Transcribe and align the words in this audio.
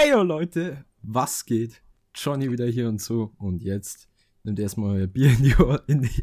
Ey, 0.00 0.10
yo 0.10 0.22
Leute, 0.22 0.84
was 1.02 1.44
geht? 1.44 1.82
Johnny 2.14 2.52
wieder 2.52 2.66
hier 2.66 2.88
und 2.88 3.00
so. 3.00 3.32
Und 3.38 3.64
jetzt 3.64 4.08
nimmt 4.44 4.60
erstmal 4.60 4.96
euer 4.96 5.06
Bier 5.08 5.30
in 5.30 5.42
die, 5.42 5.54
in, 5.88 6.02
die, 6.02 6.22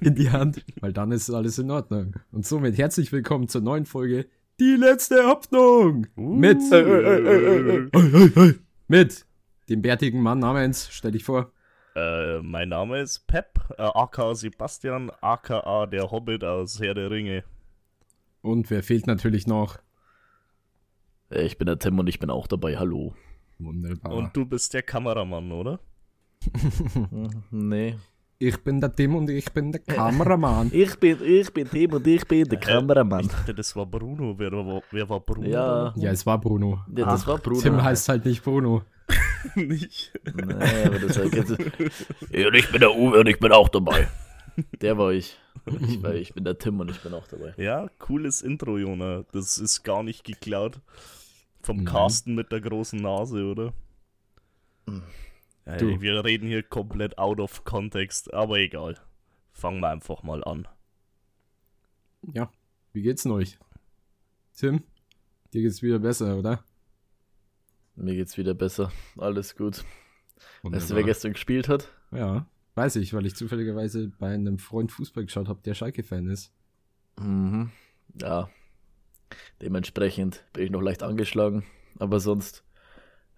in 0.00 0.14
die 0.14 0.30
Hand, 0.30 0.64
weil 0.80 0.92
dann 0.92 1.10
ist 1.10 1.30
alles 1.30 1.58
in 1.58 1.70
Ordnung. 1.70 2.14
Und 2.30 2.46
somit 2.46 2.78
herzlich 2.78 3.10
willkommen 3.10 3.48
zur 3.48 3.62
neuen 3.62 3.86
Folge 3.86 4.26
Die 4.60 4.76
letzte 4.76 5.26
Hoffnung 5.26 6.06
uh. 6.16 6.36
mit, 6.36 6.60
äh, 6.70 6.80
äh, 6.80 7.88
äh, 7.92 8.54
mit 8.86 9.26
dem 9.68 9.82
bärtigen 9.82 10.22
Mann 10.22 10.38
namens, 10.38 10.90
stell 10.92 11.10
dich 11.10 11.24
vor. 11.24 11.50
Äh, 11.96 12.40
mein 12.40 12.68
Name 12.68 13.00
ist 13.00 13.26
Pep, 13.26 13.58
äh, 13.78 13.82
aka 13.82 14.34
Sebastian, 14.34 15.10
aka 15.20 15.86
der 15.86 16.12
Hobbit 16.12 16.44
aus 16.44 16.78
Herr 16.78 16.94
der 16.94 17.10
Ringe. 17.10 17.42
Und 18.42 18.70
wer 18.70 18.84
fehlt 18.84 19.08
natürlich 19.08 19.48
noch? 19.48 19.78
Äh, 21.30 21.42
ich 21.42 21.58
bin 21.58 21.66
der 21.66 21.78
Tim 21.78 21.98
und 21.98 22.08
ich 22.08 22.18
bin 22.18 22.30
auch 22.30 22.46
dabei. 22.46 22.76
Hallo. 22.76 23.14
Wunderbar. 23.58 24.12
Und 24.12 24.36
du 24.36 24.44
bist 24.44 24.74
der 24.74 24.82
Kameramann, 24.82 25.52
oder? 25.52 25.80
nee. 27.50 27.96
Ich 28.42 28.56
bin 28.64 28.80
der 28.80 28.94
Tim 28.94 29.16
und 29.16 29.28
ich 29.28 29.52
bin 29.52 29.70
der 29.70 29.82
Kameramann. 29.82 30.70
ich, 30.72 30.98
bin, 30.98 31.18
ich 31.22 31.52
bin 31.52 31.68
Tim 31.68 31.92
und 31.92 32.06
ich 32.06 32.26
bin 32.26 32.48
der 32.48 32.58
äh, 32.58 32.60
Kameramann. 32.60 33.20
Ich 33.20 33.28
dachte, 33.28 33.54
das 33.54 33.76
war 33.76 33.84
Bruno. 33.84 34.34
Wer 34.38 34.50
war, 34.50 34.82
wer 34.90 35.08
war 35.08 35.20
Bruno? 35.20 35.46
Ja. 35.46 35.92
ja, 35.96 36.10
es 36.10 36.24
war 36.24 36.40
Bruno. 36.40 36.80
Ja, 36.96 37.04
das 37.04 37.22
Ach, 37.24 37.28
war 37.28 37.38
Bruno. 37.38 37.60
Tim 37.60 37.82
heißt 37.82 38.08
halt 38.08 38.24
nicht 38.24 38.42
Bruno. 38.42 38.82
nicht. 39.54 40.12
Nee, 40.24 40.84
aber 40.84 40.98
das 41.00 41.18
halt 41.18 41.34
jetzt... 41.34 41.50
ja, 42.30 42.48
und 42.48 42.54
ich 42.54 42.70
bin 42.70 42.80
der 42.80 42.96
Uwe 42.96 43.20
und 43.20 43.26
ich 43.26 43.38
bin 43.38 43.52
auch 43.52 43.68
dabei. 43.68 44.08
Der 44.80 44.96
war 44.96 45.12
ich. 45.12 45.36
Ich, 45.66 46.02
war, 46.02 46.14
ich 46.14 46.32
bin 46.32 46.44
der 46.44 46.56
Tim 46.56 46.80
und 46.80 46.90
ich 46.90 47.00
bin 47.00 47.12
auch 47.12 47.26
dabei. 47.28 47.52
Ja, 47.58 47.88
cooles 47.98 48.40
Intro, 48.40 48.78
Jona. 48.78 49.24
Das 49.32 49.58
ist 49.58 49.82
gar 49.82 50.02
nicht 50.02 50.24
geklaut. 50.24 50.80
Vom 51.62 51.78
Nein. 51.78 51.86
Carsten 51.86 52.34
mit 52.34 52.52
der 52.52 52.60
großen 52.60 53.00
Nase, 53.00 53.44
oder? 53.44 53.72
Ja, 55.66 56.00
wir 56.00 56.24
reden 56.24 56.48
hier 56.48 56.62
komplett 56.62 57.18
out 57.18 57.38
of 57.38 57.64
context, 57.64 58.32
aber 58.32 58.58
egal. 58.58 58.98
Fangen 59.52 59.80
wir 59.80 59.88
einfach 59.88 60.22
mal 60.22 60.42
an. 60.42 60.66
Ja, 62.22 62.50
wie 62.92 63.02
geht's 63.02 63.22
denn 63.22 63.32
euch? 63.32 63.58
Tim, 64.54 64.82
dir 65.52 65.62
geht's 65.62 65.82
wieder 65.82 65.98
besser, 65.98 66.36
oder? 66.36 66.64
Mir 67.94 68.14
geht's 68.14 68.36
wieder 68.36 68.54
besser. 68.54 68.90
Alles 69.18 69.54
gut. 69.54 69.84
Wunderbar. 70.62 70.80
Weißt 70.80 70.90
du, 70.90 70.94
wer 70.96 71.04
gestern 71.04 71.32
gespielt 71.34 71.68
hat? 71.68 71.88
Ja, 72.10 72.46
weiß 72.74 72.96
ich, 72.96 73.12
weil 73.12 73.26
ich 73.26 73.36
zufälligerweise 73.36 74.08
bei 74.18 74.32
einem 74.32 74.58
Freund 74.58 74.90
Fußball 74.90 75.24
geschaut 75.24 75.48
habe, 75.48 75.60
der 75.62 75.74
Schalke-Fan 75.74 76.28
ist. 76.28 76.52
Mhm. 77.18 77.70
Ja, 78.14 78.48
Dementsprechend 79.62 80.44
bin 80.52 80.64
ich 80.64 80.70
noch 80.70 80.80
leicht 80.80 81.02
angeschlagen, 81.02 81.64
aber 81.98 82.20
sonst 82.20 82.64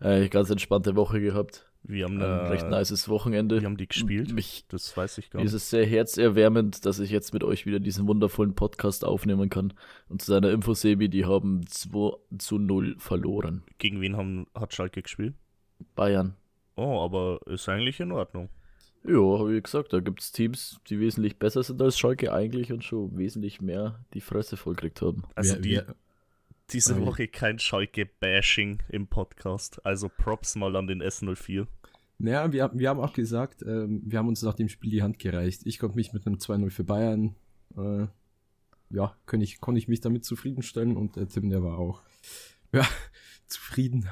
äh, 0.00 0.28
ganz 0.28 0.50
entspannte 0.50 0.96
Woche 0.96 1.20
gehabt. 1.20 1.66
Wir 1.84 2.04
haben 2.04 2.22
ein 2.22 2.46
recht 2.46 2.68
nices 2.68 3.08
Wochenende. 3.08 3.60
Wir 3.60 3.66
haben 3.66 3.76
die 3.76 3.88
gespielt. 3.88 4.32
Mich, 4.32 4.64
das 4.68 4.96
weiß 4.96 5.18
ich 5.18 5.30
gar 5.30 5.40
nicht. 5.40 5.48
Es 5.48 5.54
ist 5.54 5.70
sehr 5.70 5.84
herzerwärmend, 5.84 6.86
dass 6.86 7.00
ich 7.00 7.10
jetzt 7.10 7.34
mit 7.34 7.42
euch 7.42 7.66
wieder 7.66 7.80
diesen 7.80 8.06
wundervollen 8.06 8.54
Podcast 8.54 9.04
aufnehmen 9.04 9.50
kann. 9.50 9.72
Und 10.08 10.22
zu 10.22 10.30
seiner 10.30 10.50
Info, 10.50 10.74
Sebi, 10.74 11.08
die 11.08 11.24
haben 11.24 11.66
2 11.66 12.12
zu 12.38 12.58
0 12.58 12.94
verloren. 12.98 13.64
Gegen 13.78 14.00
wen 14.00 14.16
haben, 14.16 14.46
hat 14.54 14.74
Schalke 14.74 15.02
gespielt? 15.02 15.34
Bayern. 15.96 16.36
Oh, 16.76 17.00
aber 17.00 17.40
ist 17.46 17.68
eigentlich 17.68 17.98
in 17.98 18.12
Ordnung. 18.12 18.48
Ja, 19.04 19.48
wie 19.48 19.60
gesagt, 19.60 19.92
da 19.92 20.00
gibt 20.00 20.20
es 20.20 20.30
Teams, 20.30 20.80
die 20.88 21.00
wesentlich 21.00 21.38
besser 21.38 21.62
sind 21.62 21.82
als 21.82 21.98
Schalke 21.98 22.32
eigentlich 22.32 22.72
und 22.72 22.84
schon 22.84 23.16
wesentlich 23.16 23.60
mehr 23.60 24.04
die 24.14 24.20
Fresse 24.20 24.56
vollkriegt 24.56 25.02
haben. 25.02 25.24
Also 25.34 25.56
die, 25.56 25.80
diese 26.70 27.00
Woche 27.04 27.26
kein 27.26 27.58
Schalke-Bashing 27.58 28.78
im 28.88 29.08
Podcast. 29.08 29.84
Also 29.84 30.08
Props 30.08 30.54
mal 30.54 30.76
an 30.76 30.86
den 30.86 31.02
S04. 31.02 31.66
Naja, 32.18 32.52
wir, 32.52 32.70
wir 32.74 32.88
haben 32.88 33.00
auch 33.00 33.12
gesagt, 33.12 33.62
ähm, 33.62 34.02
wir 34.04 34.20
haben 34.20 34.28
uns 34.28 34.42
nach 34.42 34.54
dem 34.54 34.68
Spiel 34.68 34.90
die 34.90 35.02
Hand 35.02 35.18
gereicht. 35.18 35.62
Ich 35.64 35.80
konnte 35.80 35.96
mich 35.96 36.12
mit 36.12 36.24
einem 36.24 36.36
2-0 36.36 36.70
für 36.70 36.84
Bayern, 36.84 37.34
äh, 37.76 38.06
ja, 38.90 39.16
konnte 39.26 39.44
ich, 39.44 39.60
konnte 39.60 39.78
ich 39.78 39.88
mich 39.88 40.00
damit 40.00 40.24
zufriedenstellen 40.24 40.96
und 40.96 41.16
der 41.16 41.26
Tim, 41.26 41.50
der 41.50 41.64
war 41.64 41.78
auch, 41.78 42.02
ja, 42.72 42.86
zufrieden. 43.48 44.08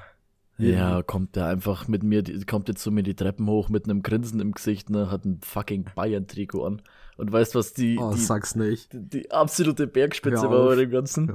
Ja, 0.68 1.02
kommt 1.02 1.36
der 1.36 1.46
einfach 1.46 1.88
mit 1.88 2.02
mir, 2.02 2.22
kommt 2.46 2.68
jetzt 2.68 2.82
so 2.82 2.90
mir 2.90 3.02
die 3.02 3.14
Treppen 3.14 3.46
hoch 3.46 3.68
mit 3.68 3.84
einem 3.84 4.02
Grinsen 4.02 4.40
im 4.40 4.52
Gesicht, 4.52 4.90
ne, 4.90 5.10
hat 5.10 5.24
ein 5.24 5.40
fucking 5.42 5.86
Bayern-Trikot 5.94 6.64
an. 6.64 6.82
Und 7.16 7.32
weißt 7.32 7.54
was 7.54 7.74
die, 7.74 7.98
oh, 7.98 8.12
die, 8.14 8.20
sag's 8.20 8.54
nicht. 8.54 8.92
Die, 8.92 9.00
die 9.00 9.30
absolute 9.30 9.86
Bergspitze 9.86 10.50
war 10.50 10.66
bei 10.66 10.76
dem 10.76 10.90
Ganzen. 10.90 11.28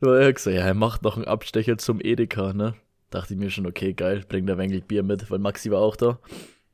Weil 0.00 0.22
er 0.22 0.32
gesagt, 0.32 0.56
ja, 0.56 0.62
er 0.62 0.74
macht 0.74 1.02
noch 1.02 1.16
einen 1.16 1.26
Abstecher 1.26 1.78
zum 1.78 2.00
Edeka, 2.00 2.52
ne? 2.52 2.74
Dachte 3.10 3.34
ich 3.34 3.40
mir 3.40 3.50
schon, 3.50 3.66
okay, 3.66 3.94
geil, 3.94 4.24
bringt 4.28 4.48
der 4.48 4.58
Wengel 4.58 4.82
Bier 4.82 5.02
mit, 5.02 5.30
weil 5.30 5.38
Maxi 5.38 5.70
war 5.70 5.80
auch 5.80 5.96
da. 5.96 6.18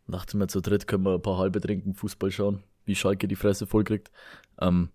Dachte 0.08 0.36
mir, 0.36 0.48
zu 0.48 0.60
dritt 0.60 0.86
können 0.86 1.04
wir 1.04 1.14
ein 1.14 1.22
paar 1.22 1.38
halbe 1.38 1.60
trinken, 1.60 1.94
Fußball 1.94 2.30
schauen, 2.30 2.62
wie 2.84 2.94
Schalke 2.94 3.28
die 3.28 3.36
Fresse 3.36 3.66
voll 3.66 3.84
kriegt. 3.84 4.10
Ähm, 4.60 4.88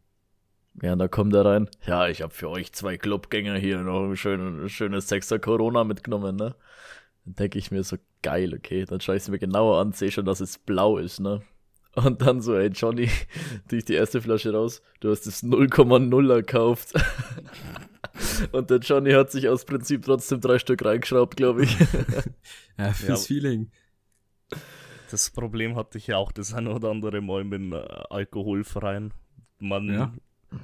ja, 0.81 0.93
und 0.93 0.99
da 0.99 1.07
kommt 1.07 1.33
er 1.33 1.45
rein. 1.45 1.69
Ja, 1.85 2.07
ich 2.07 2.21
habe 2.21 2.33
für 2.33 2.49
euch 2.49 2.73
zwei 2.73 2.97
Clubgänger 2.97 3.55
hier 3.57 3.79
noch 3.79 4.05
ein 4.05 4.17
schönes, 4.17 4.71
schönes 4.71 5.07
Sechser 5.07 5.39
Corona 5.39 5.83
mitgenommen, 5.83 6.35
ne? 6.35 6.55
Dann 7.25 7.35
denke 7.35 7.57
ich 7.59 7.71
mir 7.71 7.83
so, 7.83 7.97
geil, 8.21 8.53
okay. 8.53 8.85
Dann 8.85 9.01
schaue 9.01 9.15
ich 9.15 9.23
es 9.23 9.29
mir 9.29 9.39
genauer 9.39 9.79
an, 9.79 9.93
sehe 9.93 10.11
schon, 10.11 10.25
dass 10.25 10.41
es 10.41 10.57
blau 10.57 10.97
ist, 10.97 11.19
ne? 11.19 11.41
Und 11.95 12.21
dann 12.21 12.41
so, 12.41 12.55
ey, 12.55 12.67
Johnny, 12.67 13.09
durch 13.69 13.85
die 13.85 13.93
erste 13.93 14.21
Flasche 14.21 14.51
raus, 14.53 14.81
du 14.99 15.11
hast 15.11 15.25
das 15.27 15.43
0,0 15.43 16.33
erkauft. 16.33 16.93
Und 18.51 18.69
der 18.69 18.77
Johnny 18.79 19.11
hat 19.11 19.31
sich 19.31 19.47
aus 19.49 19.65
Prinzip 19.65 20.03
trotzdem 20.03 20.41
drei 20.41 20.59
Stück 20.59 20.83
reingeschraubt, 20.83 21.37
glaube 21.37 21.63
ich. 21.63 21.77
ja, 22.77 22.91
fürs 22.91 23.07
ja. 23.07 23.15
Feeling. 23.27 23.71
Das 25.11 25.29
Problem 25.31 25.75
hatte 25.75 25.97
ich 25.97 26.07
ja 26.07 26.17
auch 26.17 26.31
das 26.31 26.53
eine 26.53 26.73
oder 26.73 26.89
andere 26.89 27.21
Mal 27.21 27.43
mit 27.43 27.59
dem 27.59 27.73
äh, 27.73 27.77
alkoholfreien. 28.09 29.13
Man 29.59 29.89
ja. 29.89 30.13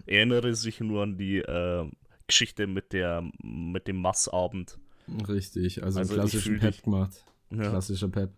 Erinnere 0.06 0.54
sich 0.56 0.80
nur 0.80 1.04
an 1.04 1.18
die 1.18 1.38
äh, 1.38 1.90
Geschichte 2.28 2.68
mit, 2.68 2.94
der, 2.94 3.30
mit 3.44 3.88
dem 3.88 3.98
Massabend. 3.98 4.80
Richtig, 5.28 5.84
also, 5.84 6.00
also 6.00 6.14
klassischen 6.14 6.60
Pep 6.60 6.84
gemacht. 6.84 7.26
Ja. 7.52 7.70
Klassischer 7.70 8.08
Pep. 8.08 8.32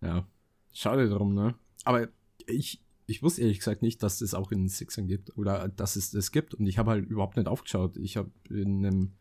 Ja. 0.00 0.26
Schade 0.72 1.08
drum, 1.08 1.34
ne? 1.34 1.54
Aber 1.84 2.08
ich, 2.46 2.82
ich 3.06 3.22
wusste 3.22 3.42
ehrlich 3.42 3.58
gesagt 3.58 3.82
nicht, 3.82 4.02
dass 4.02 4.20
es 4.20 4.34
auch 4.34 4.50
in 4.52 4.68
Sixern 4.68 5.06
gibt 5.06 5.36
oder 5.36 5.68
dass 5.68 5.96
es 5.96 6.10
das 6.10 6.32
gibt 6.32 6.54
und 6.54 6.66
ich 6.66 6.78
habe 6.78 6.90
halt 6.90 7.06
überhaupt 7.08 7.36
nicht 7.36 7.46
aufgeschaut. 7.46 7.96
Ich 7.96 8.16
habe 8.16 8.30
in 8.50 8.84
einem, 8.84 9.12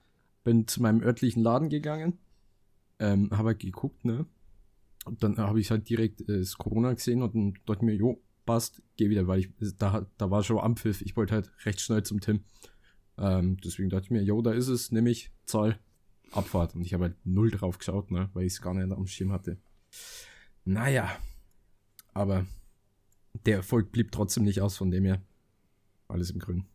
bin 0.43 0.67
zu 0.67 0.81
meinem 0.81 1.01
örtlichen 1.01 1.43
Laden 1.43 1.69
gegangen, 1.69 2.19
ähm, 2.99 3.29
habe 3.31 3.49
halt 3.49 3.59
geguckt, 3.59 4.03
ne? 4.05 4.25
Und 5.05 5.21
dann 5.21 5.37
habe 5.37 5.59
ich 5.59 5.69
halt 5.69 5.89
direkt 5.89 6.21
äh, 6.21 6.39
das 6.39 6.57
Corona 6.57 6.93
gesehen 6.93 7.21
und 7.21 7.35
dann 7.35 7.53
dachte 7.65 7.85
mir, 7.85 7.95
jo, 7.95 8.21
passt, 8.45 8.81
geh 8.97 9.09
wieder, 9.09 9.27
weil 9.27 9.39
ich, 9.39 9.49
da, 9.77 10.05
da 10.17 10.31
war 10.31 10.43
schon 10.43 10.59
Ampfiff, 10.59 11.01
ich 11.01 11.15
wollte 11.15 11.33
halt 11.33 11.51
recht 11.65 11.81
schnell 11.81 12.03
zum 12.03 12.19
Tim. 12.19 12.43
Ähm, 13.17 13.57
deswegen 13.57 13.89
dachte 13.89 14.05
ich 14.05 14.11
mir, 14.11 14.23
jo, 14.23 14.41
da 14.41 14.51
ist 14.51 14.67
es, 14.67 14.91
nämlich 14.91 15.31
Zahl, 15.45 15.79
Abfahrt. 16.31 16.75
Und 16.75 16.85
ich 16.85 16.93
habe 16.93 17.05
halt 17.05 17.25
null 17.25 17.51
drauf 17.51 17.77
geschaut, 17.77 18.11
ne, 18.11 18.29
weil 18.33 18.45
ich 18.45 18.53
es 18.53 18.61
gar 18.61 18.73
nicht 18.73 18.91
am 18.91 19.07
Schirm 19.07 19.31
hatte. 19.31 19.57
Naja, 20.65 21.15
aber 22.13 22.45
der 23.45 23.57
Erfolg 23.57 23.91
blieb 23.91 24.11
trotzdem 24.11 24.43
nicht 24.43 24.61
aus, 24.61 24.77
von 24.77 24.91
dem 24.91 25.05
her 25.05 25.21
alles 26.07 26.31
im 26.31 26.39
Grün. 26.39 26.65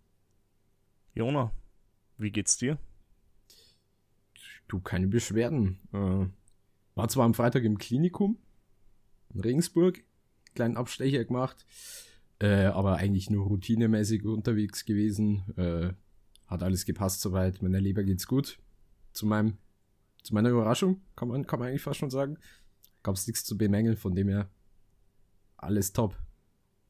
Jona, 1.14 1.52
wie 2.16 2.30
geht's 2.30 2.56
dir? 2.56 2.78
Du, 4.68 4.80
keine 4.80 5.08
Beschwerden. 5.08 5.80
Äh, 5.92 6.26
war 6.94 7.08
zwar 7.08 7.24
am 7.24 7.34
Freitag 7.34 7.64
im 7.64 7.78
Klinikum 7.78 8.38
in 9.34 9.40
Regensburg, 9.40 10.02
kleinen 10.58 10.76
Abstecher 10.76 11.24
gemacht, 11.24 11.64
äh, 12.40 12.64
aber 12.64 12.96
eigentlich 12.96 13.30
nur 13.30 13.46
routinemäßig 13.46 14.24
unterwegs 14.24 14.84
gewesen. 14.84 15.44
Äh, 15.56 15.92
hat 16.48 16.64
alles 16.64 16.84
gepasst 16.84 17.20
soweit. 17.20 17.62
Meiner 17.62 17.80
Leber 17.80 18.02
geht's 18.02 18.26
gut. 18.26 18.58
Zu 19.12 19.26
meinem, 19.26 19.58
zu 20.24 20.34
meiner 20.34 20.50
Überraschung, 20.50 21.00
kann 21.14 21.28
man, 21.28 21.46
kann 21.46 21.60
man 21.60 21.68
eigentlich 21.68 21.82
fast 21.82 22.00
schon 22.00 22.10
sagen. 22.10 22.38
Gab 23.04 23.14
es 23.14 23.26
nichts 23.28 23.44
zu 23.44 23.56
bemängeln, 23.56 23.96
von 23.96 24.16
dem 24.16 24.28
her 24.28 24.50
alles 25.56 25.92
top. 25.92 26.16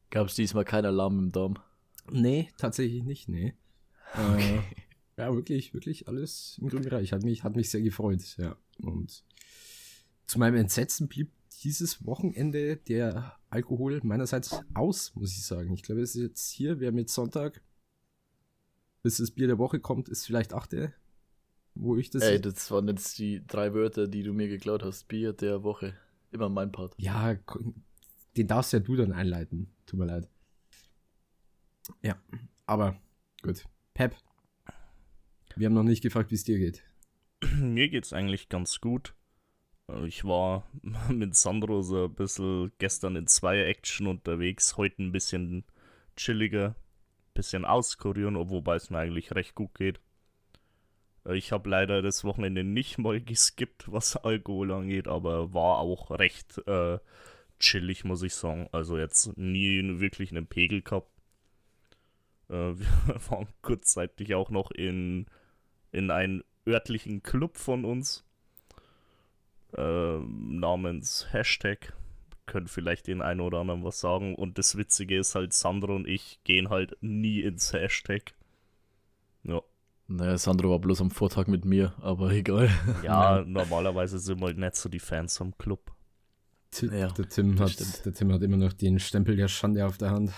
Gab 0.08 0.28
es 0.28 0.34
diesmal 0.34 0.64
keinen 0.64 0.86
Alarm 0.86 1.18
im 1.18 1.32
Dom? 1.32 1.58
Nee, 2.10 2.48
tatsächlich 2.56 3.04
nicht, 3.04 3.28
nee. 3.28 3.52
Okay. 4.14 4.56
Äh, 4.56 5.22
ja, 5.22 5.34
wirklich, 5.34 5.74
wirklich 5.74 6.08
alles 6.08 6.56
im 6.58 6.68
grünen 6.68 6.84
Bereich. 6.84 7.12
Hat 7.12 7.22
mich, 7.22 7.44
hat 7.44 7.54
mich 7.54 7.68
sehr 7.68 7.82
gefreut, 7.82 8.22
ja. 8.38 8.56
Und 8.80 9.24
zu 10.26 10.38
meinem 10.38 10.56
Entsetzen 10.56 11.08
blieb 11.08 11.30
dieses 11.62 12.04
Wochenende 12.06 12.76
der 12.76 13.36
Alkohol 13.50 14.00
meinerseits 14.02 14.60
aus, 14.74 15.14
muss 15.14 15.32
ich 15.32 15.44
sagen. 15.44 15.72
Ich 15.72 15.82
glaube, 15.82 16.02
es 16.02 16.14
ist 16.14 16.22
jetzt 16.22 16.50
hier, 16.50 16.80
wir 16.80 16.88
haben 16.88 16.98
jetzt 16.98 17.14
Sonntag, 17.14 17.62
bis 19.02 19.18
das 19.18 19.30
Bier 19.30 19.46
der 19.46 19.58
Woche 19.58 19.80
kommt, 19.80 20.08
ist 20.08 20.26
vielleicht 20.26 20.52
achte, 20.52 20.92
wo 21.74 21.96
ich 21.96 22.10
das. 22.10 22.22
Ey, 22.22 22.40
das 22.40 22.70
waren 22.70 22.88
jetzt 22.88 23.18
die 23.18 23.44
drei 23.46 23.74
Wörter, 23.74 24.08
die 24.08 24.22
du 24.22 24.32
mir 24.32 24.48
geklaut 24.48 24.82
hast. 24.82 25.08
Bier 25.08 25.32
der 25.32 25.62
Woche. 25.62 25.94
Immer 26.30 26.48
mein 26.48 26.72
Part. 26.72 26.94
Ja, 26.98 27.36
den 28.36 28.46
darfst 28.46 28.72
ja 28.72 28.80
du 28.80 28.96
dann 28.96 29.12
einleiten. 29.12 29.70
Tut 29.86 29.98
mir 29.98 30.06
leid. 30.06 30.28
Ja, 32.02 32.20
aber 32.66 33.00
gut. 33.42 33.64
Pep, 33.94 34.14
wir 35.56 35.66
haben 35.66 35.74
noch 35.74 35.82
nicht 35.82 36.02
gefragt, 36.02 36.30
wie 36.30 36.34
es 36.34 36.44
dir 36.44 36.58
geht. 36.58 36.82
Mir 37.56 37.88
geht's 37.88 38.12
eigentlich 38.12 38.48
ganz 38.48 38.80
gut. 38.80 39.14
Ich 40.04 40.24
war 40.24 40.68
mit 41.08 41.34
Sandro 41.34 41.80
so 41.82 42.04
ein 42.04 42.14
bisschen 42.14 42.72
gestern 42.78 43.16
in 43.16 43.26
zwei 43.26 43.64
Action 43.64 44.06
unterwegs, 44.06 44.76
heute 44.76 45.02
ein 45.02 45.12
bisschen 45.12 45.64
chilliger, 46.16 46.74
bisschen 47.32 47.64
auskurieren, 47.64 48.36
wobei 48.36 48.76
es 48.76 48.90
mir 48.90 48.98
eigentlich 48.98 49.34
recht 49.34 49.54
gut 49.54 49.74
geht. 49.74 50.00
Äh, 51.24 51.36
ich 51.36 51.52
habe 51.52 51.70
leider 51.70 52.02
das 52.02 52.24
Wochenende 52.24 52.64
nicht 52.64 52.98
mal 52.98 53.20
geskippt, 53.20 53.90
was 53.90 54.16
Alkohol 54.16 54.72
angeht, 54.72 55.08
aber 55.08 55.54
war 55.54 55.78
auch 55.78 56.10
recht 56.10 56.58
äh, 56.66 56.98
chillig, 57.58 58.04
muss 58.04 58.22
ich 58.22 58.34
sagen. 58.34 58.68
Also 58.72 58.98
jetzt 58.98 59.38
nie 59.38 60.00
wirklich 60.00 60.30
einen 60.32 60.46
Pegel 60.46 60.82
gehabt. 60.82 61.10
Äh, 62.50 62.54
wir 62.76 63.30
waren 63.30 63.48
kurzzeitig 63.62 64.34
auch 64.34 64.50
noch 64.50 64.70
in, 64.70 65.26
in 65.92 66.10
einen 66.10 66.44
örtlichen 66.66 67.22
Club 67.22 67.56
von 67.56 67.86
uns 67.86 68.27
äh, 69.76 70.18
namens 70.18 71.26
Hashtag. 71.32 71.94
Können 72.46 72.68
vielleicht 72.68 73.06
den 73.06 73.20
einen 73.20 73.40
oder 73.40 73.58
anderen 73.58 73.84
was 73.84 74.00
sagen. 74.00 74.34
Und 74.34 74.58
das 74.58 74.76
Witzige 74.76 75.18
ist 75.18 75.34
halt, 75.34 75.52
Sandro 75.52 75.94
und 75.94 76.08
ich 76.08 76.40
gehen 76.44 76.70
halt 76.70 76.96
nie 77.00 77.40
ins 77.40 77.72
Hashtag. 77.72 78.34
Ja. 79.42 79.62
Naja, 80.06 80.38
Sandro 80.38 80.70
war 80.70 80.78
bloß 80.78 81.02
am 81.02 81.10
Vortag 81.10 81.48
mit 81.48 81.66
mir, 81.66 81.92
aber 82.00 82.30
egal. 82.32 82.70
Ja, 83.04 83.44
normalerweise 83.46 84.18
sind 84.18 84.40
wir 84.40 84.46
halt 84.46 84.58
nicht 84.58 84.76
so 84.76 84.88
die 84.88 85.00
Fans 85.00 85.36
vom 85.36 85.56
Club. 85.58 85.92
ja, 86.80 87.08
der, 87.08 87.28
Tim 87.28 87.60
hat, 87.60 87.78
der 88.04 88.14
Tim 88.14 88.32
hat 88.32 88.42
immer 88.42 88.56
noch 88.56 88.72
den 88.72 88.98
Stempel 88.98 89.36
der 89.36 89.48
Schande 89.48 89.84
auf 89.84 89.98
der 89.98 90.10
Hand. 90.10 90.32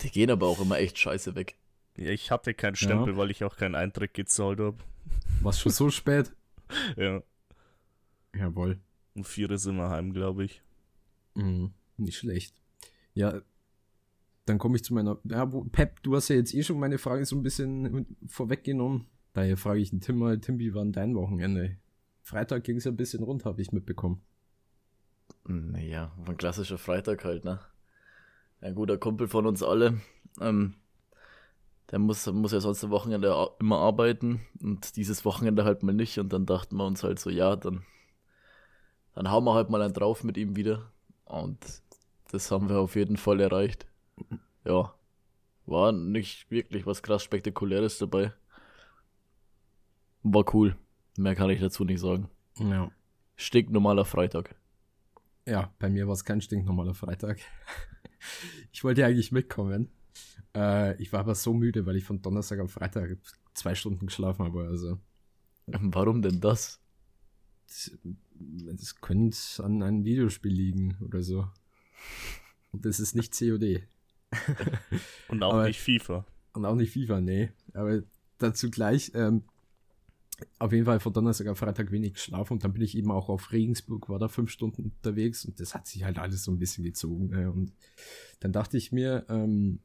Die 0.00 0.10
gehen 0.10 0.30
aber 0.30 0.46
auch 0.46 0.60
immer 0.60 0.78
echt 0.78 0.98
scheiße 0.98 1.34
weg. 1.34 1.56
Ja, 1.96 2.10
ich 2.10 2.30
hatte 2.30 2.54
keinen 2.54 2.76
Stempel, 2.76 3.14
ja. 3.14 3.18
weil 3.18 3.30
ich 3.30 3.44
auch 3.44 3.56
keinen 3.56 3.74
Eintritt 3.74 4.14
gezahlt 4.14 4.60
habe. 4.60 4.76
War 5.40 5.52
schon 5.52 5.72
so 5.72 5.90
spät? 5.90 6.32
ja. 6.96 7.22
Jawohl. 8.34 8.80
Um 9.14 9.24
vier 9.24 9.56
sind 9.58 9.76
wir 9.76 9.88
heim, 9.88 10.12
glaube 10.12 10.44
ich. 10.44 10.62
Mhm, 11.34 11.72
nicht 11.96 12.18
schlecht. 12.18 12.54
Ja, 13.14 13.40
dann 14.46 14.58
komme 14.58 14.76
ich 14.76 14.84
zu 14.84 14.94
meiner. 14.94 15.18
Ja, 15.24 15.52
wo, 15.52 15.64
Pep, 15.64 16.02
du 16.02 16.14
hast 16.16 16.28
ja 16.28 16.36
jetzt 16.36 16.54
eh 16.54 16.62
schon 16.62 16.78
meine 16.78 16.98
Frage 16.98 17.24
so 17.24 17.36
ein 17.36 17.42
bisschen 17.42 18.06
vorweggenommen. 18.26 19.06
Daher 19.32 19.56
frage 19.56 19.80
ich 19.80 19.90
den 19.90 20.00
Tim 20.00 20.18
mal: 20.18 20.38
Tim, 20.38 20.58
wie 20.58 20.74
war 20.74 20.82
denn 20.82 20.92
dein 20.92 21.14
Wochenende? 21.14 21.76
Freitag 22.22 22.64
ging 22.64 22.76
es 22.76 22.84
ja 22.84 22.90
ein 22.90 22.96
bisschen 22.96 23.22
rund, 23.22 23.44
habe 23.44 23.60
ich 23.60 23.72
mitbekommen. 23.72 24.20
Naja, 25.44 26.12
ein 26.26 26.36
klassischer 26.36 26.78
Freitag 26.78 27.24
halt, 27.24 27.44
ne? 27.44 27.60
Ein 28.60 28.74
guter 28.74 28.98
Kumpel 28.98 29.28
von 29.28 29.46
uns 29.46 29.62
alle. 29.62 30.00
Ähm, 30.40 30.74
der 31.90 31.98
muss, 31.98 32.26
muss 32.26 32.52
ja 32.52 32.60
sonst 32.60 32.84
am 32.84 32.90
Wochenende 32.90 33.34
immer 33.60 33.78
arbeiten 33.78 34.40
und 34.60 34.96
dieses 34.96 35.24
Wochenende 35.24 35.64
halt 35.64 35.82
mal 35.82 35.94
nicht. 35.94 36.18
Und 36.18 36.32
dann 36.32 36.44
dachten 36.44 36.76
wir 36.76 36.86
uns 36.86 37.02
halt 37.02 37.18
so, 37.18 37.30
ja, 37.30 37.56
dann, 37.56 37.84
dann 39.18 39.32
hauen 39.32 39.42
wir 39.42 39.54
halt 39.54 39.68
mal 39.68 39.82
einen 39.82 39.92
drauf 39.92 40.22
mit 40.22 40.36
ihm 40.36 40.54
wieder. 40.54 40.92
Und 41.24 41.58
das 42.30 42.52
haben 42.52 42.68
wir 42.68 42.78
auf 42.78 42.94
jeden 42.94 43.16
Fall 43.16 43.40
erreicht. 43.40 43.88
Ja, 44.64 44.94
war 45.66 45.90
nicht 45.90 46.48
wirklich 46.52 46.86
was 46.86 47.02
krass 47.02 47.24
Spektakuläres 47.24 47.98
dabei. 47.98 48.32
War 50.22 50.54
cool. 50.54 50.76
Mehr 51.16 51.34
kann 51.34 51.50
ich 51.50 51.58
dazu 51.58 51.84
nicht 51.84 51.98
sagen. 51.98 52.30
Ja. 52.60 52.92
Stinknormaler 53.34 54.04
Freitag. 54.04 54.54
Ja, 55.46 55.74
bei 55.80 55.90
mir 55.90 56.06
war 56.06 56.14
es 56.14 56.24
kein 56.24 56.40
stinknormaler 56.40 56.94
Freitag. 56.94 57.40
ich 58.72 58.84
wollte 58.84 59.04
eigentlich 59.04 59.32
mitkommen. 59.32 59.90
Äh, 60.54 60.94
ich 61.02 61.12
war 61.12 61.20
aber 61.20 61.34
so 61.34 61.52
müde, 61.52 61.86
weil 61.86 61.96
ich 61.96 62.04
von 62.04 62.22
Donnerstag 62.22 62.60
auf 62.60 62.70
Freitag 62.70 63.18
zwei 63.52 63.74
Stunden 63.74 64.06
geschlafen 64.06 64.44
habe. 64.44 64.68
Also. 64.68 65.00
Warum 65.66 66.22
denn 66.22 66.40
das? 66.40 66.80
Das, 68.38 68.76
das 68.76 69.00
könnte 69.00 69.38
an 69.58 69.82
einem 69.82 70.04
Videospiel 70.04 70.52
liegen 70.52 70.96
oder 71.00 71.22
so. 71.22 71.46
Und 72.72 72.84
das 72.84 73.00
ist 73.00 73.14
nicht 73.14 73.36
COD. 73.38 73.82
und 75.28 75.42
auch 75.42 75.54
aber, 75.54 75.68
nicht 75.68 75.80
FIFA. 75.80 76.26
Und 76.52 76.64
auch 76.64 76.74
nicht 76.74 76.92
FIFA, 76.92 77.20
nee. 77.20 77.50
Aber 77.72 78.02
dazu 78.38 78.70
gleich, 78.70 79.12
ähm, 79.14 79.42
auf 80.58 80.72
jeden 80.72 80.84
Fall 80.84 81.00
von 81.00 81.12
Donnerstag 81.12 81.48
auf 81.48 81.58
Freitag 81.58 81.90
wenig 81.90 82.14
geschlafen 82.14 82.54
und 82.54 82.64
dann 82.64 82.72
bin 82.72 82.82
ich 82.82 82.96
eben 82.96 83.10
auch 83.10 83.28
auf 83.28 83.50
Regensburg, 83.52 84.08
war 84.08 84.18
da 84.18 84.28
fünf 84.28 84.50
Stunden 84.50 84.84
unterwegs 84.84 85.44
und 85.44 85.58
das 85.58 85.74
hat 85.74 85.86
sich 85.86 86.04
halt 86.04 86.18
alles 86.18 86.44
so 86.44 86.52
ein 86.52 86.58
bisschen 86.58 86.84
gezogen. 86.84 87.32
Äh, 87.32 87.46
und 87.46 87.72
dann 88.40 88.52
dachte 88.52 88.76
ich 88.76 88.92
mir, 88.92 89.26
ähm, 89.28 89.80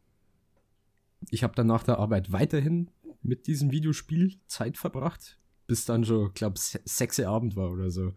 ich 1.31 1.43
habe 1.43 1.55
dann 1.55 1.67
nach 1.67 1.83
der 1.83 1.97
Arbeit 1.99 2.31
weiterhin 2.31 2.91
mit 3.21 3.47
diesem 3.47 3.71
Videospiel 3.71 4.35
Zeit 4.47 4.77
verbracht, 4.77 5.39
bis 5.65 5.85
dann 5.85 6.03
schon, 6.05 6.33
glaube 6.33 6.59
sechs 6.59 7.19
Abend 7.19 7.55
war 7.55 7.71
oder 7.71 7.89
so. 7.89 8.13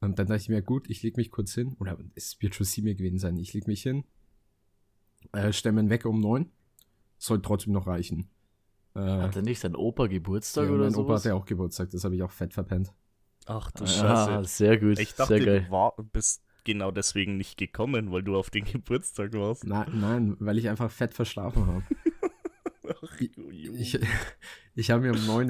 Und 0.00 0.18
dann 0.18 0.26
dachte 0.26 0.42
ich 0.42 0.48
mir, 0.48 0.62
gut, 0.62 0.88
ich 0.90 1.02
lege 1.02 1.16
mich 1.16 1.30
kurz 1.30 1.54
hin. 1.54 1.76
Oder 1.78 1.98
es 2.14 2.40
wird 2.40 2.54
schon 2.54 2.66
7 2.66 2.96
gewesen 2.96 3.18
sein. 3.18 3.36
Ich 3.38 3.54
lege 3.54 3.66
mich 3.66 3.82
hin, 3.82 4.04
äh, 5.32 5.52
stelle 5.52 5.72
mir 5.72 5.80
einen 5.80 5.90
Wecker 5.90 6.10
um 6.10 6.20
neun. 6.20 6.50
Soll 7.18 7.40
trotzdem 7.40 7.72
noch 7.72 7.86
reichen. 7.86 8.28
Äh, 8.94 9.00
hat 9.00 9.36
er 9.36 9.42
nicht 9.42 9.60
sein 9.60 9.74
Opa 9.74 10.06
Geburtstag 10.06 10.66
ja, 10.66 10.70
oder 10.70 10.84
so? 10.84 10.84
Mein 10.84 10.92
sowas? 10.92 11.06
Opa 11.06 11.16
hat 11.16 11.24
ja 11.24 11.34
auch 11.34 11.46
Geburtstag, 11.46 11.90
das 11.90 12.04
habe 12.04 12.14
ich 12.14 12.22
auch 12.22 12.30
fett 12.30 12.52
verpennt. 12.52 12.92
Ach 13.46 13.70
du 13.70 13.84
ah, 13.84 13.86
Scheiße. 13.86 14.30
Ah, 14.30 14.44
sehr 14.44 14.78
gut. 14.78 14.98
Ich 14.98 15.14
dachte, 15.14 15.36
sehr 15.36 15.44
geil. 15.44 15.64
du 15.64 15.70
war, 15.70 15.94
bist 16.12 16.42
genau 16.64 16.90
deswegen 16.90 17.36
nicht 17.36 17.56
gekommen, 17.56 18.12
weil 18.12 18.22
du 18.22 18.36
auf 18.36 18.50
den 18.50 18.64
Geburtstag 18.72 19.32
warst. 19.34 19.64
Na, 19.64 19.86
nein, 19.90 20.36
weil 20.40 20.58
ich 20.58 20.68
einfach 20.68 20.90
fett 20.90 21.14
verschlafen 21.14 21.66
habe. 21.66 21.84
Ach, 23.02 23.20
ich, 23.20 23.98
ich 24.74 24.90
habe 24.90 25.02
mir 25.02 25.12
um 25.12 25.26
9 25.26 25.48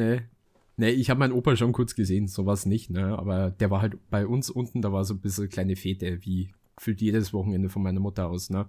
Nee, 0.79 0.91
ich 0.91 1.09
habe 1.09 1.21
meinen 1.21 1.33
Opa 1.33 1.57
schon 1.57 1.73
kurz 1.73 1.95
gesehen, 1.95 2.29
sowas 2.29 2.67
nicht, 2.67 2.91
ne? 2.91 3.19
Aber 3.19 3.51
der 3.51 3.71
war 3.71 3.81
halt 3.81 3.99
bei 4.11 4.27
uns 4.27 4.51
unten, 4.51 4.83
da 4.83 4.93
war 4.93 5.05
so 5.05 5.15
ein 5.15 5.21
bisschen 5.21 5.49
kleine 5.49 5.75
Fete, 5.75 6.23
wie 6.25 6.53
fühlt 6.79 7.01
jedes 7.01 7.33
Wochenende 7.33 7.71
von 7.71 7.83
meiner 7.83 8.01
Mutter 8.01 8.29
aus, 8.29 8.51
ne? 8.51 8.69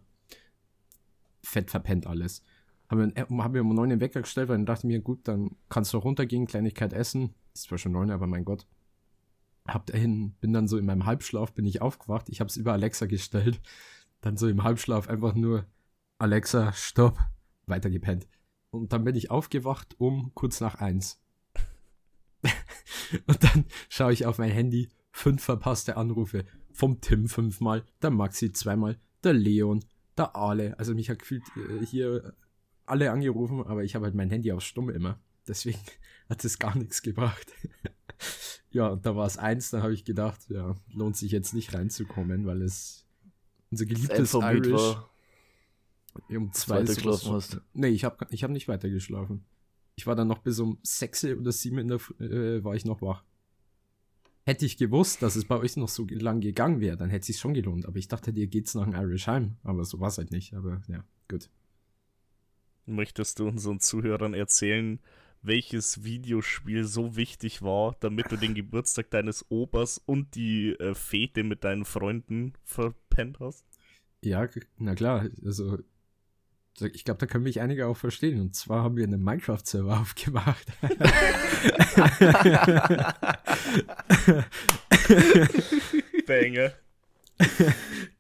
Fett 1.43 1.69
verpennt 1.69 2.07
alles. 2.07 2.43
Haben 2.89 3.13
wir, 3.15 3.17
äh, 3.17 3.25
haben 3.29 3.53
wir 3.53 3.61
um 3.61 3.75
neun 3.75 3.89
den 3.89 3.99
Wecker 3.99 4.21
gestellt, 4.21 4.47
weil 4.47 4.57
dann 4.57 4.65
dachte 4.65 4.87
ich 4.87 4.93
mir, 4.93 5.01
gut, 5.01 5.27
dann 5.27 5.57
kannst 5.69 5.93
du 5.93 5.97
runtergehen, 5.97 6.47
Kleinigkeit 6.47 6.93
essen. 6.93 7.33
Ist 7.53 7.63
zwar 7.63 7.77
schon 7.77 7.91
neun, 7.91 8.11
aber 8.11 8.27
mein 8.27 8.45
Gott. 8.45 8.65
Hab 9.67 9.85
dahin, 9.87 10.31
bin 10.39 10.53
dann 10.53 10.69
so 10.69 10.77
in 10.77 10.85
meinem 10.85 11.05
Halbschlaf, 11.05 11.53
bin 11.53 11.65
ich 11.65 11.81
aufgewacht, 11.81 12.29
ich 12.29 12.39
hab's 12.39 12.55
über 12.55 12.71
Alexa 12.71 13.05
gestellt. 13.05 13.59
Dann 14.21 14.37
so 14.37 14.47
im 14.47 14.63
Halbschlaf 14.63 15.09
einfach 15.09 15.35
nur, 15.35 15.65
Alexa, 16.19 16.71
stopp, 16.71 17.19
weitergepennt. 17.65 18.27
Und 18.71 18.93
dann 18.93 19.03
bin 19.03 19.15
ich 19.15 19.29
aufgewacht 19.29 19.95
um 19.99 20.31
kurz 20.35 20.61
nach 20.61 20.75
eins. 20.75 21.21
und 23.27 23.43
dann 23.43 23.65
schaue 23.89 24.13
ich 24.13 24.25
auf 24.25 24.37
mein 24.37 24.51
Handy, 24.51 24.89
fünf 25.11 25.43
verpasste 25.43 25.97
Anrufe. 25.97 26.45
Vom 26.71 27.01
Tim 27.01 27.27
fünfmal, 27.27 27.83
der 28.01 28.11
Maxi 28.11 28.51
zweimal, 28.51 28.99
der 29.23 29.33
Leon, 29.33 29.83
der 30.15 30.35
Ale. 30.35 30.77
Also 30.77 30.93
mich 30.93 31.09
hat 31.09 31.19
gefühlt 31.19 31.43
äh, 31.55 31.85
hier 31.85 32.35
alle 32.85 33.11
angerufen, 33.11 33.63
aber 33.63 33.83
ich 33.83 33.95
habe 33.95 34.05
halt 34.05 34.15
mein 34.15 34.29
Handy 34.29 34.51
auf 34.51 34.61
Stumm 34.61 34.89
immer. 34.89 35.19
Deswegen 35.47 35.79
hat 36.29 36.45
es 36.45 36.59
gar 36.59 36.77
nichts 36.77 37.01
gebracht. 37.01 37.51
ja, 38.71 38.89
und 38.89 39.05
da 39.05 39.15
war 39.15 39.25
es 39.25 39.37
eins, 39.37 39.71
da 39.71 39.81
habe 39.81 39.93
ich 39.93 40.05
gedacht, 40.05 40.39
ja, 40.49 40.75
lohnt 40.93 41.17
sich 41.17 41.31
jetzt 41.31 41.53
nicht 41.53 41.73
reinzukommen, 41.73 42.45
weil 42.45 42.61
es 42.61 43.05
unser 43.71 43.85
geliebtes 43.85 44.33
Irish 44.33 44.71
war 44.71 45.09
um 46.29 46.51
zwei 46.53 46.83
geschlafen 46.83 47.31
hast. 47.33 47.61
Nee, 47.73 47.89
ich 47.89 48.03
habe 48.03 48.25
ich 48.29 48.43
hab 48.43 48.51
nicht 48.51 48.67
weiter 48.67 48.89
geschlafen. 48.89 49.45
Ich 49.97 50.05
war 50.05 50.15
dann 50.15 50.27
noch 50.27 50.39
bis 50.39 50.59
um 50.59 50.77
sechs 50.83 51.23
oder 51.25 51.51
sieben 51.51 51.79
in 51.79 51.87
der 51.87 51.99
äh, 52.19 52.63
war 52.63 52.75
ich 52.75 52.85
noch 52.85 53.01
wach. 53.01 53.23
Hätte 54.45 54.65
ich 54.65 54.77
gewusst, 54.77 55.21
dass 55.23 55.35
es 55.35 55.45
bei 55.45 55.57
euch 55.57 55.75
noch 55.75 55.89
so 55.89 56.05
lang 56.09 56.39
gegangen 56.39 56.79
wäre, 56.79 56.95
dann 56.95 57.09
hätte 57.09 57.21
es 57.21 57.27
sich 57.27 57.39
schon 57.39 57.53
gelohnt. 57.53 57.85
Aber 57.85 57.97
ich 57.97 58.07
dachte, 58.07 58.31
dir 58.31 58.47
geht's 58.47 58.75
nach 58.75 58.85
dem 58.85 58.93
Irish 58.93 59.27
heim. 59.27 59.57
Aber 59.63 59.83
so 59.83 59.99
war 59.99 60.07
es 60.07 60.17
halt 60.17 60.31
nicht. 60.31 60.53
Aber 60.53 60.81
ja, 60.87 61.03
gut. 61.27 61.49
Möchtest 62.85 63.39
du 63.39 63.47
unseren 63.47 63.81
Zuhörern 63.81 64.33
erzählen, 64.33 64.99
welches 65.41 66.03
Videospiel 66.03 66.85
so 66.85 67.17
wichtig 67.17 67.61
war, 67.61 67.97
damit 67.99 68.31
du 68.31 68.37
den 68.37 68.53
Geburtstag 68.53 69.09
deines 69.09 69.45
Opas 69.49 69.97
und 69.97 70.35
die 70.35 70.69
äh, 70.79 70.95
Fete 70.95 71.43
mit 71.43 71.63
deinen 71.63 71.85
Freunden 71.85 72.53
verpennt 72.63 73.39
hast? 73.39 73.65
Ja, 74.23 74.47
na 74.77 74.95
klar. 74.95 75.27
Also 75.43 75.79
ich 76.81 77.03
glaube, 77.03 77.19
da 77.19 77.25
können 77.25 77.43
mich 77.43 77.59
einige 77.59 77.87
auch 77.87 77.97
verstehen. 77.97 78.39
Und 78.39 78.55
zwar 78.55 78.83
haben 78.83 78.97
wir 78.97 79.03
einen 79.03 79.23
Minecraft-Server 79.23 79.99
aufgemacht. 80.01 80.65
Banger. 86.27 86.71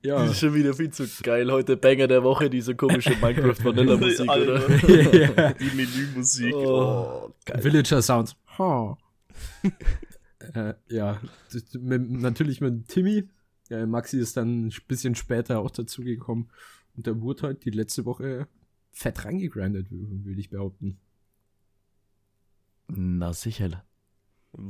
ja. 0.01 0.19
Das 0.19 0.31
ist 0.31 0.39
schon 0.39 0.53
wieder 0.53 0.73
viel 0.73 0.91
zu 0.91 1.05
geil. 1.23 1.51
Heute 1.51 1.77
Banger 1.77 2.07
der 2.07 2.23
Woche, 2.23 2.49
diese 2.49 2.75
komische 2.75 3.11
Minecraft-Vanilla-Musik, 3.21 4.29
oder? 4.29 4.69
ja. 5.13 5.53
Die 5.59 5.75
Menümusik. 5.75 6.53
Oh, 6.55 7.29
oh 7.29 7.33
Villager 7.61 8.01
Sounds. 8.01 8.35
Oh. 8.57 8.95
äh, 10.53 10.73
ja, 10.89 11.21
natürlich 11.83 12.61
mit 12.61 12.87
Timmy. 12.87 13.27
Ja, 13.69 13.85
Maxi 13.85 14.19
ist 14.19 14.37
dann 14.37 14.67
ein 14.67 14.73
bisschen 14.87 15.13
später 15.15 15.59
auch 15.59 15.71
dazugekommen. 15.71 16.49
Und 16.97 17.07
der 17.07 17.21
wurde 17.21 17.43
halt 17.43 17.63
die 17.63 17.69
letzte 17.69 18.05
Woche 18.05 18.47
fett 18.91 19.23
reingegrindet, 19.23 19.87
würde 19.91 20.39
ich 20.39 20.49
behaupten. 20.49 20.99
Na 22.87 23.33
sicher. 23.33 23.83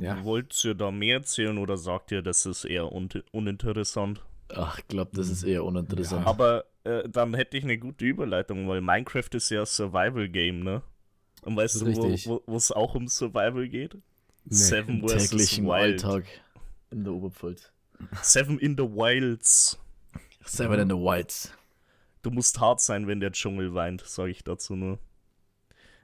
Ja. 0.02 0.24
Wollt 0.24 0.64
ihr 0.66 0.76
da 0.76 0.92
mehr 0.92 1.18
erzählen 1.18 1.58
oder 1.58 1.78
sagt 1.78 2.12
ihr, 2.12 2.22
das 2.22 2.46
ist 2.46 2.66
eher 2.66 2.92
un 2.92 3.10
uninteressant? 3.32 4.24
Ach, 4.50 4.80
ich 4.80 4.88
glaube, 4.88 5.12
das 5.14 5.30
ist 5.30 5.44
eher 5.44 5.64
uninteressant. 5.64 6.26
Ja. 6.26 6.30
Aber 6.30 6.66
äh, 6.84 7.08
dann 7.08 7.34
hätte 7.34 7.58
ich 7.58 7.64
eine 7.64 7.78
gute 7.78 8.06
Überleitung, 8.06 8.68
weil 8.68 8.82
Minecraft 8.82 9.30
ist 9.34 9.50
ja 9.50 9.62
ein 9.62 9.66
Survival-Game, 9.66 10.60
ne? 10.60 10.82
Und 11.44 11.56
weißt 11.56 11.82
du, 11.82 12.42
wo 12.48 12.56
es 12.56 12.72
auch 12.72 12.96
um 12.96 13.08
Survival 13.08 13.70
geht? 13.70 13.94
Nee. 13.94 14.02
Seven 14.56 15.00
Im 15.02 15.08
täglichen 15.08 15.66
Wild. 15.66 16.04
Alltag 16.04 16.26
in 16.92 17.04
der 17.04 17.14
Oberpfalz. 17.14 17.72
Seven 18.22 18.60
in 18.60 18.76
the 18.78 18.84
Wilds. 18.84 19.80
Seven 20.44 20.80
in 20.80 20.90
the 20.90 20.96
Wilds. 20.96 21.54
Du 22.28 22.34
musst 22.34 22.60
hart 22.60 22.82
sein, 22.82 23.08
wenn 23.08 23.22
der 23.22 23.32
Dschungel 23.32 23.74
weint, 23.74 24.02
sage 24.02 24.32
ich 24.32 24.44
dazu 24.44 24.76
nur. 24.76 25.00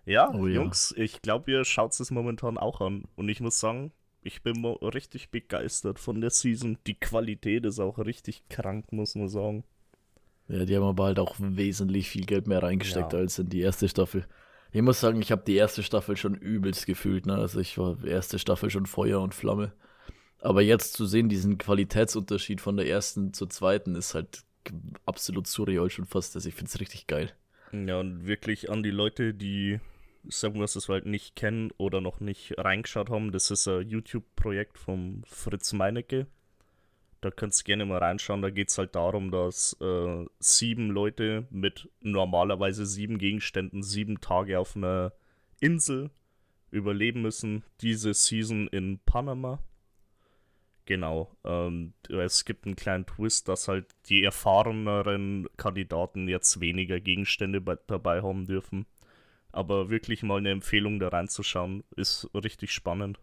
Ja, 0.05 0.33
oh, 0.33 0.47
ja. 0.47 0.53
Jungs, 0.53 0.93
ich 0.95 1.21
glaube, 1.21 1.51
ihr 1.51 1.65
schaut 1.65 1.99
es 1.99 2.11
momentan 2.11 2.57
auch 2.57 2.79
an. 2.79 3.03
Und 3.17 3.27
ich 3.27 3.41
muss 3.41 3.59
sagen, 3.59 3.91
ich 4.21 4.41
bin 4.41 4.65
richtig 4.65 5.31
begeistert 5.31 5.99
von 5.99 6.21
der 6.21 6.29
Season. 6.29 6.77
Die 6.87 6.97
Qualität 6.97 7.65
ist 7.65 7.81
auch 7.81 7.97
richtig 7.97 8.47
krank, 8.47 8.93
muss 8.93 9.15
man 9.15 9.27
sagen. 9.27 9.65
Ja, 10.47 10.63
die 10.63 10.77
haben 10.77 10.85
aber 10.85 11.03
halt 11.03 11.19
auch 11.19 11.35
wesentlich 11.39 12.09
viel 12.09 12.25
Geld 12.25 12.47
mehr 12.47 12.63
reingesteckt 12.63 13.11
ja. 13.11 13.19
als 13.19 13.39
in 13.39 13.49
die 13.49 13.59
erste 13.59 13.89
Staffel. 13.89 14.25
Ich 14.71 14.81
muss 14.81 15.01
sagen, 15.01 15.21
ich 15.21 15.29
habe 15.29 15.43
die 15.45 15.57
erste 15.57 15.83
Staffel 15.83 16.15
schon 16.15 16.35
übelst 16.35 16.85
gefühlt. 16.85 17.25
Ne? 17.25 17.35
Also 17.35 17.59
ich 17.59 17.77
war 17.77 18.01
erste 18.05 18.39
Staffel 18.39 18.69
schon 18.69 18.85
Feuer 18.85 19.19
und 19.19 19.35
Flamme. 19.35 19.73
Aber 20.39 20.61
jetzt 20.61 20.93
zu 20.93 21.05
sehen, 21.05 21.27
diesen 21.27 21.57
Qualitätsunterschied 21.57 22.61
von 22.61 22.77
der 22.77 22.87
ersten 22.87 23.33
zur 23.33 23.49
zweiten, 23.49 23.95
ist 23.95 24.15
halt 24.15 24.45
absolut 25.05 25.47
surreal 25.47 25.89
schon 25.89 26.05
fast. 26.05 26.35
Also 26.35 26.49
ich 26.49 26.55
finde 26.55 26.69
es 26.69 26.79
richtig 26.79 27.07
geil. 27.07 27.33
Ja, 27.71 27.99
und 27.99 28.27
wirklich 28.27 28.69
an 28.69 28.83
die 28.83 28.91
Leute, 28.91 29.33
die 29.33 29.79
es 30.27 30.41
das 30.41 30.89
halt 30.89 31.05
nicht 31.05 31.35
kennen 31.35 31.71
oder 31.77 31.99
noch 32.01 32.19
nicht 32.19 32.53
reingeschaut 32.57 33.09
haben, 33.09 33.31
das 33.31 33.51
ist 33.51 33.67
ein 33.67 33.89
YouTube-Projekt 33.89 34.77
vom 34.77 35.23
Fritz 35.25 35.73
Meinecke. 35.73 36.27
Da 37.19 37.31
könnt 37.31 37.57
ihr 37.57 37.63
gerne 37.63 37.85
mal 37.85 37.99
reinschauen. 37.99 38.41
Da 38.41 38.49
geht 38.49 38.69
es 38.69 38.77
halt 38.77 38.95
darum, 38.95 39.31
dass 39.31 39.77
äh, 39.81 40.25
sieben 40.39 40.89
Leute 40.89 41.47
mit 41.49 41.89
normalerweise 42.01 42.85
sieben 42.85 43.17
Gegenständen 43.17 43.81
sieben 43.81 44.19
Tage 44.19 44.59
auf 44.59 44.75
einer 44.75 45.13
Insel 45.61 46.11
überleben 46.69 47.21
müssen. 47.21 47.63
Diese 47.79 48.13
Season 48.13 48.67
in 48.67 48.99
Panama. 48.99 49.63
Genau. 50.85 51.31
Ähm, 51.45 51.93
es 52.09 52.43
gibt 52.45 52.65
einen 52.65 52.75
kleinen 52.75 53.05
Twist, 53.05 53.47
dass 53.47 53.67
halt 53.67 53.87
die 54.07 54.23
erfahreneren 54.23 55.47
Kandidaten 55.55 56.27
jetzt 56.27 56.59
weniger 56.59 56.99
Gegenstände 56.99 57.61
bei, 57.61 57.77
dabei 57.87 58.21
haben 58.21 58.47
dürfen. 58.47 58.85
Aber 59.51 59.89
wirklich 59.89 60.23
mal 60.23 60.39
eine 60.39 60.49
Empfehlung 60.51 60.99
da 60.99 61.09
reinzuschauen, 61.09 61.83
ist 61.95 62.29
richtig 62.33 62.71
spannend. 62.71 63.19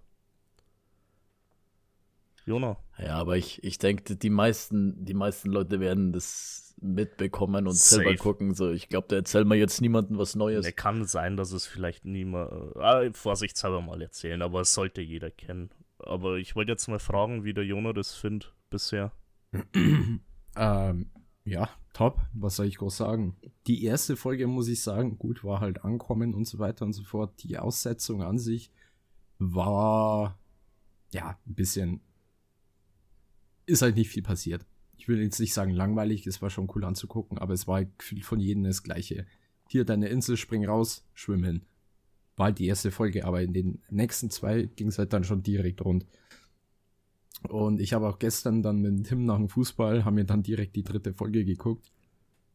Jona. 2.46 2.78
Ja, 2.98 3.16
aber 3.16 3.36
ich, 3.36 3.62
ich 3.62 3.78
denke, 3.78 4.16
die 4.16 4.30
meisten, 4.30 5.04
die 5.04 5.14
meisten 5.14 5.50
Leute 5.50 5.80
werden 5.80 6.12
das 6.12 6.74
mitbekommen 6.80 7.66
und 7.66 7.74
Safe. 7.74 8.02
selber 8.02 8.16
gucken. 8.16 8.54
So, 8.54 8.70
ich 8.70 8.88
glaube, 8.88 9.08
da 9.08 9.16
erzählt 9.16 9.46
man 9.46 9.58
jetzt 9.58 9.80
niemandem 9.80 10.18
was 10.18 10.34
Neues. 10.34 10.64
Ne, 10.64 10.72
kann 10.72 11.04
sein, 11.04 11.36
dass 11.36 11.52
es 11.52 11.66
vielleicht 11.66 12.04
niemand, 12.04 12.50
äh, 12.76 13.12
vorsichtshalber 13.12 13.82
mal 13.82 14.00
erzählen, 14.00 14.40
aber 14.40 14.62
es 14.62 14.72
sollte 14.72 15.02
jeder 15.02 15.30
kennen. 15.30 15.70
Aber 16.04 16.36
ich 16.36 16.56
wollte 16.56 16.72
jetzt 16.72 16.88
mal 16.88 16.98
fragen, 16.98 17.44
wie 17.44 17.54
der 17.54 17.64
Jona 17.64 17.92
das 17.92 18.14
findet 18.14 18.54
bisher. 18.70 19.12
ähm, 20.56 21.10
ja, 21.44 21.68
top. 21.92 22.20
Was 22.32 22.56
soll 22.56 22.66
ich 22.66 22.78
groß 22.78 22.96
sagen? 22.96 23.36
Die 23.66 23.84
erste 23.84 24.16
Folge, 24.16 24.46
muss 24.46 24.68
ich 24.68 24.82
sagen, 24.82 25.18
gut, 25.18 25.44
war 25.44 25.60
halt 25.60 25.84
ankommen 25.84 26.34
und 26.34 26.46
so 26.46 26.58
weiter 26.58 26.84
und 26.84 26.92
so 26.92 27.02
fort. 27.02 27.42
Die 27.42 27.58
Aussetzung 27.58 28.22
an 28.22 28.38
sich 28.38 28.70
war, 29.38 30.38
ja, 31.12 31.38
ein 31.46 31.54
bisschen, 31.54 32.00
ist 33.66 33.82
halt 33.82 33.96
nicht 33.96 34.10
viel 34.10 34.22
passiert. 34.22 34.66
Ich 34.96 35.08
will 35.08 35.20
jetzt 35.20 35.40
nicht 35.40 35.54
sagen 35.54 35.72
langweilig, 35.72 36.26
es 36.26 36.42
war 36.42 36.50
schon 36.50 36.70
cool 36.74 36.84
anzugucken, 36.84 37.38
aber 37.38 37.54
es 37.54 37.66
war 37.66 37.76
halt 37.76 37.88
von 38.22 38.38
jedem 38.38 38.64
das 38.64 38.82
Gleiche. 38.82 39.26
Hier 39.68 39.84
deine 39.84 40.08
Insel, 40.08 40.36
spring 40.36 40.66
raus, 40.66 41.06
schwimmen. 41.14 41.62
War 42.40 42.46
halt 42.46 42.58
die 42.58 42.68
erste 42.68 42.90
Folge, 42.90 43.26
aber 43.26 43.42
in 43.42 43.52
den 43.52 43.82
nächsten 43.90 44.30
zwei 44.30 44.62
ging 44.74 44.88
es 44.88 44.98
halt 44.98 45.12
dann 45.12 45.24
schon 45.24 45.42
direkt 45.42 45.84
rund. 45.84 46.06
Und 47.50 47.82
ich 47.82 47.92
habe 47.92 48.08
auch 48.08 48.18
gestern 48.18 48.62
dann 48.62 48.80
mit 48.80 49.08
Tim 49.08 49.26
nach 49.26 49.36
dem 49.36 49.50
Fußball, 49.50 50.06
haben 50.06 50.16
wir 50.16 50.24
dann 50.24 50.42
direkt 50.42 50.74
die 50.74 50.82
dritte 50.82 51.12
Folge 51.12 51.44
geguckt. 51.44 51.92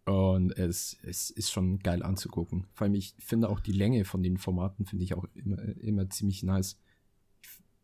Und 0.06 0.58
es, 0.58 0.98
es 1.04 1.30
ist 1.30 1.52
schon 1.52 1.78
geil 1.78 2.02
anzugucken. 2.02 2.66
Vor 2.74 2.86
allem, 2.86 2.96
ich 2.96 3.14
finde 3.20 3.48
auch 3.48 3.60
die 3.60 3.74
Länge 3.74 4.06
von 4.06 4.24
den 4.24 4.40
Formaten, 4.40 4.88
finde 4.88 5.04
ich 5.04 5.14
auch 5.14 5.26
immer, 5.36 5.60
immer 5.78 6.10
ziemlich 6.10 6.42
nice. 6.42 6.80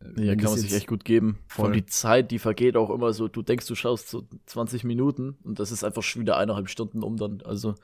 Äh, 0.00 0.24
ja, 0.24 0.34
kann 0.34 0.50
man 0.50 0.58
sich 0.58 0.72
echt 0.72 0.88
gut 0.88 1.04
geben. 1.04 1.38
Voll. 1.46 1.66
Von 1.66 1.72
die 1.72 1.86
Zeit, 1.86 2.32
die 2.32 2.40
vergeht 2.40 2.76
auch 2.76 2.90
immer 2.90 3.12
so, 3.12 3.28
du 3.28 3.42
denkst, 3.42 3.68
du 3.68 3.76
schaust 3.76 4.08
so 4.08 4.26
20 4.46 4.82
Minuten 4.82 5.36
und 5.44 5.60
das 5.60 5.70
ist 5.70 5.84
einfach 5.84 6.02
schon 6.02 6.22
wieder 6.22 6.36
eineinhalb 6.36 6.68
Stunden 6.68 7.04
um 7.04 7.16
dann. 7.16 7.42
Also 7.42 7.76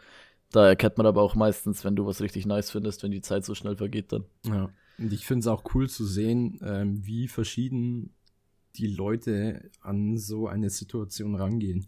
da 0.51 0.67
erkennt 0.67 0.97
man 0.97 1.07
aber 1.07 1.23
auch 1.23 1.35
meistens, 1.35 1.85
wenn 1.85 1.97
du 1.97 2.07
was 2.07 2.21
richtig 2.21 2.47
nice 2.47 2.71
findest, 2.71 3.03
wenn 3.03 3.11
die 3.11 3.21
Zeit 3.21 3.45
so 3.45 3.55
schnell 3.55 3.77
vergeht 3.77 4.13
dann. 4.13 4.25
Ja. 4.45 4.71
Und 4.99 5.13
ich 5.13 5.27
finde 5.27 5.41
es 5.41 5.47
auch 5.47 5.75
cool 5.75 5.89
zu 5.89 6.05
sehen, 6.05 6.59
ähm, 6.63 7.05
wie 7.05 7.29
verschieden 7.29 8.15
die 8.77 8.87
Leute 8.87 9.71
an 9.81 10.17
so 10.17 10.49
eine 10.49 10.71
Situation 10.71 11.35
rangehen. 11.35 11.87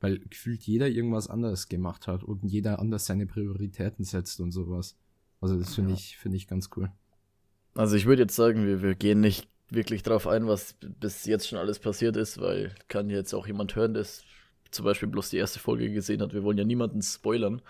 Weil 0.00 0.18
gefühlt 0.18 0.62
jeder 0.62 0.88
irgendwas 0.88 1.28
anderes 1.28 1.68
gemacht 1.68 2.06
hat 2.06 2.24
und 2.24 2.44
jeder 2.44 2.78
anders 2.78 3.06
seine 3.06 3.26
Prioritäten 3.26 4.04
setzt 4.04 4.40
und 4.40 4.50
sowas. 4.50 4.96
Also 5.40 5.58
das 5.58 5.74
finde 5.74 5.90
ja. 5.90 5.96
ich, 5.96 6.16
finde 6.16 6.36
ich 6.38 6.48
ganz 6.48 6.70
cool. 6.76 6.90
Also 7.74 7.96
ich 7.96 8.06
würde 8.06 8.22
jetzt 8.22 8.36
sagen, 8.36 8.66
wir, 8.66 8.82
wir 8.82 8.94
gehen 8.94 9.20
nicht 9.20 9.48
wirklich 9.68 10.02
drauf 10.02 10.26
ein, 10.26 10.46
was 10.46 10.74
bis 10.80 11.24
jetzt 11.26 11.48
schon 11.48 11.58
alles 11.58 11.78
passiert 11.78 12.16
ist, 12.16 12.40
weil 12.40 12.74
kann 12.88 13.08
jetzt 13.10 13.34
auch 13.34 13.46
jemand 13.46 13.76
hören, 13.76 13.94
der 13.94 14.06
zum 14.70 14.84
Beispiel 14.84 15.08
bloß 15.08 15.30
die 15.30 15.36
erste 15.36 15.58
Folge 15.58 15.90
gesehen 15.90 16.22
hat. 16.22 16.32
Wir 16.32 16.42
wollen 16.42 16.58
ja 16.58 16.64
niemanden 16.64 17.02
spoilern. 17.02 17.62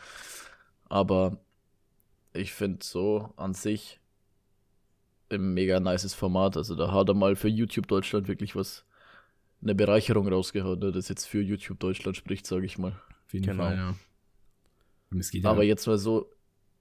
Aber 0.89 1.39
ich 2.33 2.53
finde 2.53 2.85
so 2.85 3.33
an 3.37 3.55
sich 3.55 4.01
ein 5.31 5.55
mega 5.55 5.81
nices 5.81 6.15
Format. 6.15 6.57
Also 6.57 6.75
da 6.75 6.93
hat 6.93 7.09
er 7.09 7.15
mal 7.15 7.37
für 7.37 7.49
YouTube 7.49 7.87
Deutschland 7.87 8.29
wirklich 8.29 8.57
was, 8.57 8.85
eine 9.63 9.75
Bereicherung 9.75 10.29
rausgehauen, 10.29 10.79
ne, 10.79 10.93
das 10.93 11.09
jetzt 11.09 11.27
für 11.27 11.41
YouTube 11.41 11.79
Deutschland 11.79 12.17
spricht, 12.17 12.47
sage 12.47 12.67
ich 12.67 12.79
mal. 12.79 12.93
Auf 13.27 13.33
jeden 13.33 13.47
genau. 13.47 13.65
Fall, 13.65 13.77
ja. 13.77 15.51
Aber 15.51 15.65
jetzt 15.65 15.87
mal 15.87 15.99
so 15.99 16.31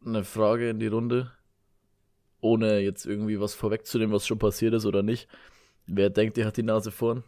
eine 0.06 0.24
Frage 0.24 0.70
in 0.70 0.80
die 0.80 0.88
Runde, 0.88 1.32
ohne 2.42 2.80
jetzt 2.80 3.06
irgendwie 3.06 3.40
was 3.40 3.54
vorwegzunehmen, 3.54 4.14
was 4.14 4.26
schon 4.26 4.40
passiert 4.40 4.74
ist 4.74 4.86
oder 4.86 5.04
nicht. 5.04 5.28
Wer 5.88 6.10
denkt, 6.10 6.38
der 6.38 6.46
hat 6.46 6.58
die 6.58 6.64
Nase 6.64 6.92
vorn? 6.92 7.24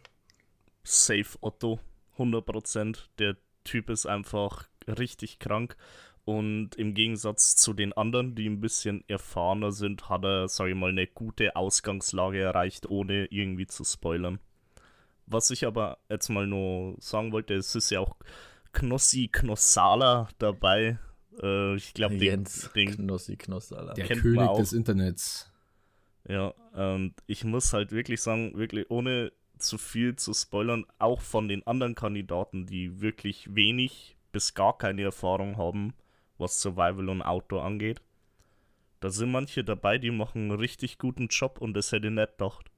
Safe 0.84 1.36
Otto, 1.40 1.80
100%. 2.22 2.98
Der 3.18 3.36
Typ 3.64 3.90
ist 3.90 4.06
einfach 4.06 4.68
richtig 4.86 5.38
krank. 5.38 5.76
Und 6.24 6.76
im 6.76 6.94
Gegensatz 6.94 7.56
zu 7.56 7.72
den 7.72 7.92
anderen, 7.92 8.36
die 8.36 8.48
ein 8.48 8.60
bisschen 8.60 9.02
erfahrener 9.08 9.72
sind, 9.72 10.08
hat 10.08 10.24
er, 10.24 10.48
sage 10.48 10.70
ich 10.70 10.76
mal, 10.76 10.90
eine 10.90 11.08
gute 11.08 11.56
Ausgangslage 11.56 12.40
erreicht, 12.40 12.88
ohne 12.88 13.26
irgendwie 13.26 13.66
zu 13.66 13.82
spoilern. 13.82 14.38
Was 15.26 15.50
ich 15.50 15.66
aber 15.66 15.98
jetzt 16.08 16.28
mal 16.28 16.46
nur 16.46 16.94
sagen 17.00 17.32
wollte, 17.32 17.54
es 17.54 17.74
ist 17.74 17.90
ja 17.90 18.00
auch 18.00 18.16
Knossi 18.72 19.28
Knossala 19.32 20.28
dabei. 20.38 20.98
Äh, 21.42 21.74
ich 21.74 21.92
glaube, 21.92 22.18
den, 22.18 22.46
den 22.76 22.96
Knossi 22.96 23.36
Knossala. 23.36 23.94
Der 23.94 24.06
König 24.06 24.52
des 24.52 24.72
Internets. 24.72 25.50
Ja, 26.28 26.48
und 26.72 27.14
ich 27.26 27.42
muss 27.42 27.72
halt 27.72 27.90
wirklich 27.90 28.22
sagen, 28.22 28.56
wirklich 28.56 28.88
ohne 28.90 29.32
zu 29.62 29.78
viel 29.78 30.16
zu 30.16 30.34
spoilern, 30.34 30.86
auch 30.98 31.20
von 31.20 31.48
den 31.48 31.66
anderen 31.66 31.94
Kandidaten, 31.94 32.66
die 32.66 33.00
wirklich 33.00 33.54
wenig 33.54 34.16
bis 34.32 34.54
gar 34.54 34.76
keine 34.76 35.02
Erfahrung 35.02 35.56
haben, 35.56 35.94
was 36.38 36.60
Survival 36.60 37.08
und 37.08 37.22
Outdoor 37.22 37.64
angeht. 37.64 38.00
Da 39.00 39.10
sind 39.10 39.32
manche 39.32 39.64
dabei, 39.64 39.98
die 39.98 40.10
machen 40.10 40.42
einen 40.42 40.60
richtig 40.60 40.98
guten 40.98 41.28
Job 41.28 41.60
und 41.60 41.74
das 41.74 41.90
hätte 41.92 42.08
ich 42.08 42.12
nicht 42.12 42.38
gedacht. 42.38 42.70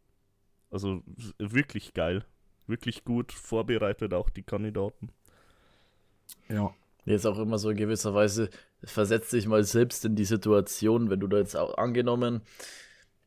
Also 0.71 1.03
wirklich 1.39 1.95
geil. 1.95 2.25
Wirklich 2.67 3.05
gut 3.05 3.31
vorbereitet 3.31 4.15
auch 4.15 4.31
die 4.31 4.43
Kandidaten. 4.43 5.11
Ja. 6.49 6.75
Jetzt 7.05 7.27
auch 7.27 7.39
immer 7.39 7.59
so 7.59 7.69
in 7.69 7.77
gewisser 7.77 8.15
Weise, 8.15 8.49
versetzt 8.83 9.33
dich 9.35 9.47
mal 9.47 9.63
selbst 9.65 10.05
in 10.07 10.17
die 10.17 10.25
Situation, 10.25 11.11
wenn 11.11 11.21
du 11.21 11.27
da 11.27 11.37
jetzt 11.37 11.57
auch 11.57 11.77
angenommen, 11.77 12.41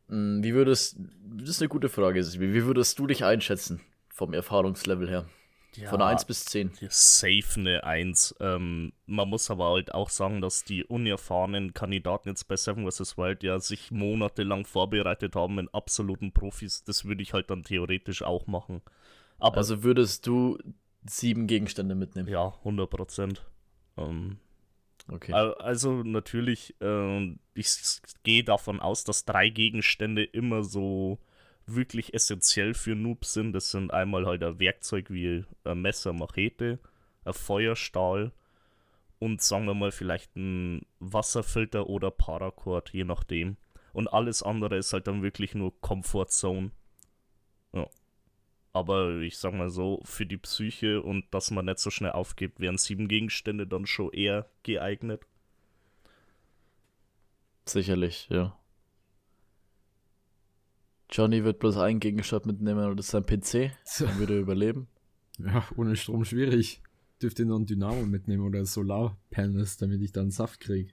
wie 0.07 0.53
würdest, 0.53 0.97
das 1.37 1.49
ist 1.49 1.61
eine 1.61 1.69
gute 1.69 1.89
Frage, 1.89 2.25
wie 2.39 2.65
würdest 2.65 2.97
du 2.99 3.07
dich 3.07 3.23
einschätzen 3.25 3.81
vom 4.09 4.33
Erfahrungslevel 4.33 5.09
her? 5.09 5.25
Ja, 5.75 5.89
Von 5.89 6.01
1 6.01 6.25
bis 6.25 6.45
10. 6.45 6.71
Safe 6.89 7.43
eine 7.57 7.83
1. 7.83 8.35
Ähm, 8.39 8.93
man 9.05 9.29
muss 9.29 9.51
aber 9.51 9.69
halt 9.69 9.93
auch 9.93 10.09
sagen, 10.09 10.41
dass 10.41 10.63
die 10.63 10.83
unerfahrenen 10.83 11.73
Kandidaten 11.73 12.29
jetzt 12.29 12.47
bei 12.47 12.55
Seven 12.55 12.89
vs. 12.89 13.17
Wild 13.17 13.43
ja 13.43 13.59
sich 13.59 13.91
monatelang 13.91 14.65
vorbereitet 14.65 15.35
haben 15.35 15.59
in 15.59 15.69
absoluten 15.69 16.31
Profis. 16.31 16.83
Das 16.83 17.05
würde 17.05 17.21
ich 17.21 17.33
halt 17.33 17.51
dann 17.51 17.63
theoretisch 17.63 18.23
auch 18.23 18.47
machen. 18.47 18.81
Aber 19.37 19.57
also 19.57 19.83
würdest 19.83 20.25
du 20.25 20.57
sieben 21.07 21.45
Gegenstände 21.45 21.93
mitnehmen? 21.93 22.27
Ja, 22.27 22.55
100 22.59 22.89
Prozent. 22.89 23.45
Ähm, 23.97 24.39
okay. 25.11 25.33
Also 25.33 26.03
natürlich, 26.03 26.75
äh, 26.81 27.35
ich 27.53 27.69
gehe 28.23 28.43
davon 28.43 28.79
aus, 28.79 29.03
dass 29.03 29.25
drei 29.25 29.49
Gegenstände 29.49 30.23
immer 30.23 30.63
so 30.63 31.19
wirklich 31.65 32.13
essentiell 32.13 32.73
für 32.73 32.95
Noobs 32.95 33.33
sind. 33.33 33.53
Das 33.53 33.71
sind 33.71 33.91
einmal 33.91 34.25
halt 34.25 34.43
ein 34.43 34.59
Werkzeug 34.59 35.09
wie 35.09 35.43
ein 35.63 35.81
Messer, 35.81 36.13
Machete, 36.13 36.79
ein 37.25 37.33
Feuerstahl 37.33 38.31
und 39.19 39.41
sagen 39.41 39.65
wir 39.65 39.73
mal 39.73 39.91
vielleicht 39.91 40.35
ein 40.35 40.85
Wasserfilter 40.99 41.87
oder 41.87 42.11
Paracord, 42.11 42.91
je 42.93 43.03
nachdem. 43.03 43.57
Und 43.93 44.07
alles 44.07 44.43
andere 44.43 44.77
ist 44.77 44.93
halt 44.93 45.07
dann 45.07 45.23
wirklich 45.23 45.55
nur 45.55 45.79
Comfort 45.81 46.27
Zone. 46.27 46.71
Ja. 47.73 47.87
Aber 48.73 49.21
ich 49.21 49.37
sag 49.37 49.53
mal 49.53 49.69
so, 49.69 50.01
für 50.03 50.25
die 50.25 50.37
Psyche 50.37 51.01
und 51.01 51.25
dass 51.31 51.51
man 51.51 51.65
nicht 51.65 51.79
so 51.79 51.89
schnell 51.89 52.11
aufgibt, 52.11 52.59
wären 52.59 52.77
sieben 52.77 53.07
Gegenstände 53.07 53.65
dann 53.65 53.85
schon 53.85 54.11
eher 54.11 54.49
geeignet. 54.63 55.21
Sicherlich, 57.65 58.27
ja. 58.29 58.57
Johnny 61.09 61.43
wird 61.43 61.59
bloß 61.59 61.77
einen 61.77 61.99
Gegenstand 61.99 62.45
mitnehmen 62.45 62.89
und 62.89 62.97
das 62.97 63.07
ist 63.07 63.11
sein 63.11 63.25
PC. 63.25 63.71
Dann 63.99 64.19
würde 64.19 64.35
er 64.35 64.41
überleben. 64.41 64.87
Ja, 65.39 65.67
ohne 65.75 65.95
Strom 65.95 66.25
schwierig. 66.25 66.81
Dürfte 67.21 67.45
nur 67.45 67.59
ein 67.59 67.65
Dynamo 67.65 68.05
mitnehmen 68.05 68.43
oder 68.43 68.65
Solarpanels, 68.65 69.77
damit 69.77 70.01
ich 70.01 70.11
dann 70.11 70.31
Saft 70.31 70.59
kriege. 70.59 70.91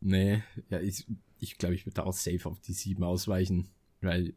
Nee, 0.00 0.42
ja, 0.68 0.80
ich, 0.80 1.06
ich 1.38 1.58
glaube, 1.58 1.74
ich 1.74 1.86
würde 1.86 2.04
auch 2.04 2.12
safe 2.12 2.48
auf 2.48 2.60
die 2.60 2.72
7 2.72 3.02
ausweichen. 3.02 3.68
Weil, 4.00 4.34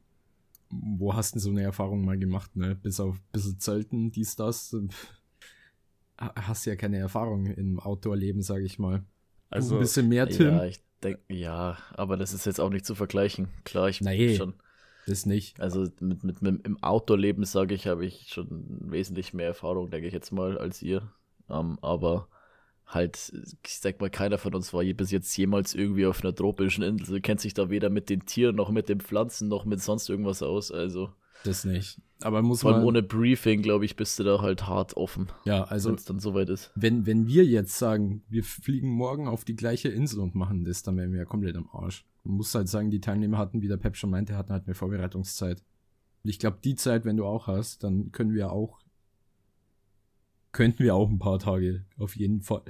wo 0.81 1.13
hast 1.13 1.35
du 1.35 1.39
so 1.39 1.49
eine 1.49 1.63
Erfahrung 1.63 2.05
mal 2.05 2.17
gemacht, 2.17 2.55
ne? 2.55 2.75
Bis 2.75 2.99
auf 2.99 3.15
ein 3.15 3.31
bisschen 3.31 3.59
Zelten, 3.59 4.11
dies, 4.11 4.35
das. 4.35 4.75
Hast 6.17 6.65
ja 6.65 6.75
keine 6.75 6.97
Erfahrung 6.97 7.47
im 7.47 7.79
Outdoor-Leben, 7.79 8.41
sage 8.41 8.63
ich 8.63 8.79
mal. 8.79 9.03
Also, 9.49 9.75
ein 9.75 9.81
bisschen 9.81 10.07
mehr, 10.07 10.27
Tim. 10.27 10.47
Ja, 10.47 10.65
ich 10.65 10.81
denk, 11.03 11.19
ja, 11.29 11.77
aber 11.93 12.17
das 12.17 12.33
ist 12.33 12.45
jetzt 12.45 12.59
auch 12.59 12.69
nicht 12.69 12.85
zu 12.85 12.95
vergleichen. 12.95 13.49
Klar, 13.63 13.89
ich 13.89 14.01
nee, 14.01 14.35
schon. 14.35 14.53
Das 15.07 15.25
nicht. 15.25 15.59
Also 15.59 15.87
mit, 15.99 16.23
mit, 16.23 16.41
mit 16.41 16.65
im 16.65 16.81
Outdoor-Leben, 16.81 17.43
sage 17.43 17.75
ich, 17.75 17.87
habe 17.87 18.05
ich 18.05 18.29
schon 18.29 18.65
wesentlich 18.91 19.33
mehr 19.33 19.47
Erfahrung, 19.47 19.89
denke 19.89 20.07
ich 20.07 20.13
jetzt 20.13 20.31
mal, 20.31 20.57
als 20.57 20.81
ihr. 20.81 21.11
Um, 21.47 21.71
ähm, 21.71 21.79
aber 21.83 22.27
halt, 22.87 23.33
ich 23.65 23.79
sag 23.79 23.99
mal, 23.99 24.09
keiner 24.09 24.37
von 24.37 24.53
uns 24.53 24.73
war 24.73 24.83
bis 24.83 25.11
jetzt 25.11 25.35
jemals 25.37 25.73
irgendwie 25.73 26.05
auf 26.05 26.23
einer 26.23 26.35
tropischen 26.35 26.83
Insel, 26.83 27.21
kennt 27.21 27.41
sich 27.41 27.53
da 27.53 27.69
weder 27.69 27.89
mit 27.89 28.09
den 28.09 28.25
Tieren 28.25 28.55
noch 28.55 28.69
mit 28.69 28.89
den 28.89 29.01
Pflanzen 29.01 29.47
noch 29.47 29.65
mit 29.65 29.81
sonst 29.81 30.09
irgendwas 30.09 30.43
aus. 30.43 30.71
Also 30.71 31.09
das 31.45 31.63
nicht. 31.63 32.01
Aber 32.21 32.41
muss 32.41 32.61
Vor 32.61 32.71
allem 32.71 32.79
man, 32.79 32.87
ohne 32.87 33.03
Briefing, 33.03 33.61
glaube 33.61 33.85
ich, 33.85 33.95
bist 33.95 34.17
du 34.17 34.23
da 34.23 34.41
halt 34.41 34.67
hart 34.67 34.95
offen. 34.97 35.27
Ja, 35.45 35.63
also. 35.65 35.89
Wenn 35.89 35.95
es 35.95 36.05
dann 36.05 36.19
soweit 36.19 36.49
ist. 36.49 36.71
Wenn, 36.75 37.05
wenn 37.05 37.27
wir 37.27 37.45
jetzt 37.45 37.77
sagen, 37.77 38.23
wir 38.29 38.43
fliegen 38.43 38.89
morgen 38.89 39.27
auf 39.27 39.43
die 39.43 39.55
gleiche 39.55 39.89
Insel 39.89 40.21
und 40.21 40.33
machen 40.33 40.63
das, 40.63 40.81
dann 40.81 40.97
wären 40.97 41.11
wir 41.11 41.19
ja 41.19 41.25
komplett 41.25 41.55
am 41.55 41.69
Arsch. 41.71 42.05
Man 42.23 42.37
muss 42.37 42.55
halt 42.55 42.69
sagen, 42.69 42.89
die 42.89 43.01
Teilnehmer 43.01 43.37
hatten, 43.37 43.61
wie 43.61 43.67
der 43.67 43.77
Pep 43.77 43.95
schon 43.95 44.09
meinte, 44.09 44.37
hatten 44.37 44.53
halt 44.53 44.65
mehr 44.65 44.75
Vorbereitungszeit. 44.75 45.61
Und 46.23 46.29
ich 46.29 46.39
glaube, 46.39 46.57
die 46.63 46.75
Zeit, 46.75 47.05
wenn 47.05 47.17
du 47.17 47.25
auch 47.25 47.47
hast, 47.47 47.83
dann 47.83 48.11
können 48.11 48.33
wir 48.33 48.51
auch, 48.51 48.79
könnten 50.55 50.85
wir 50.85 50.95
auch 50.95 51.09
ein 51.09 51.19
paar 51.19 51.37
Tage 51.37 51.83
auf 51.97 52.15
jeden 52.15 52.41
Fall, 52.41 52.61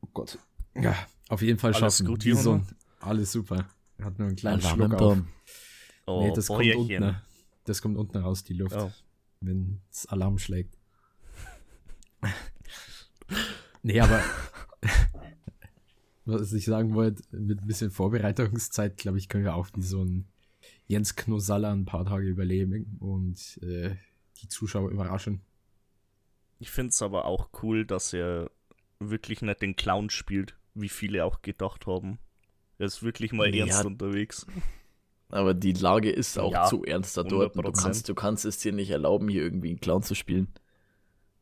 oh 0.00 0.08
Gott, 0.12 0.38
ja, 0.74 0.96
auf 1.28 1.40
jeden 1.40 1.56
Fall 1.56 1.72
schaffen. 1.72 1.84
Alles 1.84 2.04
gut, 2.04 2.24
Junge? 2.24 2.66
Alles 2.98 3.30
super. 3.30 3.68
Hat 4.00 4.18
nur 4.18 4.26
einen 4.26 4.36
kleinen 4.36 4.60
Schluck 4.60 4.94
auf. 4.94 5.18
Oh, 6.06 6.26
nee, 6.26 6.32
das 6.34 6.48
kommt 6.48 6.74
unten. 6.74 7.16
Das 7.64 7.80
kommt 7.80 7.96
unten 7.96 8.18
raus, 8.18 8.42
die 8.42 8.54
Luft. 8.54 8.74
Oh. 8.76 8.90
Wenn 9.40 9.80
das 9.88 10.06
Alarm 10.06 10.38
schlägt. 10.38 10.76
nee, 13.84 14.00
aber 14.00 14.20
was 16.24 16.52
ich 16.52 16.64
sagen 16.64 16.94
wollte, 16.94 17.22
mit 17.30 17.60
ein 17.60 17.66
bisschen 17.68 17.92
Vorbereitungszeit, 17.92 18.96
glaube 18.96 19.18
ich, 19.18 19.28
können 19.28 19.44
wir 19.44 19.54
auch 19.54 19.68
wie 19.76 19.82
so 19.82 20.02
ein 20.02 20.26
Jens 20.88 21.14
Knosaller 21.14 21.72
ein 21.72 21.84
paar 21.84 22.04
Tage 22.04 22.26
überleben 22.26 22.96
und 22.98 23.60
äh, 23.62 23.94
die 24.42 24.48
Zuschauer 24.48 24.90
überraschen. 24.90 25.40
Ich 26.62 26.70
finde 26.70 26.90
es 26.90 27.02
aber 27.02 27.24
auch 27.24 27.48
cool, 27.64 27.84
dass 27.84 28.12
er 28.12 28.48
wirklich 29.00 29.42
nicht 29.42 29.62
den 29.62 29.74
Clown 29.74 30.10
spielt, 30.10 30.54
wie 30.74 30.88
viele 30.88 31.24
auch 31.24 31.42
gedacht 31.42 31.88
haben. 31.88 32.20
Er 32.78 32.86
ist 32.86 33.02
wirklich 33.02 33.32
mal 33.32 33.52
ja, 33.52 33.66
ernst 33.66 33.84
unterwegs. 33.84 34.46
Aber 35.28 35.54
die 35.54 35.72
Lage 35.72 36.08
ist 36.12 36.38
auch 36.38 36.52
ja, 36.52 36.66
zu 36.66 36.84
ernst 36.84 37.16
da 37.16 37.24
dort. 37.24 37.56
Du 37.56 37.72
kannst, 37.72 38.08
du 38.08 38.14
kannst 38.14 38.44
es 38.44 38.58
dir 38.58 38.72
nicht 38.72 38.90
erlauben, 38.90 39.28
hier 39.28 39.42
irgendwie 39.42 39.70
einen 39.70 39.80
Clown 39.80 40.04
zu 40.04 40.14
spielen. 40.14 40.52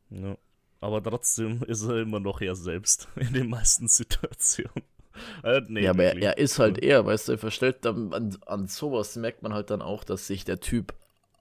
Ja. 0.09 0.39
Aber 0.79 1.03
trotzdem 1.03 1.61
ist 1.67 1.83
er 1.83 1.97
immer 1.97 2.19
noch 2.19 2.41
er 2.41 2.55
selbst 2.55 3.07
in 3.15 3.31
den 3.33 3.47
meisten 3.47 3.87
Situationen. 3.87 4.73
Äh, 5.43 5.61
nee, 5.67 5.83
ja, 5.83 5.89
aber 5.89 6.05
er, 6.05 6.15
er, 6.15 6.37
ist 6.37 6.57
halt 6.57 6.81
er, 6.81 7.05
weißt 7.05 7.27
du, 7.27 7.33
er 7.33 7.37
verstellt 7.37 7.83
dann 7.83 8.13
an, 8.13 8.37
an 8.45 8.67
sowas 8.67 9.17
merkt 9.17 9.43
man 9.43 9.53
halt 9.53 9.69
dann 9.69 9.81
auch, 9.81 10.05
dass 10.05 10.25
sich 10.25 10.45
der 10.45 10.61
Typ 10.61 10.93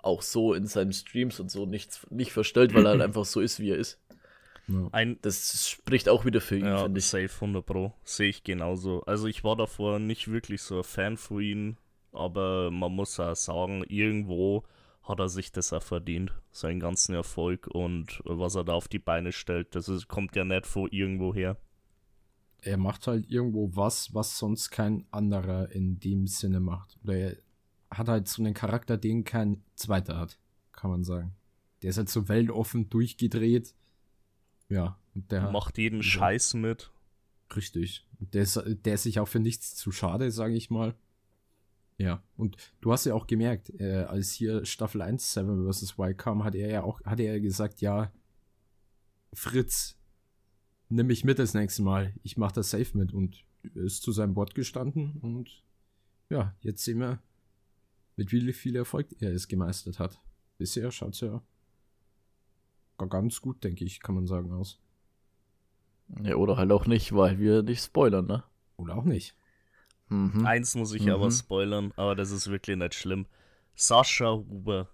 auch 0.02 0.22
so 0.22 0.54
in 0.54 0.66
seinen 0.66 0.92
Streams 0.92 1.40
und 1.40 1.50
so 1.50 1.66
nichts, 1.66 2.06
nicht 2.10 2.32
verstellt, 2.32 2.74
weil 2.74 2.86
er 2.86 2.92
halt 2.92 3.02
einfach 3.02 3.24
so 3.24 3.40
ist, 3.40 3.60
wie 3.60 3.70
er 3.70 3.76
ist. 3.76 3.98
Ein, 4.92 5.18
das 5.22 5.68
spricht 5.68 6.08
auch 6.08 6.24
wieder 6.24 6.40
für 6.40 6.58
ihn, 6.58 6.66
ja, 6.66 6.82
finde 6.82 6.98
ich. 6.98 7.06
Safe 7.06 7.30
100 7.32 7.64
Pro, 7.64 7.92
sehe 8.04 8.28
ich 8.28 8.44
genauso. 8.44 9.02
Also 9.02 9.26
ich 9.26 9.42
war 9.42 9.56
davor 9.56 9.98
nicht 9.98 10.30
wirklich 10.30 10.62
so 10.62 10.78
ein 10.78 10.84
Fan 10.84 11.16
von 11.16 11.42
ihm, 11.42 11.76
aber 12.12 12.70
man 12.70 12.92
muss 12.92 13.18
auch 13.18 13.34
sagen, 13.34 13.84
irgendwo 13.88 14.64
hat 15.02 15.18
er 15.18 15.28
sich 15.28 15.50
das 15.50 15.72
auch 15.72 15.82
verdient, 15.82 16.32
seinen 16.52 16.78
ganzen 16.78 17.14
Erfolg 17.14 17.66
und 17.66 18.22
was 18.24 18.54
er 18.54 18.64
da 18.64 18.74
auf 18.74 18.88
die 18.88 18.98
Beine 18.98 19.32
stellt, 19.32 19.74
das 19.74 19.88
ist, 19.88 20.08
kommt 20.08 20.36
ja 20.36 20.44
nicht 20.44 20.66
von 20.66 20.88
irgendwo 20.90 21.34
her. 21.34 21.56
Er 22.62 22.76
macht 22.76 23.06
halt 23.06 23.28
irgendwo 23.30 23.70
was, 23.74 24.14
was 24.14 24.38
sonst 24.38 24.70
kein 24.70 25.06
anderer 25.10 25.72
in 25.72 25.98
dem 25.98 26.26
Sinne 26.26 26.60
macht. 26.60 26.98
Oder 27.02 27.16
er 27.16 27.36
hat 27.90 28.09
halt 28.09 28.29
so 28.29 28.42
einen 28.42 28.55
Charakter, 28.55 28.96
den 28.96 29.24
kein 29.24 29.62
zweiter 29.74 30.18
hat, 30.18 30.38
kann 30.72 30.90
man 30.90 31.05
sagen. 31.05 31.35
Der 31.83 31.90
ist 31.90 31.96
halt 31.96 32.09
so 32.09 32.29
weltoffen 32.29 32.88
durchgedreht. 32.90 33.74
Ja, 34.68 34.98
und 35.14 35.31
der 35.33 35.50
macht 35.50 35.79
jeden. 35.79 36.03
Scheiß 36.03 36.55
mit. 36.55 36.90
Richtig. 37.55 38.07
Der 38.18 38.42
ist, 38.42 38.62
der 38.66 38.94
ist 38.94 39.03
sich 39.03 39.18
auch 39.18 39.29
für 39.29 39.40
nichts 39.40 39.74
zu 39.74 39.90
schade, 39.90 40.31
sage 40.31 40.55
ich 40.55 40.70
mal. 40.70 40.94
Ja, 41.98 42.22
und 42.37 42.57
du 42.81 42.92
hast 42.92 43.05
ja 43.05 43.14
auch 43.14 43.26
gemerkt, 43.26 43.70
äh, 43.79 44.05
als 44.05 44.31
hier 44.31 44.64
Staffel 44.64 45.03
1 45.03 45.35
Seven 45.35 45.70
vs. 45.70 45.98
Y 45.98 46.16
kam, 46.16 46.44
hat 46.44 46.55
er 46.55 46.70
ja 46.70 46.83
auch, 46.83 47.03
hat 47.05 47.20
er 47.20 47.40
gesagt, 47.40 47.83
ja, 47.83 48.11
Fritz, 49.35 49.98
nimm 50.88 51.09
mich 51.09 51.24
mit 51.24 51.38
das 51.38 51.53
nächste 51.53 51.83
Mal, 51.83 52.14
ich 52.22 52.38
mach 52.38 52.53
das 52.53 52.70
safe 52.70 52.96
mit 52.96 53.12
und 53.12 53.44
ist 53.74 54.03
zu 54.03 54.12
seinem 54.12 54.35
Wort 54.35 54.55
gestanden 54.55 55.18
und 55.20 55.62
ja, 56.31 56.55
jetzt 56.61 56.85
sehen 56.85 57.00
wir, 57.00 57.22
mit 58.20 58.33
wie 58.33 58.52
viel 58.52 58.76
Erfolg 58.76 59.09
er 59.20 59.33
es 59.33 59.48
gemeistert 59.48 59.98
hat. 59.98 60.20
Bisher 60.59 60.90
schaut's 60.92 61.20
ja 61.20 61.42
gar 62.98 63.09
ganz 63.09 63.40
gut, 63.40 63.64
denke 63.64 63.85
ich, 63.85 64.00
kann 64.00 64.14
man 64.14 64.26
sagen, 64.26 64.52
aus. 64.52 64.78
Ja, 66.22 66.37
oder 66.37 66.56
halt 66.56 66.70
auch 66.70 66.87
nicht, 66.87 67.14
weil 67.14 67.38
wir 67.38 67.62
nicht 67.62 67.83
spoilern, 67.83 68.26
ne? 68.26 68.44
Oder 68.76 68.96
auch 68.96 69.04
nicht. 69.04 69.35
Mhm. 70.09 70.44
Eins 70.44 70.74
muss 70.74 70.92
ich 70.92 71.04
mhm. 71.04 71.12
aber 71.12 71.30
spoilern, 71.30 71.92
aber 71.96 72.14
das 72.14 72.30
ist 72.30 72.50
wirklich 72.50 72.76
nicht 72.76 72.94
schlimm. 72.94 73.26
Sascha 73.74 74.33
Huber 74.33 74.90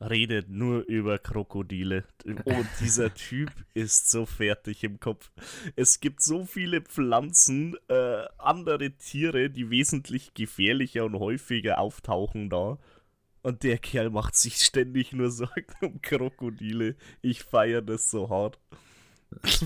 redet 0.00 0.48
nur 0.48 0.84
über 0.86 1.18
Krokodile. 1.18 2.04
Und 2.24 2.68
dieser 2.80 3.14
Typ 3.14 3.50
ist 3.74 4.10
so 4.10 4.26
fertig 4.26 4.84
im 4.84 5.00
Kopf. 5.00 5.30
Es 5.74 6.00
gibt 6.00 6.22
so 6.22 6.44
viele 6.44 6.80
Pflanzen, 6.82 7.76
äh, 7.88 8.24
andere 8.38 8.90
Tiere, 8.92 9.50
die 9.50 9.70
wesentlich 9.70 10.34
gefährlicher 10.34 11.04
und 11.04 11.18
häufiger 11.18 11.78
auftauchen 11.78 12.50
da. 12.50 12.78
Und 13.42 13.62
der 13.62 13.78
Kerl 13.78 14.10
macht 14.10 14.34
sich 14.34 14.56
ständig 14.56 15.12
nur 15.12 15.30
Sorgen 15.30 15.72
um 15.80 16.02
Krokodile. 16.02 16.96
Ich 17.22 17.44
feiere 17.44 17.82
das 17.82 18.10
so 18.10 18.28
hart. 18.28 18.58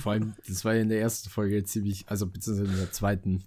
Vor 0.03 0.12
allem, 0.12 0.35
das 0.47 0.64
war 0.64 0.75
ja 0.75 0.83
in 0.83 0.88
der 0.88 1.01
ersten 1.01 1.31
Folge 1.31 1.62
ziemlich, 1.64 2.09
also 2.09 2.27
beziehungsweise 2.27 2.71
in 2.71 2.79
der 2.79 2.93
zweiten 2.93 3.45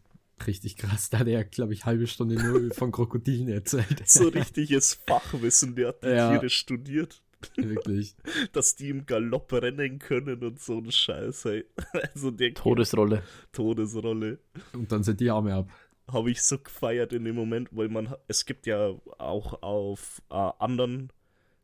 richtig 0.48 0.78
krass. 0.78 1.10
Da 1.10 1.20
hat 1.20 1.28
er, 1.28 1.44
glaube 1.44 1.74
ich, 1.74 1.86
halbe 1.86 2.08
Stunde 2.08 2.36
nur 2.36 2.72
von 2.74 2.92
Krokodilen 2.92 3.50
erzählt. 3.50 4.04
So 4.06 4.28
richtiges 4.30 4.96
Fachwissen, 5.08 5.76
der 5.76 5.90
hat 5.90 6.04
die 6.04 6.10
ja, 6.10 6.32
Tiere 6.32 6.50
studiert. 6.50 7.22
Wirklich. 7.56 8.16
Dass 8.54 8.76
die 8.76 8.90
im 8.90 9.06
Galopp 9.06 9.52
rennen 9.54 10.00
können 10.00 10.44
und 10.44 10.62
so 10.62 10.78
ein 10.78 10.92
Scheiß, 10.92 11.46
ey. 11.46 11.66
Also 12.14 12.32
der 12.32 12.54
Todesrolle. 12.54 13.24
Todesrolle. 13.52 14.40
Und 14.74 14.92
dann 14.92 15.04
sind 15.04 15.20
die 15.20 15.30
Arme 15.30 15.54
ab. 15.54 15.70
Habe 16.08 16.32
ich 16.32 16.42
so 16.42 16.58
gefeiert 16.58 17.14
in 17.14 17.26
dem 17.26 17.36
Moment, 17.36 17.70
weil 17.72 17.90
man, 17.90 18.14
es 18.28 18.46
gibt 18.46 18.66
ja 18.66 18.94
auch 19.18 19.62
auf 19.62 20.22
äh, 20.30 20.52
anderen 20.60 21.12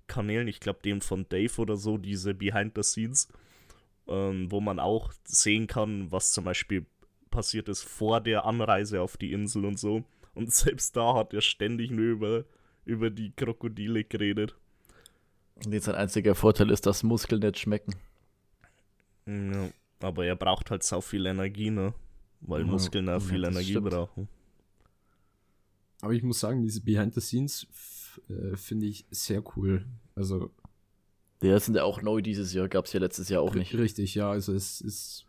Kanälen, 0.08 0.48
ich 0.48 0.60
glaube 0.60 0.80
dem 0.84 1.02
von 1.02 1.28
Dave 1.30 1.62
oder 1.62 1.78
so, 1.78 1.98
diese 1.98 2.34
Behind 2.34 2.74
the 2.76 2.84
Scenes, 2.84 3.28
ähm, 4.08 4.52
wo 4.52 4.60
man 4.60 4.80
auch 4.80 5.14
sehen 5.24 5.68
kann, 5.68 6.12
was 6.12 6.32
zum 6.32 6.46
Beispiel 6.46 6.86
passiert 7.30 7.70
ist 7.70 7.84
vor 7.84 8.22
der 8.22 8.46
Anreise 8.46 9.02
auf 9.02 9.18
die 9.18 9.32
Insel 9.32 9.66
und 9.66 9.80
so. 9.80 10.04
Und 10.34 10.54
selbst 10.54 10.96
da 10.96 11.16
hat 11.16 11.34
er 11.34 11.42
ständig 11.42 11.92
nur 11.92 12.06
über, 12.06 12.46
über 12.86 13.10
die 13.10 13.32
Krokodile 13.32 14.04
geredet. 14.04 14.56
Und 15.66 15.74
jetzt 15.74 15.86
sein 15.86 15.96
einziger 15.96 16.36
Vorteil 16.36 16.70
ist, 16.70 16.86
dass 16.86 17.04
Muskeln 17.04 17.42
nicht 17.42 17.60
schmecken. 17.60 17.94
Ja, 19.28 19.70
aber 20.00 20.26
er 20.26 20.36
braucht 20.36 20.72
halt 20.72 20.84
so 20.84 21.02
viel 21.02 21.26
Energie, 21.26 21.70
ne? 21.70 21.94
Weil 22.42 22.62
ja, 22.62 22.68
Muskeln 22.68 23.10
auch 23.10 23.22
viel 23.22 23.44
Energie 23.44 23.72
stimmt. 23.72 23.90
brauchen. 23.90 24.30
Aber 26.02 26.14
ich 26.14 26.24
muss 26.24 26.40
sagen, 26.40 26.62
diese 26.64 26.82
Behind 26.82 27.14
the 27.14 27.20
Scenes 27.20 27.68
äh, 28.30 28.56
finde 28.56 28.86
ich 28.86 29.06
sehr 29.12 29.44
cool. 29.56 29.86
Also. 30.16 30.52
Der 31.42 31.60
sind 31.60 31.76
ja 31.76 31.84
auch 31.84 32.02
neu 32.02 32.22
dieses 32.22 32.54
Jahr, 32.54 32.70
gab 32.70 32.86
es 32.86 32.94
ja 32.94 33.00
letztes 33.00 33.30
Jahr 33.30 33.42
auch 33.42 33.56
nicht. 33.56 33.74
Richtig, 33.74 34.16
ja, 34.16 34.30
also 34.30 34.54
es 34.54 34.82
ist 34.82 35.26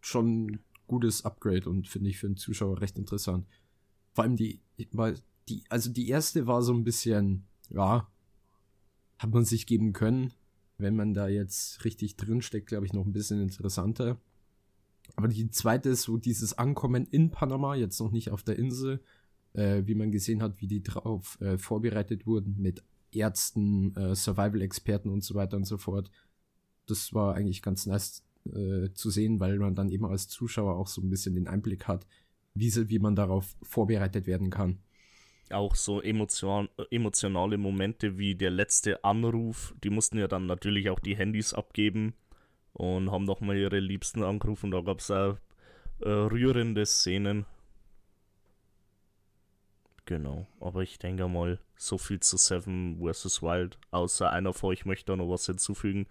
schon 0.00 0.60
gutes 0.86 1.24
Upgrade 1.24 1.68
und 1.68 1.88
finde 1.88 2.10
ich 2.10 2.18
für 2.18 2.26
den 2.26 2.36
Zuschauer 2.36 2.80
recht 2.80 2.98
interessant. 2.98 3.46
Vor 4.12 4.24
allem 4.24 4.36
die, 4.36 4.60
die, 4.78 5.64
also 5.68 5.90
die 5.90 6.08
erste 6.08 6.46
war 6.46 6.62
so 6.62 6.72
ein 6.72 6.84
bisschen, 6.84 7.46
ja, 7.68 8.08
hat 9.18 9.30
man 9.30 9.44
sich 9.44 9.66
geben 9.66 9.92
können. 9.92 10.32
Wenn 10.78 10.96
man 10.96 11.14
da 11.14 11.28
jetzt 11.28 11.84
richtig 11.84 12.16
drin 12.16 12.42
steckt, 12.42 12.66
glaube 12.66 12.86
ich, 12.86 12.92
noch 12.92 13.04
ein 13.04 13.12
bisschen 13.12 13.40
interessanter. 13.40 14.20
Aber 15.16 15.28
die 15.28 15.50
zweite 15.50 15.90
ist 15.90 16.02
so 16.02 16.16
dieses 16.16 16.56
Ankommen 16.58 17.06
in 17.06 17.30
Panama, 17.30 17.74
jetzt 17.74 18.00
noch 18.00 18.10
nicht 18.10 18.30
auf 18.30 18.42
der 18.42 18.58
Insel, 18.58 19.00
äh, 19.52 19.82
wie 19.86 19.94
man 19.94 20.10
gesehen 20.10 20.42
hat, 20.42 20.60
wie 20.60 20.66
die 20.66 20.82
drauf 20.82 21.40
äh, 21.40 21.58
vorbereitet 21.58 22.26
wurden 22.26 22.56
mit 22.58 22.82
Ärzten, 23.12 23.94
äh, 23.96 24.14
Survival-Experten 24.14 25.08
und 25.08 25.22
so 25.22 25.34
weiter 25.34 25.56
und 25.56 25.64
so 25.64 25.78
fort. 25.78 26.10
Das 26.86 27.14
war 27.14 27.34
eigentlich 27.34 27.62
ganz 27.62 27.86
nice 27.86 28.24
äh, 28.46 28.92
zu 28.92 29.10
sehen, 29.10 29.40
weil 29.40 29.58
man 29.58 29.74
dann 29.74 29.90
eben 29.90 30.04
als 30.04 30.28
Zuschauer 30.28 30.76
auch 30.76 30.88
so 30.88 31.00
ein 31.00 31.10
bisschen 31.10 31.34
den 31.34 31.48
Einblick 31.48 31.88
hat, 31.88 32.06
wie, 32.54 32.72
wie 32.88 32.98
man 32.98 33.16
darauf 33.16 33.56
vorbereitet 33.62 34.26
werden 34.26 34.50
kann. 34.50 34.78
Auch 35.50 35.74
so 35.74 36.00
emotion, 36.00 36.68
emotionale 36.90 37.58
Momente 37.58 38.18
wie 38.18 38.34
der 38.34 38.50
letzte 38.50 39.04
Anruf, 39.04 39.74
die 39.82 39.90
mussten 39.90 40.18
ja 40.18 40.28
dann 40.28 40.46
natürlich 40.46 40.90
auch 40.90 41.00
die 41.00 41.16
Handys 41.16 41.52
abgeben 41.52 42.14
und 42.72 43.10
haben 43.10 43.24
nochmal 43.24 43.56
ihre 43.56 43.78
Liebsten 43.78 44.22
angerufen. 44.22 44.70
Da 44.70 44.80
gab 44.80 45.00
es 45.00 45.10
auch 45.10 45.36
äh, 46.00 46.08
rührende 46.08 46.84
Szenen. 46.86 47.46
Genau, 50.06 50.46
aber 50.60 50.82
ich 50.82 50.98
denke 50.98 51.28
mal, 51.28 51.58
so 51.76 51.96
viel 51.96 52.20
zu 52.20 52.36
Seven 52.36 53.00
vs. 53.00 53.42
Wild. 53.42 53.78
Außer 53.90 54.30
einer 54.30 54.52
von 54.52 54.70
euch 54.70 54.84
möchte 54.84 55.16
noch 55.16 55.30
was 55.30 55.46
hinzufügen. 55.46 56.06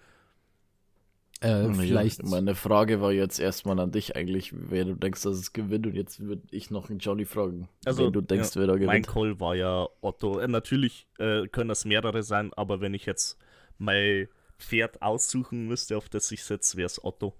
Äh, 1.43 1.73
vielleicht. 1.73 2.23
Meine 2.23 2.55
Frage 2.55 3.01
war 3.01 3.11
jetzt 3.11 3.37
erstmal 3.37 3.77
an 3.81 3.91
dich 3.91 4.15
eigentlich, 4.15 4.53
wer 4.53 4.85
du 4.85 4.95
denkst, 4.95 5.23
dass 5.23 5.37
es 5.37 5.51
gewinnt. 5.51 5.85
Und 5.85 5.93
jetzt 5.93 6.21
würde 6.21 6.43
ich 6.51 6.71
noch 6.71 6.89
einen 6.89 6.99
Johnny 6.99 7.25
fragen. 7.25 7.67
Also, 7.83 8.09
du 8.09 8.21
denkst, 8.21 8.55
ja, 8.55 8.61
wer 8.61 8.67
da 8.67 8.73
gewinnt. 8.75 8.87
Mein 8.87 9.03
Call 9.03 9.39
war 9.41 9.53
ja 9.53 9.87
Otto. 9.99 10.39
Äh, 10.39 10.47
natürlich 10.47 11.05
äh, 11.19 11.45
können 11.47 11.67
das 11.67 11.83
mehrere 11.83 12.23
sein, 12.23 12.53
aber 12.53 12.79
wenn 12.79 12.93
ich 12.93 13.05
jetzt 13.05 13.37
mein 13.77 14.29
Pferd 14.57 15.01
aussuchen 15.01 15.67
müsste, 15.67 15.97
auf 15.97 16.07
das 16.07 16.31
ich 16.31 16.45
setze, 16.45 16.77
wäre 16.77 16.85
es 16.85 17.03
Otto. 17.03 17.33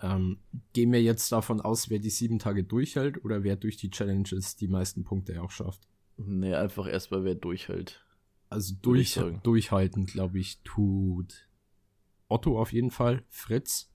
Ähm, 0.00 0.38
gehen 0.72 0.92
wir 0.92 1.02
jetzt 1.02 1.32
davon 1.32 1.60
aus, 1.60 1.90
wer 1.90 1.98
die 1.98 2.10
sieben 2.10 2.38
Tage 2.38 2.62
durchhält 2.62 3.24
oder 3.24 3.42
wer 3.42 3.56
durch 3.56 3.78
die 3.78 3.90
Challenges 3.90 4.54
die 4.54 4.68
meisten 4.68 5.02
Punkte 5.02 5.42
auch 5.42 5.50
schafft? 5.50 5.88
Nee, 6.16 6.54
einfach 6.54 6.86
erstmal 6.86 7.24
wer 7.24 7.34
durchhält. 7.34 8.04
Also 8.48 8.74
durch, 8.80 9.18
durchhalten, 9.42 10.06
glaube 10.06 10.38
ich, 10.38 10.60
tut 10.62 11.48
Otto 12.32 12.60
auf 12.60 12.72
jeden 12.72 12.90
Fall, 12.90 13.22
Fritz. 13.28 13.90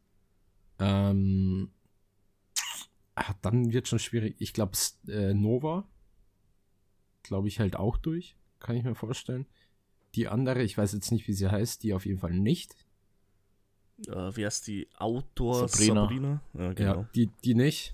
Ähm, 0.79 1.71
ah, 3.15 3.33
dann 3.41 3.71
wird 3.71 3.87
schon 3.87 3.99
schwierig. 3.99 4.35
Ich 4.39 4.53
glaube, 4.53 4.77
äh, 5.07 5.33
Nova, 5.33 5.87
glaube 7.23 7.47
ich, 7.47 7.59
halt 7.59 7.75
auch 7.75 7.97
durch. 7.97 8.35
Kann 8.59 8.75
ich 8.75 8.83
mir 8.83 8.95
vorstellen. 8.95 9.45
Die 10.15 10.27
andere, 10.27 10.63
ich 10.63 10.77
weiß 10.77 10.93
jetzt 10.93 11.11
nicht, 11.11 11.27
wie 11.27 11.33
sie 11.33 11.51
heißt, 11.51 11.83
die 11.83 11.93
auf 11.93 12.05
jeden 12.05 12.19
Fall 12.19 12.33
nicht. 12.33 12.75
Äh, 14.07 14.35
wie 14.35 14.45
heißt 14.45 14.67
die? 14.67 14.87
Outdoor 14.97 15.67
Sabrina. 15.67 16.01
Sabrina? 16.01 16.41
Ja, 16.53 16.73
genau. 16.73 16.95
ja, 16.95 17.09
die, 17.15 17.29
die 17.43 17.55
nicht. 17.55 17.93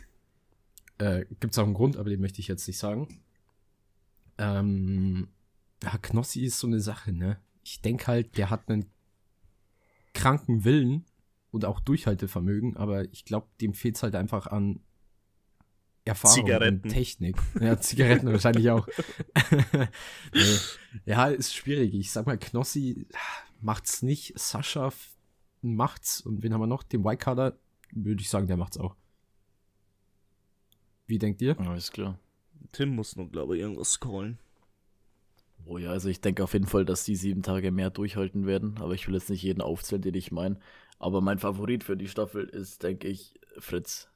Äh, 0.98 1.26
Gibt 1.40 1.54
es 1.54 1.60
auch 1.60 1.64
einen 1.64 1.74
Grund, 1.74 1.98
aber 1.98 2.10
den 2.10 2.22
möchte 2.22 2.40
ich 2.40 2.48
jetzt 2.48 2.68
nicht 2.68 2.78
sagen. 2.78 3.20
Ähm, 4.38 5.28
ja, 5.84 5.98
Knossi 5.98 6.42
ist 6.42 6.60
so 6.60 6.68
eine 6.68 6.80
Sache, 6.80 7.12
ne? 7.12 7.40
Ich 7.64 7.82
denke 7.82 8.08
halt, 8.08 8.38
der 8.38 8.50
hat 8.50 8.70
einen 8.70 8.90
kranken 10.14 10.64
Willen 10.64 11.06
und 11.52 11.66
auch 11.66 11.80
Durchhaltevermögen, 11.80 12.78
aber 12.78 13.06
ich 13.12 13.26
glaube, 13.26 13.48
dem 13.62 13.74
fehlt 13.74 13.96
es 13.96 14.04
halt 14.04 14.16
einfach 14.16 14.48
an 14.48 14.80
Erfahrung 16.06 16.36
Zigaretten. 16.46 16.82
und 16.84 16.90
Technik. 16.90 17.38
Ja, 17.60 17.78
Zigaretten 17.82 18.28
wahrscheinlich 18.32 18.70
auch. 18.70 18.88
Ja, 21.06 21.28
ist 21.28 21.56
schwierig. 21.56 21.94
Ich 21.94 22.12
sag 22.12 22.26
mal, 22.26 22.38
Knossi 22.38 23.08
macht's 23.62 24.02
nicht. 24.02 24.38
Sascha 24.38 24.92
macht's. 25.62 26.22
Und 26.22 26.44
wen 26.44 26.54
haben 26.54 26.62
wir 26.62 26.68
noch? 26.68 26.84
Den 26.84 27.04
White 27.04 27.58
würde 27.92 28.22
ich 28.22 28.30
sagen, 28.30 28.48
der 28.48 28.58
macht's 28.58 28.78
auch. 28.78 28.96
Wie 31.08 31.20
denkt 31.20 31.42
ihr? 31.42 31.60
Alles 31.60 31.92
klar. 31.92 32.20
Tim 32.72 32.90
muss 32.90 33.16
noch, 33.16 33.30
glaube 33.32 33.56
ich, 33.56 33.62
irgendwas 33.62 34.00
callen. 34.00 34.40
Oh 35.66 35.78
ja, 35.78 35.92
also 35.92 36.10
ich 36.10 36.22
denke 36.22 36.44
auf 36.44 36.54
jeden 36.54 36.68
Fall, 36.68 36.86
dass 36.86 37.04
die 37.04 37.16
sieben 37.16 37.42
Tage 37.42 37.72
mehr 37.72 37.90
durchhalten 37.90 38.46
werden, 38.46 38.76
aber 38.80 38.94
ich 38.94 39.08
will 39.08 39.16
jetzt 39.16 39.30
nicht 39.30 39.44
jeden 39.44 39.62
aufzählen, 39.62 40.02
den 40.02 40.16
ich 40.16 40.32
meine. 40.32 40.60
Aber 41.00 41.22
mein 41.22 41.40
Favorit 41.40 41.84
für 41.84 41.98
die 41.98 42.08
Staffel 42.08 42.46
ist, 42.46 42.84
denke 42.84 43.08
ich, 43.08 43.34
Fritz. 43.58 44.10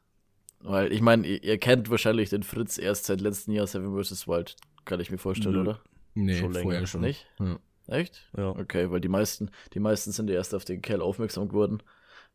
Weil 0.62 0.92
ich 0.92 1.02
meine, 1.02 1.28
ihr, 1.28 1.44
ihr, 1.44 1.58
kennt 1.58 1.90
wahrscheinlich 1.90 2.30
den 2.30 2.44
Fritz 2.44 2.78
erst 2.78 3.06
seit 3.06 3.22
letztem 3.22 3.54
Jahr 3.54 3.68
Seven 3.68 4.04
vs. 4.04 4.28
Wild, 4.28 4.56
kann 4.86 5.00
ich 5.00 5.12
mir 5.12 5.18
vorstellen, 5.18 5.56
Nö. 5.56 5.62
oder? 5.62 5.82
Nee, 6.16 6.38
schon 6.38 6.54
vorher 6.54 6.88
schon. 6.88 7.02
Nicht? 7.02 7.28
Ja. 7.40 7.60
Echt? 7.88 8.28
Ja. 8.36 8.50
Okay, 8.50 8.90
weil 8.90 9.00
die 9.00 9.08
meisten, 9.08 9.52
die 9.74 9.80
meisten 9.80 10.12
sind 10.12 10.30
ja 10.30 10.36
erst 10.36 10.56
auf 10.56 10.66
den 10.66 10.82
Kerl 10.82 11.02
aufmerksam 11.02 11.48
geworden, 11.48 11.84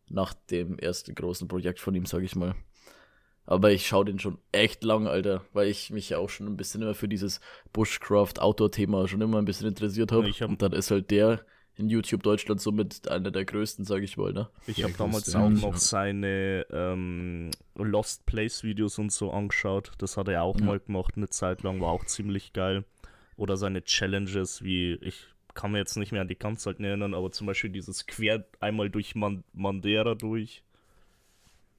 nach 0.08 0.34
dem 0.50 0.78
ersten 0.78 1.14
großen 1.14 1.48
Projekt 1.48 1.80
von 1.80 1.94
ihm, 1.94 2.06
sag 2.06 2.22
ich 2.22 2.36
mal. 2.36 2.54
Aber 3.44 3.72
ich 3.72 3.86
schaue 3.86 4.04
den 4.04 4.18
schon 4.18 4.38
echt 4.52 4.84
lang, 4.84 5.06
Alter, 5.06 5.44
weil 5.52 5.68
ich 5.68 5.90
mich 5.90 6.10
ja 6.10 6.18
auch 6.18 6.28
schon 6.28 6.46
ein 6.46 6.56
bisschen 6.56 6.82
immer 6.82 6.94
für 6.94 7.08
dieses 7.08 7.40
Bushcraft-Outdoor-Thema 7.72 9.08
schon 9.08 9.20
immer 9.20 9.38
ein 9.38 9.44
bisschen 9.44 9.66
interessiert 9.68 10.12
habe. 10.12 10.30
Hab 10.30 10.48
und 10.48 10.62
dann 10.62 10.72
ist 10.72 10.90
halt 10.90 11.10
der 11.10 11.44
in 11.76 11.88
YouTube 11.88 12.22
Deutschland 12.22 12.60
somit 12.60 13.08
einer 13.08 13.30
der 13.30 13.44
größten, 13.44 13.84
sage 13.84 14.04
ich 14.04 14.16
mal. 14.16 14.32
Ne? 14.32 14.48
Ich 14.66 14.82
habe 14.84 14.92
damals 14.96 15.34
auch 15.34 15.48
noch 15.48 15.76
seine 15.76 16.66
ähm, 16.70 17.50
Lost 17.74 18.26
Place 18.26 18.62
Videos 18.62 18.98
und 18.98 19.10
so 19.10 19.30
angeschaut. 19.30 19.92
Das 19.98 20.16
hat 20.16 20.28
er 20.28 20.42
auch 20.42 20.58
ja. 20.60 20.66
mal 20.66 20.80
gemacht, 20.80 21.14
eine 21.16 21.30
Zeit 21.30 21.62
lang, 21.62 21.80
war 21.80 21.88
auch 21.88 22.04
ziemlich 22.04 22.52
geil. 22.52 22.84
Oder 23.36 23.56
seine 23.56 23.82
Challenges, 23.82 24.62
wie 24.62 24.94
ich 25.00 25.26
kann 25.54 25.72
mir 25.72 25.78
jetzt 25.78 25.96
nicht 25.96 26.12
mehr 26.12 26.22
an 26.22 26.28
die 26.28 26.38
ganz 26.38 26.66
alten 26.66 26.84
erinnern, 26.84 27.14
aber 27.14 27.30
zum 27.30 27.46
Beispiel 27.46 27.70
dieses 27.70 28.06
Quer 28.06 28.44
einmal 28.60 28.90
durch 28.90 29.14
Man 29.14 29.44
Mandera 29.52 30.14
durch. 30.14 30.62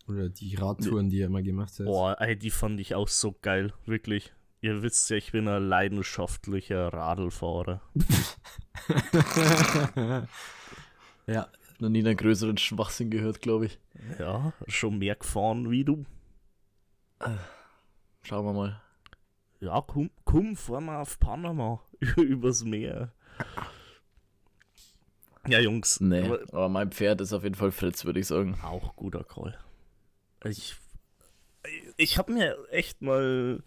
Oder 0.07 0.29
die 0.29 0.55
Radtouren, 0.55 1.09
die 1.09 1.21
er 1.21 1.27
immer 1.27 1.41
gemacht 1.41 1.79
hat. 1.79 1.85
Boah, 1.85 2.17
ey, 2.19 2.37
die 2.37 2.51
fand 2.51 2.79
ich 2.79 2.95
auch 2.95 3.07
so 3.07 3.35
geil, 3.41 3.73
wirklich. 3.85 4.33
Ihr 4.61 4.81
wisst 4.81 5.09
ja, 5.09 5.17
ich 5.17 5.31
bin 5.31 5.47
ein 5.47 5.67
leidenschaftlicher 5.67 6.93
Radlfahrer. 6.93 7.81
ja. 11.27 11.47
Noch 11.79 11.89
nie 11.89 11.99
einen 11.99 12.15
größeren 12.15 12.57
Schwachsinn 12.57 13.09
gehört, 13.09 13.41
glaube 13.41 13.65
ich. 13.65 13.79
Ja, 14.19 14.53
schon 14.67 14.99
mehr 14.99 15.15
gefahren 15.15 15.69
wie 15.69 15.83
du. 15.83 16.05
Schauen 18.21 18.45
wir 18.45 18.53
mal. 18.53 18.81
Ja, 19.59 19.81
komm, 19.81 20.11
komm, 20.23 20.55
fahren 20.55 20.85
wir 20.85 20.99
auf 20.99 21.19
Panama 21.19 21.81
übers 22.17 22.63
Meer. 22.63 23.11
Ja, 25.47 25.59
Jungs. 25.59 25.99
Nee, 25.99 26.23
aber, 26.23 26.39
aber, 26.53 26.69
mein 26.69 26.91
Pferd 26.91 27.21
ist 27.21 27.33
auf 27.33 27.43
jeden 27.43 27.55
Fall 27.55 27.71
Fritz, 27.71 28.05
würde 28.05 28.21
ich 28.21 28.27
sagen. 28.27 28.57
Auch 28.63 28.95
guter 28.95 29.23
Call. 29.23 29.57
Ich, 30.45 30.75
ich 31.97 32.17
habe 32.17 32.33
mir 32.33 32.57
echt 32.71 33.01
mal, 33.01 33.63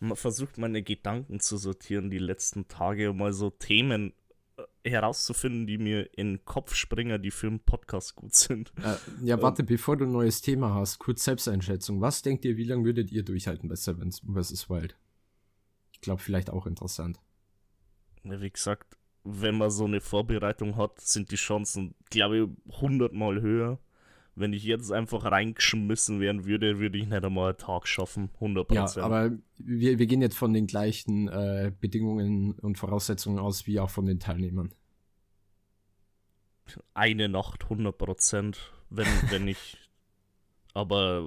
mal 0.00 0.16
versucht, 0.16 0.58
meine 0.58 0.82
Gedanken 0.82 1.40
zu 1.40 1.56
sortieren 1.56 2.10
die 2.10 2.18
letzten 2.18 2.68
Tage, 2.68 3.10
um 3.10 3.18
mal 3.18 3.32
so 3.32 3.50
Themen 3.50 4.12
äh, 4.56 4.90
herauszufinden, 4.90 5.66
die 5.66 5.78
mir 5.78 6.16
in 6.16 6.34
den 6.34 6.44
Kopf 6.44 6.74
springen, 6.74 7.20
die 7.22 7.30
für 7.30 7.48
einen 7.48 7.60
Podcast 7.60 8.14
gut 8.14 8.34
sind. 8.34 8.72
Äh, 8.82 8.96
ja, 9.24 9.40
warte, 9.42 9.62
ähm, 9.62 9.66
bevor 9.66 9.96
du 9.96 10.04
ein 10.04 10.12
neues 10.12 10.40
Thema 10.40 10.74
hast, 10.74 10.98
kurz 10.98 11.24
Selbsteinschätzung. 11.24 12.00
Was 12.00 12.22
denkt 12.22 12.44
ihr, 12.44 12.56
wie 12.56 12.64
lange 12.64 12.84
würdet 12.84 13.10
ihr 13.10 13.24
durchhalten 13.24 13.68
bei 13.68 13.76
Sevens 13.76 14.20
vs. 14.20 14.70
Wild? 14.70 14.96
Ich 15.92 16.00
glaube, 16.00 16.20
vielleicht 16.20 16.50
auch 16.50 16.66
interessant. 16.66 17.18
Wie 18.22 18.50
gesagt, 18.50 18.96
wenn 19.24 19.56
man 19.56 19.70
so 19.70 19.86
eine 19.86 20.00
Vorbereitung 20.00 20.76
hat, 20.76 21.00
sind 21.00 21.30
die 21.30 21.36
Chancen, 21.36 21.94
glaube 22.10 22.38
ich, 22.38 22.80
hundertmal 22.80 23.40
höher 23.40 23.78
wenn 24.36 24.52
ich 24.52 24.64
jetzt 24.64 24.90
einfach 24.90 25.24
reingeschmissen 25.24 26.20
werden 26.20 26.44
würde, 26.44 26.78
würde 26.78 26.98
ich 26.98 27.06
nicht 27.06 27.24
einmal 27.24 27.50
einen 27.50 27.58
Tag 27.58 27.86
schaffen, 27.86 28.30
100%. 28.40 28.74
Ja, 28.74 29.04
aber 29.04 29.30
wir, 29.58 29.98
wir 29.98 30.06
gehen 30.06 30.22
jetzt 30.22 30.36
von 30.36 30.52
den 30.52 30.66
gleichen 30.66 31.28
äh, 31.28 31.72
Bedingungen 31.80 32.52
und 32.52 32.78
Voraussetzungen 32.78 33.38
aus, 33.38 33.66
wie 33.66 33.78
auch 33.78 33.90
von 33.90 34.06
den 34.06 34.18
Teilnehmern. 34.18 34.74
Eine 36.94 37.28
Nacht, 37.28 37.64
100%, 37.64 38.56
wenn, 38.90 39.06
wenn 39.30 39.48
ich. 39.48 39.78
Aber 40.72 41.22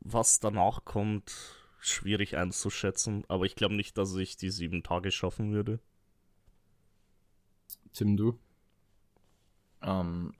was 0.00 0.38
danach 0.38 0.84
kommt, 0.84 1.32
schwierig 1.80 2.36
einzuschätzen. 2.36 3.24
Aber 3.26 3.44
ich 3.44 3.56
glaube 3.56 3.74
nicht, 3.74 3.98
dass 3.98 4.14
ich 4.14 4.36
die 4.36 4.50
sieben 4.50 4.84
Tage 4.84 5.10
schaffen 5.10 5.52
würde. 5.52 5.80
Tim, 7.92 8.16
du? 8.16 8.38
Ähm, 9.82 10.34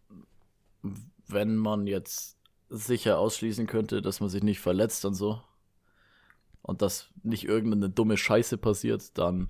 wenn 1.28 1.56
man 1.56 1.86
jetzt 1.86 2.36
sicher 2.68 3.18
ausschließen 3.18 3.66
könnte, 3.66 4.02
dass 4.02 4.20
man 4.20 4.28
sich 4.28 4.42
nicht 4.42 4.60
verletzt 4.60 5.04
und 5.04 5.14
so 5.14 5.42
und 6.62 6.82
dass 6.82 7.10
nicht 7.22 7.44
irgendeine 7.44 7.90
dumme 7.90 8.16
Scheiße 8.16 8.58
passiert, 8.58 9.16
dann 9.18 9.48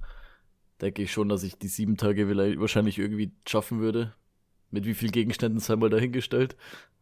denke 0.81 1.03
ich 1.03 1.13
schon, 1.13 1.29
dass 1.29 1.43
ich 1.43 1.59
die 1.59 1.69
sieben 1.69 1.97
Tage 1.97 2.29
wahrscheinlich 2.61 2.99
irgendwie 2.99 3.33
schaffen 3.47 3.81
würde. 3.81 4.15
Mit 4.71 4.87
wie 4.87 4.95
vielen 4.95 5.13
Gegenständen 5.13 5.61
sei 5.61 5.77
mal 5.77 5.91
dahingestellt. 5.91 6.57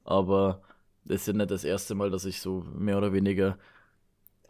Aber 0.05 0.63
das 1.05 1.23
ist 1.23 1.27
ja 1.29 1.33
nicht 1.33 1.51
das 1.51 1.65
erste 1.65 1.95
Mal, 1.95 2.11
dass 2.11 2.27
ich 2.27 2.41
so 2.41 2.67
mehr 2.77 2.99
oder 2.99 3.13
weniger 3.13 3.59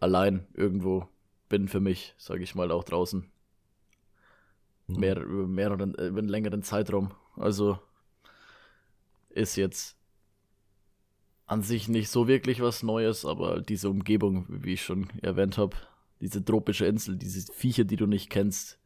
allein 0.00 0.46
irgendwo 0.54 1.08
bin 1.48 1.68
für 1.68 1.80
mich, 1.80 2.14
sage 2.18 2.42
ich 2.42 2.54
mal, 2.54 2.72
auch 2.72 2.85
draußen. 2.85 3.30
Mhm. 4.88 4.96
Mehr, 5.00 5.16
über 5.20 5.46
mehreren, 5.46 5.94
über 5.94 6.18
einen 6.18 6.28
längeren 6.28 6.62
Zeitraum. 6.62 7.12
Also 7.37 7.78
ist 9.30 9.56
jetzt 9.56 9.96
an 11.46 11.62
sich 11.62 11.88
nicht 11.88 12.09
so 12.09 12.28
wirklich 12.28 12.61
was 12.61 12.83
Neues, 12.83 13.24
aber 13.24 13.61
diese 13.61 13.90
Umgebung, 13.90 14.46
wie 14.48 14.74
ich 14.74 14.83
schon 14.83 15.09
erwähnt 15.20 15.59
habe, 15.59 15.76
diese 16.20 16.44
tropische 16.44 16.87
Insel, 16.87 17.16
diese 17.16 17.52
Viecher, 17.52 17.85
die 17.85 17.96
du 17.96 18.07
nicht 18.07 18.31
kennst. 18.31 18.78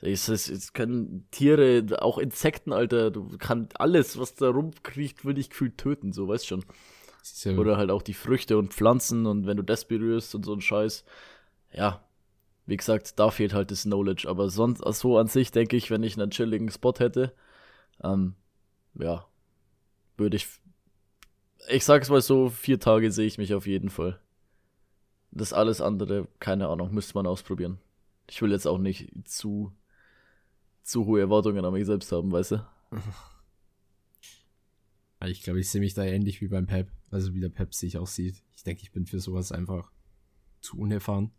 Es, 0.00 0.28
es, 0.28 0.50
es 0.50 0.74
können 0.74 1.26
Tiere, 1.30 2.02
auch 2.02 2.18
Insekten, 2.18 2.72
Alter, 2.72 3.10
du 3.10 3.36
kannst 3.38 3.80
alles, 3.80 4.18
was 4.18 4.34
da 4.34 4.50
rumkriecht, 4.50 5.24
würde 5.24 5.40
ich 5.40 5.48
gefühlt 5.50 5.78
töten, 5.78 6.12
so 6.12 6.28
weißt 6.28 6.46
schon. 6.46 6.64
Ja 7.44 7.56
Oder 7.56 7.78
halt 7.78 7.90
auch 7.90 8.02
die 8.02 8.12
Früchte 8.12 8.58
und 8.58 8.74
Pflanzen 8.74 9.24
und 9.24 9.46
wenn 9.46 9.56
du 9.56 9.62
das 9.62 9.86
berührst 9.86 10.34
und 10.34 10.44
so 10.44 10.52
ein 10.52 10.60
Scheiß. 10.60 11.04
Ja, 11.72 12.04
wie 12.66 12.76
gesagt, 12.76 13.18
da 13.18 13.30
fehlt 13.30 13.54
halt 13.54 13.70
das 13.70 13.84
Knowledge. 13.84 14.28
Aber 14.28 14.50
sonst, 14.50 14.82
so 15.00 15.18
an 15.18 15.26
sich 15.26 15.50
denke 15.50 15.76
ich, 15.76 15.90
wenn 15.90 16.02
ich 16.02 16.20
einen 16.20 16.30
chilligen 16.30 16.70
Spot 16.70 16.94
hätte, 16.98 17.34
ähm, 18.02 18.34
ja, 18.94 19.26
würde 20.16 20.36
ich 20.36 20.46
ich 21.68 21.84
sag's 21.84 22.10
mal 22.10 22.20
so, 22.20 22.48
vier 22.48 22.78
Tage 22.80 23.10
sehe 23.10 23.26
ich 23.26 23.38
mich 23.38 23.54
auf 23.54 23.66
jeden 23.66 23.90
Fall. 23.90 24.20
Das 25.30 25.52
alles 25.52 25.80
andere, 25.80 26.28
keine 26.38 26.68
Ahnung, 26.68 26.92
müsste 26.94 27.14
man 27.14 27.26
ausprobieren. 27.26 27.78
Ich 28.28 28.40
will 28.40 28.52
jetzt 28.52 28.66
auch 28.66 28.78
nicht 28.78 29.10
zu, 29.24 29.72
zu 30.82 31.06
hohe 31.06 31.20
Erwartungen 31.20 31.64
an 31.64 31.72
mich 31.72 31.86
selbst 31.86 32.12
haben, 32.12 32.32
weißt 32.32 32.52
du? 32.52 32.66
Ich 35.26 35.42
glaube, 35.42 35.58
ich 35.58 35.70
sehe 35.70 35.80
mich 35.80 35.94
da 35.94 36.04
ähnlich 36.04 36.42
wie 36.42 36.48
beim 36.48 36.66
Pep, 36.66 36.90
also 37.10 37.32
wie 37.32 37.40
der 37.40 37.48
Pep 37.48 37.72
sich 37.72 37.96
auch 37.96 38.06
sieht. 38.06 38.42
Ich 38.56 38.62
denke, 38.62 38.82
ich 38.82 38.92
bin 38.92 39.06
für 39.06 39.20
sowas 39.20 39.52
einfach 39.52 39.90
zu 40.60 40.76
unerfahren. 40.76 41.30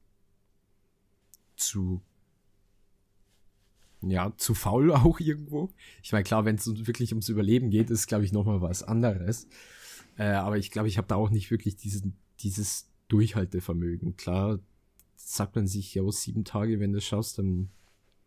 Zu 1.56 2.02
ja, 4.02 4.34
zu 4.38 4.54
faul 4.54 4.92
auch 4.94 5.20
irgendwo. 5.20 5.70
Ich 6.04 6.12
meine, 6.12 6.24
klar, 6.24 6.46
wenn 6.46 6.56
es 6.56 6.88
wirklich 6.88 7.12
ums 7.12 7.30
Überleben 7.30 7.70
geht, 7.70 7.90
ist, 7.90 8.08
glaube 8.08 8.26
ich, 8.26 8.32
nochmal 8.32 8.62
was 8.62 8.84
anderes. 8.84 9.48
Äh, 10.18 10.26
aber 10.26 10.58
ich 10.58 10.72
glaube, 10.72 10.88
ich 10.88 10.98
habe 10.98 11.08
da 11.08 11.16
auch 11.16 11.30
nicht 11.30 11.52
wirklich 11.52 11.76
diesen, 11.76 12.16
dieses 12.40 12.90
Durchhaltevermögen. 13.08 14.16
Klar, 14.18 14.60
sagt 15.16 15.56
man 15.56 15.68
sich, 15.68 15.94
ja, 15.96 16.10
sieben 16.12 16.44
Tage, 16.44 16.80
wenn 16.80 16.92
du 16.92 17.00
es 17.00 17.06
schaffst, 17.06 17.40
dann 17.40 17.70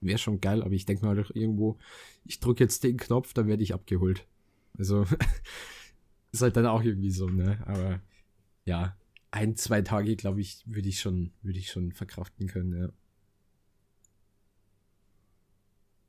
wäre 0.01 0.18
schon 0.18 0.40
geil, 0.40 0.62
aber 0.62 0.72
ich 0.72 0.87
denke 0.87 1.05
mal 1.05 1.16
doch 1.16 1.35
irgendwo, 1.35 1.79
ich 2.24 2.40
drücke 2.40 2.64
jetzt 2.64 2.85
den 2.85 2.96
Knopf, 2.96 3.33
dann 3.33 3.48
werde 3.48 3.62
ich 3.62 3.74
abgeholt. 3.74 4.27
Also 4.77 5.07
ist 6.33 6.42
halt 6.42 6.57
dann 6.57 6.66
auch 6.66 6.83
irgendwie 6.83 7.11
so, 7.11 7.29
ne? 7.29 7.59
Aber 7.66 8.01
ja, 8.64 8.96
ein, 9.31 9.57
zwei 9.57 9.83
Tage, 9.83 10.16
glaube 10.16 10.40
ich, 10.40 10.62
würde 10.66 10.88
ich 10.88 11.01
schon, 11.01 11.33
würde 11.42 11.59
ich 11.59 11.70
schon 11.70 11.92
verkraften 11.92 12.46
können, 12.46 12.77
ja. 12.77 12.88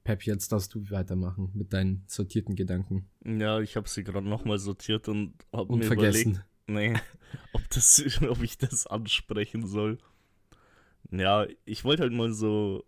Pep, 0.09 0.23
jetzt 0.23 0.51
darfst 0.51 0.73
du 0.73 0.89
weitermachen 0.89 1.51
mit 1.53 1.71
deinen 1.71 2.03
sortierten 2.07 2.55
Gedanken. 2.55 3.07
Ja, 3.23 3.59
ich 3.59 3.75
habe 3.75 3.87
sie 3.87 4.03
gerade 4.03 4.27
nochmal 4.27 4.57
sortiert 4.57 5.07
und 5.07 5.35
habe 5.53 5.75
mir 5.75 5.83
vergessen. 5.83 6.31
überlegt, 6.31 6.45
nee, 6.65 6.99
ob, 7.53 7.69
das, 7.69 8.03
ob 8.27 8.41
ich 8.41 8.57
das 8.57 8.87
ansprechen 8.87 9.67
soll. 9.67 9.99
Ja, 11.11 11.45
ich 11.63 11.85
wollte 11.85 12.01
halt 12.01 12.13
mal 12.13 12.33
so, 12.33 12.85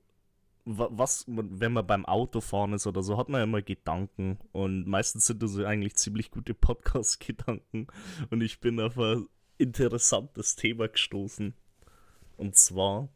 was, 0.65 1.25
wenn 1.27 1.73
man 1.73 1.85
beim 1.85 2.07
Autofahren 2.07 2.73
ist 2.73 2.87
oder 2.87 3.03
so, 3.03 3.19
hat 3.19 3.29
man 3.29 3.37
ja 3.37 3.43
immer 3.43 3.61
Gedanken 3.61 4.39
und 4.51 4.87
meistens 4.87 5.27
sind 5.27 5.43
das 5.43 5.55
eigentlich 5.59 5.97
ziemlich 5.97 6.31
gute 6.31 6.55
Podcast-Gedanken 6.55 7.85
und 8.31 8.41
ich 8.41 8.59
bin 8.61 8.79
auf 8.79 8.97
ein 8.97 9.27
interessantes 9.59 10.55
Thema 10.55 10.87
gestoßen. 10.87 11.53
Und 12.37 12.55
zwar 12.55 13.09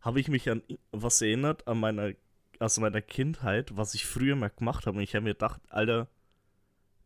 habe 0.00 0.18
ich 0.18 0.26
mich 0.26 0.50
an 0.50 0.64
was 0.90 1.22
erinnert, 1.22 1.68
an 1.68 1.78
meiner 1.78 2.14
aus 2.60 2.78
meiner 2.78 3.00
Kindheit, 3.00 3.76
was 3.76 3.94
ich 3.94 4.06
früher 4.06 4.36
mal 4.36 4.50
gemacht 4.50 4.86
habe. 4.86 4.98
Und 4.98 5.02
ich 5.02 5.14
habe 5.14 5.24
mir 5.24 5.34
gedacht, 5.34 5.60
Alter, 5.68 6.08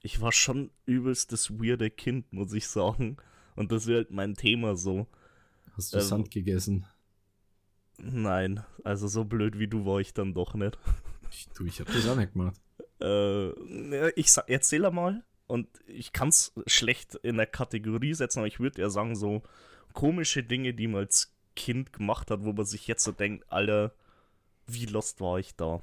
ich 0.00 0.20
war 0.20 0.32
schon 0.32 0.70
übelst 0.84 1.32
das 1.32 1.50
weirde 1.50 1.90
Kind, 1.90 2.32
muss 2.32 2.52
ich 2.52 2.66
sagen. 2.66 3.16
Und 3.54 3.72
das 3.72 3.86
wäre 3.86 3.98
halt 3.98 4.10
mein 4.10 4.34
Thema 4.34 4.76
so. 4.76 5.06
Hast 5.76 5.94
du 5.94 5.98
ähm, 5.98 6.04
Sand 6.04 6.30
gegessen? 6.30 6.86
Nein, 7.98 8.64
also 8.84 9.06
so 9.06 9.24
blöd 9.24 9.58
wie 9.58 9.68
du 9.68 9.86
war 9.86 10.00
ich 10.00 10.12
dann 10.14 10.34
doch 10.34 10.54
nicht. 10.54 10.78
Ich, 11.30 11.48
du, 11.54 11.64
ich 11.64 11.80
hab 11.80 11.86
das 11.86 12.06
auch 12.08 12.16
nicht 12.16 12.32
gemacht. 12.32 12.60
Äh, 13.00 14.10
ich 14.10 14.28
erzähle 14.46 14.92
mal 14.92 15.24
und 15.48 15.66
ich 15.88 16.12
kann 16.12 16.28
es 16.28 16.52
schlecht 16.68 17.16
in 17.16 17.36
der 17.36 17.48
Kategorie 17.48 18.14
setzen, 18.14 18.38
aber 18.38 18.46
ich 18.46 18.60
würde 18.60 18.80
ja 18.80 18.90
sagen, 18.90 19.16
so 19.16 19.42
komische 19.92 20.44
Dinge, 20.44 20.72
die 20.72 20.86
man 20.86 21.00
als 21.00 21.34
Kind 21.56 21.92
gemacht 21.92 22.30
hat, 22.30 22.44
wo 22.44 22.52
man 22.52 22.64
sich 22.64 22.86
jetzt 22.86 23.02
so 23.02 23.10
denkt, 23.10 23.50
Alter, 23.50 23.92
wie 24.66 24.86
lost 24.86 25.20
war 25.20 25.38
ich 25.38 25.54
da? 25.56 25.80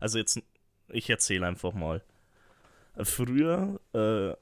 Also 0.00 0.18
jetzt, 0.18 0.40
ich 0.88 1.08
erzähle 1.10 1.46
einfach 1.46 1.72
mal. 1.72 2.02
Früher, 2.96 3.80
äh, 3.94 4.32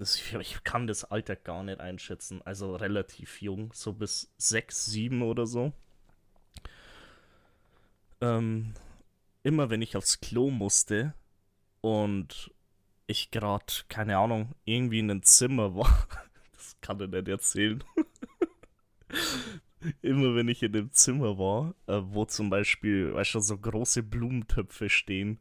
ich 0.00 0.62
kann 0.64 0.86
das 0.86 1.04
Alter 1.04 1.36
gar 1.36 1.62
nicht 1.62 1.80
einschätzen, 1.80 2.40
also 2.44 2.76
relativ 2.76 3.42
jung, 3.42 3.72
so 3.74 3.92
bis 3.92 4.32
6, 4.38 4.86
7 4.86 5.22
oder 5.22 5.46
so. 5.46 5.72
Ähm, 8.20 8.74
immer 9.42 9.70
wenn 9.70 9.82
ich 9.82 9.96
aufs 9.96 10.20
Klo 10.20 10.50
musste 10.50 11.14
und 11.80 12.52
ich 13.06 13.30
gerade, 13.30 13.72
keine 13.88 14.18
Ahnung, 14.18 14.54
irgendwie 14.64 15.00
in 15.00 15.10
einem 15.10 15.22
Zimmer 15.22 15.74
war, 15.74 16.08
das 16.56 16.76
kann 16.80 17.00
er 17.00 17.08
nicht 17.08 17.28
erzählen 17.28 17.82
immer 20.02 20.34
wenn 20.34 20.48
ich 20.48 20.62
in 20.62 20.72
dem 20.72 20.92
Zimmer 20.92 21.38
war, 21.38 21.74
äh, 21.86 22.00
wo 22.02 22.24
zum 22.24 22.50
Beispiel, 22.50 23.14
weißt 23.14 23.34
du, 23.34 23.40
so 23.40 23.58
große 23.58 24.02
Blumentöpfe 24.02 24.88
stehen. 24.88 25.40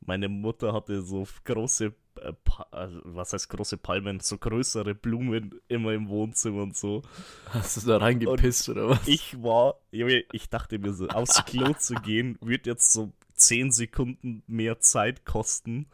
Meine 0.00 0.28
Mutter 0.28 0.72
hatte 0.72 1.02
so 1.02 1.26
große, 1.44 1.94
äh, 2.20 2.32
also, 2.70 3.00
was 3.04 3.32
heißt 3.32 3.48
große 3.48 3.76
Palmen, 3.78 4.20
so 4.20 4.38
größere 4.38 4.94
Blumen 4.94 5.60
immer 5.68 5.92
im 5.92 6.08
Wohnzimmer 6.08 6.62
und 6.62 6.76
so. 6.76 7.02
Hast 7.50 7.76
du 7.76 7.88
da 7.88 7.98
reingepisst 7.98 8.68
und 8.68 8.78
oder 8.78 8.90
was? 8.90 9.08
Ich 9.08 9.42
war, 9.42 9.76
ich 9.90 10.48
dachte 10.50 10.78
mir 10.78 10.92
so, 10.92 11.08
aufs 11.08 11.44
Klo 11.44 11.72
zu 11.74 11.94
gehen, 11.94 12.38
wird 12.40 12.66
jetzt 12.66 12.92
so 12.92 13.12
10 13.34 13.72
Sekunden 13.72 14.42
mehr 14.46 14.80
Zeit 14.80 15.24
kosten. 15.24 15.86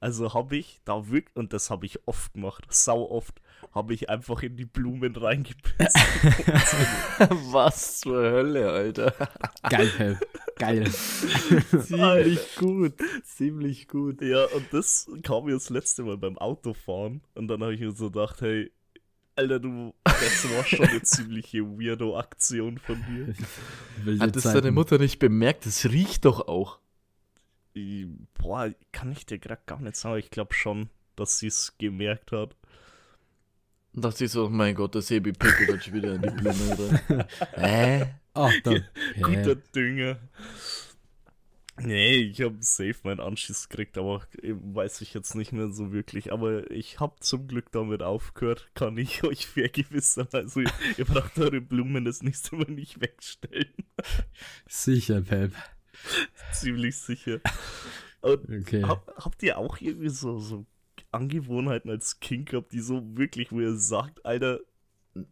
Also 0.00 0.32
habe 0.34 0.56
ich 0.56 0.80
da 0.84 1.08
wirklich, 1.08 1.34
und 1.34 1.52
das 1.52 1.70
habe 1.70 1.86
ich 1.86 2.06
oft 2.06 2.32
gemacht, 2.32 2.64
sau 2.70 3.10
oft, 3.10 3.40
habe 3.72 3.94
ich 3.94 4.08
einfach 4.08 4.42
in 4.42 4.56
die 4.56 4.64
Blumen 4.64 5.14
reingepisst. 5.14 5.96
Was 7.52 8.00
zur 8.00 8.22
Hölle, 8.22 8.70
Alter. 8.70 9.14
Geil. 9.68 10.18
Geil. 10.56 10.90
Ziemlich 10.90 12.56
gut. 12.56 12.94
Ziemlich 13.24 13.88
gut. 13.88 14.20
Ja, 14.22 14.44
und 14.46 14.66
das 14.72 15.08
kam 15.22 15.44
mir 15.44 15.54
das 15.54 15.70
letzte 15.70 16.02
Mal 16.02 16.16
beim 16.16 16.38
Autofahren. 16.38 17.22
Und 17.34 17.48
dann 17.48 17.62
habe 17.62 17.74
ich 17.74 17.80
mir 17.80 17.92
so 17.92 18.10
gedacht, 18.10 18.40
hey, 18.40 18.72
Alter, 19.36 19.60
du, 19.60 19.94
das 20.02 20.52
war 20.52 20.64
schon 20.64 20.86
eine 20.88 21.02
ziemliche 21.02 21.62
Weirdo-Aktion 21.62 22.78
von 22.78 23.04
dir. 23.06 24.18
Hat 24.18 24.34
das 24.34 24.42
deine 24.42 24.72
Mutter 24.72 24.98
nicht 24.98 25.20
bemerkt? 25.20 25.64
Es 25.64 25.84
riecht 25.88 26.24
doch 26.24 26.48
auch. 26.48 26.80
Boah, 28.34 28.72
kann 28.90 29.12
ich 29.12 29.26
dir 29.26 29.38
gerade 29.38 29.62
gar 29.64 29.80
nicht 29.80 29.94
sagen. 29.94 30.18
Ich 30.18 30.30
glaube 30.30 30.54
schon, 30.54 30.88
dass 31.14 31.38
sie 31.38 31.46
es 31.46 31.78
gemerkt 31.78 32.32
hat. 32.32 32.56
Und 33.94 34.04
dachte 34.04 34.24
ich 34.24 34.30
so, 34.30 34.48
mein 34.48 34.74
Gott, 34.74 34.94
der 34.94 35.02
Sebi 35.02 35.32
pickelt 35.32 35.84
schon 35.84 35.94
wieder 35.94 36.14
in 36.14 36.22
die 36.22 36.30
Blume 36.30 37.00
rein. 37.08 37.24
Hä? 37.54 38.06
Ach, 38.34 38.52
dann. 38.62 38.84
Guter 39.20 39.56
Dünger. 39.56 40.18
Nee, 41.80 42.16
ich 42.16 42.40
habe 42.42 42.56
safe 42.60 42.96
meinen 43.04 43.20
Anschiss 43.20 43.68
gekriegt, 43.68 43.98
aber 43.98 44.26
weiß 44.42 45.00
ich 45.00 45.14
jetzt 45.14 45.34
nicht 45.34 45.52
mehr 45.52 45.70
so 45.70 45.92
wirklich. 45.92 46.32
Aber 46.32 46.68
ich 46.70 46.98
habe 46.98 47.14
zum 47.20 47.46
Glück 47.46 47.70
damit 47.70 48.02
aufgehört, 48.02 48.68
kann 48.74 48.96
ich 48.96 49.22
euch 49.24 49.46
vergewissern. 49.46 50.28
Also 50.32 50.60
ihr, 50.60 50.72
ihr 50.96 51.04
braucht 51.04 51.38
eure 51.38 51.60
Blumen 51.60 52.04
das 52.04 52.22
nächste 52.22 52.56
Mal 52.56 52.70
nicht 52.70 53.00
wegstellen. 53.00 53.72
Sicher, 54.66 55.20
Pep. 55.22 55.52
Ziemlich 56.52 56.96
sicher. 56.96 57.40
Und 58.20 58.48
okay. 58.50 58.82
hab, 58.82 59.24
habt 59.24 59.42
ihr 59.42 59.58
auch 59.58 59.80
irgendwie 59.80 60.08
so, 60.08 60.38
so 60.38 60.66
Angewohnheiten 61.10 61.90
als 61.90 62.20
Kind 62.20 62.50
gehabt, 62.50 62.72
die 62.72 62.80
so 62.80 63.16
wirklich, 63.16 63.52
wo 63.52 63.60
ihr 63.60 63.76
sagt, 63.76 64.24
Alter. 64.24 64.60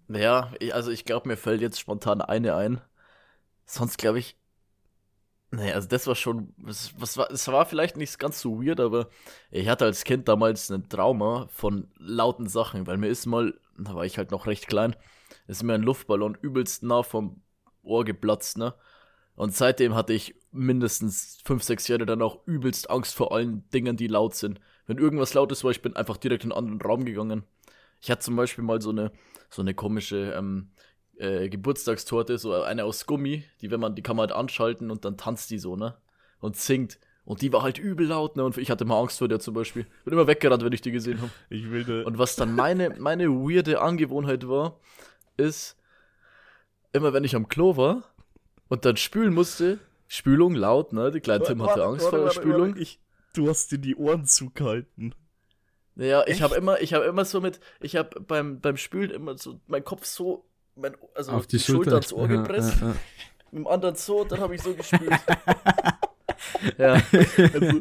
Naja, 0.09 0.53
also 0.73 0.91
ich 0.91 1.05
glaube, 1.05 1.29
mir 1.29 1.37
fällt 1.37 1.61
jetzt 1.61 1.79
spontan 1.79 2.21
eine 2.21 2.55
ein. 2.55 2.81
Sonst 3.67 3.99
glaube 3.99 4.19
ich. 4.19 4.37
Nee, 5.51 5.73
also 5.73 5.89
das 5.89 6.07
war 6.07 6.15
schon. 6.15 6.53
Was, 6.57 6.93
was 7.01 7.17
war, 7.17 7.31
es 7.31 7.47
war 7.49 7.67
vielleicht 7.67 7.97
nicht 7.97 8.19
ganz 8.19 8.41
so 8.41 8.63
weird, 8.63 8.81
aber 8.81 9.09
ich 9.51 9.69
hatte 9.69 9.85
als 9.85 10.05
Kind 10.05 10.29
damals 10.29 10.71
ein 10.71 10.89
Trauma 10.89 11.47
von 11.51 11.89
lauten 11.99 12.49
Sachen, 12.49 12.87
weil 12.87 12.97
mir 12.97 13.09
ist 13.09 13.27
mal, 13.27 13.59
da 13.79 13.95
war 13.95 14.05
ich 14.05 14.19
halt 14.19 14.31
noch 14.31 14.47
recht 14.47 14.67
klein, 14.67 14.97
ist 15.47 15.63
mir 15.63 15.75
ein 15.75 15.83
Luftballon 15.83 16.37
übelst 16.41 16.83
nah 16.83 17.03
vom 17.03 17.43
Ohr 17.83 18.05
geplatzt, 18.05 18.59
ne? 18.59 18.75
Und 19.37 19.55
seitdem 19.55 19.95
hatte 19.95 20.15
ich 20.15 20.35
mindestens 20.51 21.39
fünf, 21.45 21.63
sechs 21.63 21.87
Jahre 21.89 22.07
dann 22.07 22.23
auch 22.23 22.47
übelst 22.47 22.91
Angst 22.91 23.15
vor 23.15 23.33
allen 23.33 23.69
Dingen, 23.71 23.97
die 23.97 24.09
laut 24.09 24.35
sind. 24.35 24.61
Wenn 24.87 24.99
irgendwas 24.99 25.35
laut 25.35 25.51
ist, 25.53 25.65
war 25.65 25.71
ich 25.71 25.83
bin 25.83 25.97
einfach 25.97 26.17
direkt 26.17 26.45
in 26.45 26.53
einen 26.53 26.59
anderen 26.59 26.81
Raum 26.81 27.05
gegangen. 27.05 27.45
Ich 28.01 28.11
hatte 28.11 28.23
zum 28.23 28.37
Beispiel 28.37 28.65
mal 28.65 28.81
so 28.81 28.91
eine, 28.91 29.11
so 29.51 29.63
eine 29.63 29.75
komische 29.75 30.33
ähm, 30.37 30.71
äh, 31.17 31.49
Geburtstagstorte, 31.49 32.39
so 32.39 32.53
eine 32.55 32.85
aus 32.85 33.07
Gummi, 33.07 33.45
die, 33.61 33.71
wenn 33.71 33.81
man, 33.81 33.95
die 33.95 34.03
kann 34.03 34.17
man 34.17 34.29
halt 34.29 34.39
anschalten 34.39 34.91
und 34.91 35.05
dann 35.05 35.17
tanzt 35.17 35.51
die 35.51 35.59
so, 35.59 35.77
ne? 35.77 35.97
Und 36.41 36.57
singt. 36.57 36.99
Und 37.25 37.43
die 37.43 37.53
war 37.53 37.63
halt 37.63 37.79
übel 37.79 38.07
laut, 38.07 38.37
ne? 38.37 38.45
Und 38.45 38.57
ich 38.59 38.71
hatte 38.71 38.85
mal 38.85 39.01
Angst 39.01 39.19
vor 39.19 39.29
der 39.29 39.41
zum 39.41 39.55
Beispiel. 39.55 39.87
Bin 40.05 40.13
immer 40.13 40.29
weggerannt, 40.29 40.63
wenn 40.65 40.73
ich 40.73 40.83
die 40.83 40.93
gesehen 40.93 41.21
habe. 41.21 41.31
Ich 41.51 41.71
will 41.71 41.85
ne 41.85 42.05
Und 42.05 42.19
was 42.19 42.37
dann 42.37 42.55
meine, 42.55 42.95
meine 42.99 43.29
weirde 43.29 43.81
Angewohnheit 43.81 44.47
war, 44.47 44.79
ist, 45.37 45.77
immer 46.93 47.13
wenn 47.13 47.25
ich 47.25 47.35
am 47.35 47.49
Klo 47.49 47.77
war 47.77 48.05
und 48.69 48.85
dann 48.85 48.97
spülen 48.97 49.35
musste, 49.35 49.79
Spülung 50.07 50.55
laut, 50.55 50.93
ne? 50.93 51.11
Die 51.11 51.21
kleine 51.21 51.45
Tim 51.45 51.63
hatte 51.63 51.85
Angst 51.85 52.09
vor 52.09 52.21
der 52.21 52.31
Spülung. 52.31 52.77
Ich, 52.77 53.01
du 53.37 53.49
hast 53.49 53.73
dir 53.73 53.79
die 53.79 53.97
Ohren 53.97 54.25
zugehalten. 54.27 55.15
Ja, 55.97 56.27
ich 56.27 56.43
habe 56.43 56.55
immer, 56.57 56.81
ich 56.81 56.93
habe 56.93 57.07
immer 57.07 57.25
so 57.25 57.41
mit, 57.41 57.59
ich 57.81 57.97
habe 57.97 58.21
beim, 58.21 58.61
beim 58.61 58.77
Spülen 58.77 59.11
immer 59.11 59.39
so 59.39 59.61
meinen 59.67 59.85
Kopf 59.85 60.05
so, 60.05 60.45
mein, 60.75 60.95
also 61.15 61.33
auf 61.33 61.47
die, 61.47 61.57
die 61.57 61.63
Schulter, 61.63 61.91
Schulter 61.91 61.95
ans 61.95 62.13
Ohr 62.13 62.29
ja, 62.29 62.43
gepresst, 62.43 62.81
ja, 62.81 62.89
ja. 62.89 62.97
mit 63.51 63.65
dem 63.65 63.67
anderen 63.67 63.95
so, 63.95 64.25
dann 64.25 64.41
habe 64.41 64.55
ich 64.55 64.63
so 64.63 64.75
gespült. 64.75 65.11
ja. 66.79 67.03
Also, 67.55 67.81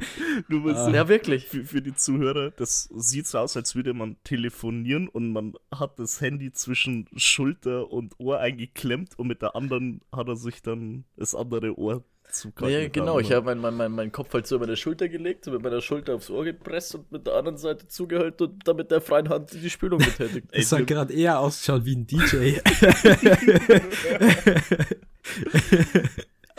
ah. 0.70 0.90
ja, 0.92 1.08
wirklich. 1.10 1.48
Für, 1.48 1.66
für, 1.66 1.82
die 1.82 1.94
Zuhörer, 1.94 2.52
das 2.52 2.90
sieht 2.96 3.28
so 3.28 3.40
aus, 3.40 3.58
als 3.58 3.76
würde 3.76 3.94
man 3.94 4.16
telefonieren 4.24 5.10
und 5.10 5.34
man 5.34 5.54
hat 5.74 6.00
das 6.00 6.22
Handy 6.22 6.54
zwischen 6.54 7.10
Schulter 7.18 7.92
und 7.92 8.18
Ohr 8.20 8.40
eingeklemmt 8.40 9.20
und 9.20 9.28
mit 9.28 9.42
der 9.42 9.58
anderen 9.58 10.02
hat 10.12 10.30
er 10.30 10.38
sich 10.38 10.62
dann 10.62 11.04
das 11.18 11.36
andere 11.36 11.78
Ohr 11.78 12.04
zugehalten. 12.30 12.82
Ja, 12.82 12.88
genau. 12.90 13.20
Ich 13.20 13.32
habe 13.32 13.46
meinen 13.46 13.62
mein, 13.62 13.76
mein, 13.76 13.92
mein 13.92 14.12
Kopf 14.12 14.34
halt 14.34 14.48
so 14.48 14.56
über 14.56 14.66
meine 14.66 14.78
Schulter 14.78 15.08
gelegt, 15.08 15.48
mit 15.48 15.62
meiner 15.62 15.82
Schulter 15.82 16.16
aufs 16.16 16.30
Ohr 16.30 16.44
gepresst 16.44 16.96
und 16.96 17.12
mit 17.12 17.28
der 17.28 17.36
anderen 17.36 17.58
Seite 17.58 17.88
zugehalten 17.88 18.48
und 18.48 18.68
damit 18.68 18.92
der 18.92 19.02
freien 19.02 19.30
Hand 19.30 19.54
die 19.54 19.70
Spülung 19.70 20.00
betätigt. 20.00 20.48
Das 20.56 20.72
hat 20.72 20.88
gerade 20.88 21.14
eher 21.14 21.40
ausgeschaut 21.40 21.86
wie 21.86 21.96
ein 21.96 22.08
DJ. 22.08 22.58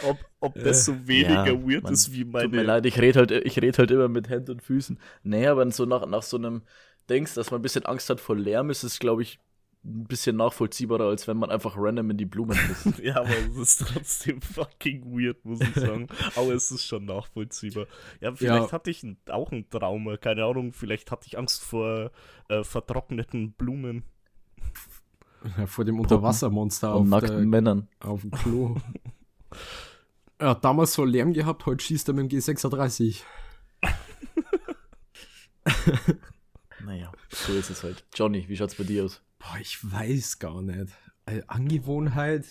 ob, 0.03 0.19
ob 0.41 0.55
das 0.55 0.85
so 0.85 1.07
weniger 1.07 1.47
ja, 1.47 1.67
weird 1.67 1.91
ist 1.91 2.13
wie 2.13 2.25
meine. 2.25 2.45
Tut 2.45 2.55
mir 2.55 2.63
leid, 2.63 2.87
ich 2.87 3.01
rede 3.01 3.19
halt, 3.21 3.31
red 3.33 3.79
halt 3.79 3.91
immer 3.91 4.09
mit 4.09 4.29
Händen 4.29 4.53
und 4.53 4.63
Füßen. 4.63 4.99
Nee, 5.23 5.47
aber 5.47 5.71
so 5.71 5.85
nach, 5.85 6.07
nach 6.07 6.23
so 6.23 6.37
einem 6.37 6.63
Dings, 7.09 7.35
dass 7.35 7.51
man 7.51 7.61
ein 7.61 7.63
bisschen 7.63 7.85
Angst 7.87 8.11
hat 8.11 8.21
vor 8.21 8.37
Lärm, 8.37 8.71
ist 8.71 8.83
es, 8.83 8.99
glaube 8.99 9.23
ich, 9.23 9.39
ein 9.87 10.05
bisschen 10.05 10.37
nachvollziehbarer, 10.37 11.05
als 11.05 11.29
wenn 11.29 11.37
man 11.37 11.51
einfach 11.51 11.77
random 11.77 12.11
in 12.11 12.19
die 12.19 12.25
Blumen 12.27 12.59
ist. 12.85 12.99
ja, 12.99 13.17
aber 13.17 13.31
es 13.31 13.57
ist 13.57 13.87
trotzdem 13.87 14.41
fucking 14.41 15.05
weird, 15.17 15.45
muss 15.45 15.61
ich 15.61 15.75
sagen. 15.75 16.09
aber 16.35 16.55
es 16.55 16.71
ist 16.71 16.85
schon 16.85 17.05
nachvollziehbar. 17.05 17.87
Ja, 18.21 18.35
vielleicht 18.35 18.67
ja. 18.67 18.73
hatte 18.73 18.91
ich 18.91 19.07
auch 19.31 19.53
ein 19.53 19.69
Trauma, 19.71 20.17
keine 20.17 20.45
Ahnung, 20.45 20.73
vielleicht 20.73 21.11
hatte 21.11 21.27
ich 21.27 21.39
Angst 21.39 21.63
vor 21.63 22.11
äh, 22.49 22.65
vertrockneten 22.65 23.53
Blumen. 23.53 24.05
Ja, 25.57 25.67
vor 25.67 25.85
dem 25.85 26.01
Unterwassermonster 26.01 26.93
auf, 26.93 27.07
nackten 27.07 27.49
Männern. 27.49 27.89
auf 28.01 28.23
dem 28.23 28.33
Klo. 28.33 28.77
er 30.39 30.51
hat 30.51 30.65
damals 30.65 30.95
so 30.95 31.05
Lärm 31.05 31.33
gehabt, 31.33 31.67
heute 31.67 31.85
schießt 31.85 32.09
er 32.09 32.15
mit 32.15 32.33
dem 32.33 32.39
G36. 32.39 33.23
naja, 36.87 37.13
so 37.31 37.53
ist 37.53 37.71
es 37.71 37.83
halt. 37.83 38.05
Johnny, 38.15 38.49
wie 38.49 38.57
schaut's 38.57 38.77
bei 38.77 38.85
dir 38.85 39.05
aus? 39.05 39.21
Boah, 39.39 39.59
ich 39.61 39.79
weiß 39.83 40.39
gar 40.39 40.63
nicht. 40.63 40.93
Also, 41.25 41.43
Angewohnheit 41.49 42.47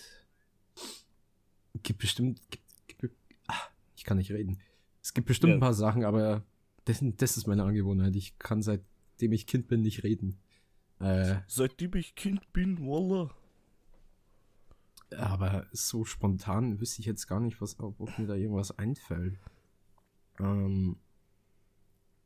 gibt 1.83 1.99
bestimmt. 1.99 2.41
Gibt, 2.51 2.97
gibt, 2.97 3.15
ach, 3.47 3.69
ich 3.95 4.03
kann 4.03 4.17
nicht 4.17 4.31
reden. 4.31 4.59
Es 5.01 5.13
gibt 5.13 5.27
bestimmt 5.27 5.51
ja. 5.51 5.57
ein 5.57 5.61
paar 5.61 5.73
Sachen, 5.73 6.03
aber 6.03 6.43
das, 6.83 6.99
das, 7.01 7.37
ist 7.37 7.47
meine 7.47 7.63
Angewohnheit. 7.63 8.15
Ich 8.15 8.37
kann 8.37 8.61
seitdem 8.61 9.31
ich 9.31 9.47
Kind 9.47 9.67
bin 9.67 9.81
nicht 9.81 10.03
reden. 10.03 10.37
Äh, 10.99 11.37
seitdem 11.47 11.95
ich 11.95 12.15
Kind 12.15 12.51
bin, 12.51 12.79
Walla. 12.79 13.33
Aber 15.15 15.65
so 15.71 16.03
spontan 16.03 16.81
wüsste 16.81 16.99
ich 16.99 17.05
jetzt 17.05 17.27
gar 17.27 17.39
nicht, 17.39 17.61
was, 17.61 17.79
ob, 17.79 17.99
ob 18.01 18.19
mir 18.19 18.27
da 18.27 18.35
irgendwas 18.35 18.77
einfällt. 18.77 19.39
Ähm, 20.39 20.97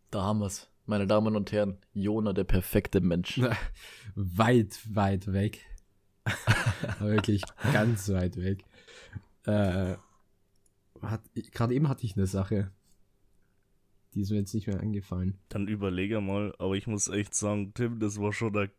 da 0.09 0.23
haben 0.23 0.39
wir's. 0.39 0.69
Meine 0.89 1.05
Damen 1.05 1.35
und 1.35 1.51
Herren, 1.51 1.77
Jona, 1.93 2.33
der 2.33 2.45
perfekte 2.45 2.99
Mensch. 2.99 3.39
weit, 4.15 4.79
weit 4.91 5.31
weg. 5.31 5.63
Wirklich 6.99 7.43
ganz 7.71 8.09
weit 8.09 8.37
weg. 8.37 8.65
Äh, 9.45 9.97
Gerade 11.51 11.75
eben 11.75 11.89
hatte 11.89 12.07
ich 12.07 12.17
eine 12.17 12.25
Sache. 12.25 12.71
Die 14.15 14.21
ist 14.21 14.31
mir 14.31 14.37
jetzt 14.37 14.55
nicht 14.55 14.65
mehr 14.65 14.79
eingefallen. 14.79 15.37
Dann 15.49 15.67
überlege 15.67 16.21
mal, 16.21 16.55
aber 16.57 16.73
ich 16.73 16.87
muss 16.87 17.07
echt 17.07 17.35
sagen, 17.35 17.71
Tim, 17.75 17.99
das 17.99 18.19
war 18.19 18.33
schon 18.33 18.53
der 18.53 18.71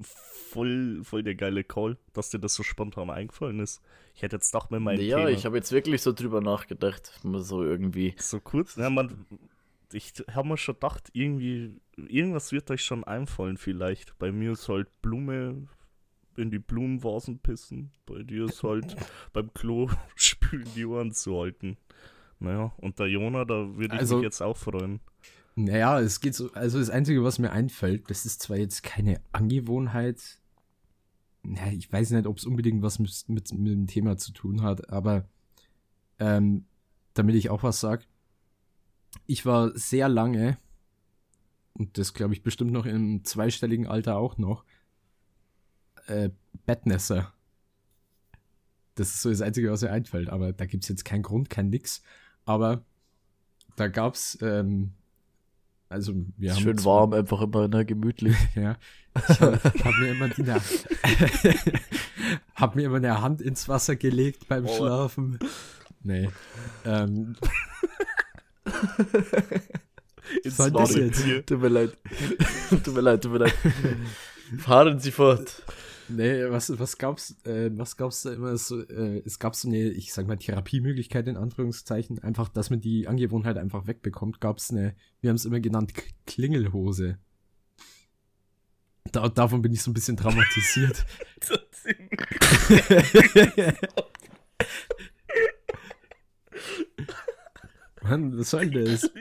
voll, 0.00 1.04
voll 1.04 1.24
der 1.24 1.34
geile 1.34 1.62
Call, 1.62 1.98
dass 2.14 2.30
dir 2.30 2.38
das 2.38 2.54
so 2.54 2.62
spontan 2.62 3.10
eingefallen 3.10 3.60
ist. 3.60 3.82
Ich 4.14 4.22
hätte 4.22 4.36
jetzt 4.36 4.54
doch 4.54 4.70
mit 4.70 4.80
meinem 4.80 5.02
Ja, 5.02 5.18
Thema. 5.18 5.28
ich 5.28 5.44
habe 5.44 5.58
jetzt 5.58 5.72
wirklich 5.72 6.00
so 6.00 6.14
drüber 6.14 6.40
nachgedacht, 6.40 7.20
so 7.22 7.62
irgendwie. 7.62 8.14
So 8.16 8.40
kurz, 8.40 8.76
ja, 8.76 8.88
man, 8.88 9.26
ich 9.92 10.12
habe 10.32 10.48
mir 10.48 10.56
schon 10.56 10.74
gedacht, 10.74 11.10
irgendwie, 11.12 11.80
irgendwas 11.96 12.52
wird 12.52 12.70
euch 12.70 12.82
schon 12.82 13.04
einfallen 13.04 13.56
vielleicht. 13.56 14.18
Bei 14.18 14.32
mir 14.32 14.52
ist 14.52 14.68
halt 14.68 14.88
Blume 15.02 15.66
in 16.36 16.50
die 16.50 16.58
Blumenvasen 16.58 17.38
pissen, 17.38 17.92
bei 18.06 18.22
dir 18.22 18.46
ist 18.46 18.62
halt 18.62 18.96
beim 19.32 19.52
Klo 19.54 19.88
spülen 20.16 20.66
die 20.74 20.84
Ohren 20.84 21.12
zu 21.12 21.40
halten. 21.40 21.76
Naja, 22.40 22.72
und 22.78 22.98
der 22.98 23.06
Jona, 23.06 23.44
da 23.44 23.76
würde 23.76 23.94
ich 23.94 24.00
also, 24.00 24.16
mich 24.16 24.24
jetzt 24.24 24.42
auch 24.42 24.56
freuen. 24.56 25.00
Naja, 25.54 26.00
es 26.00 26.20
geht 26.20 26.34
so, 26.34 26.52
also 26.52 26.78
das 26.78 26.90
Einzige, 26.90 27.22
was 27.22 27.38
mir 27.38 27.52
einfällt, 27.52 28.10
das 28.10 28.26
ist 28.26 28.42
zwar 28.42 28.56
jetzt 28.56 28.82
keine 28.82 29.20
Angewohnheit, 29.32 30.40
naja, 31.44 31.72
ich 31.72 31.92
weiß 31.92 32.10
nicht, 32.10 32.26
ob 32.26 32.38
es 32.38 32.44
unbedingt 32.44 32.82
was 32.82 32.98
mit, 32.98 33.24
mit, 33.28 33.52
mit, 33.52 33.72
dem 33.72 33.86
Thema 33.86 34.16
zu 34.16 34.32
tun 34.32 34.62
hat, 34.62 34.90
aber 34.90 35.28
ähm, 36.18 36.64
damit 37.12 37.36
ich 37.36 37.50
auch 37.50 37.62
was 37.62 37.80
sag, 37.80 38.06
ich 39.26 39.46
war 39.46 39.76
sehr 39.76 40.08
lange, 40.08 40.58
und 41.74 41.98
das 41.98 42.14
glaube 42.14 42.34
ich 42.34 42.42
bestimmt 42.42 42.72
noch 42.72 42.86
im 42.86 43.24
zweistelligen 43.24 43.86
Alter 43.86 44.16
auch 44.16 44.38
noch, 44.38 44.64
äh, 46.06 46.30
Bettnässer. 46.66 47.32
Das 48.94 49.08
ist 49.08 49.22
so 49.22 49.30
das 49.30 49.40
Einzige, 49.40 49.70
was 49.70 49.82
mir 49.82 49.90
einfällt, 49.90 50.30
aber 50.30 50.52
da 50.52 50.66
gibt 50.66 50.84
es 50.84 50.88
jetzt 50.88 51.04
keinen 51.04 51.22
Grund, 51.22 51.50
kein 51.50 51.70
Nix. 51.70 52.02
Aber 52.44 52.84
da 53.76 53.88
gab's 53.88 54.38
ähm, 54.40 54.92
also 55.94 56.12
wir 56.36 56.52
haben 56.52 56.60
schön 56.60 56.84
warm, 56.84 57.12
einfach 57.12 57.40
immer 57.40 57.68
ne, 57.68 57.84
gemütlich. 57.84 58.36
ja. 58.56 58.76
Ich 59.16 59.40
habe 59.40 59.60
hab 59.62 59.98
mir 59.98 60.10
immer 60.10 60.28
die 60.28 60.44
hab 62.56 62.74
mir 62.74 62.86
immer 62.86 62.96
eine 62.96 63.20
Hand 63.20 63.40
ins 63.40 63.68
Wasser 63.68 63.94
gelegt 63.94 64.48
beim 64.48 64.66
oh. 64.66 64.76
Schlafen. 64.76 65.38
Nee. 66.02 66.30
Ähm. 66.84 67.36
ins 70.44 70.58
Was 70.58 70.72
das 70.72 70.94
jetzt? 70.94 71.24
Tut 71.46 71.60
mir 71.60 71.68
leid. 71.68 71.96
tut 72.70 72.94
mir 72.94 73.00
leid, 73.00 73.22
tut 73.22 73.32
mir 73.32 73.38
leid. 73.38 73.54
Fahren 74.58 74.98
Sie 74.98 75.10
fort. 75.10 75.62
Nee, 76.08 76.50
was, 76.50 76.78
was 76.78 76.98
gab's, 76.98 77.34
äh, 77.46 77.70
was 77.72 77.96
gab's 77.96 78.22
da 78.22 78.32
immer 78.32 78.56
so, 78.58 78.82
äh, 78.82 79.22
es 79.24 79.38
gab 79.38 79.54
so 79.54 79.68
eine, 79.68 79.88
ich 79.88 80.12
sag 80.12 80.26
mal, 80.26 80.36
Therapiemöglichkeit 80.36 81.26
in 81.28 81.36
Anführungszeichen, 81.36 82.18
einfach, 82.18 82.48
dass 82.48 82.70
man 82.70 82.80
die 82.80 83.08
Angewohnheit 83.08 83.56
einfach 83.56 83.86
wegbekommt, 83.86 84.40
gab's 84.40 84.70
eine, 84.70 84.94
wir 85.20 85.30
haben 85.30 85.36
es 85.36 85.46
immer 85.46 85.60
genannt, 85.60 85.94
Klingelhose. 86.26 87.18
Da, 89.12 89.28
davon 89.28 89.62
bin 89.62 89.72
ich 89.72 89.82
so 89.82 89.90
ein 89.90 89.94
bisschen 89.94 90.16
traumatisiert. 90.16 91.06
Mann, 98.04 98.38
was 98.38 98.50
soll 98.50 98.70
das? 98.70 99.10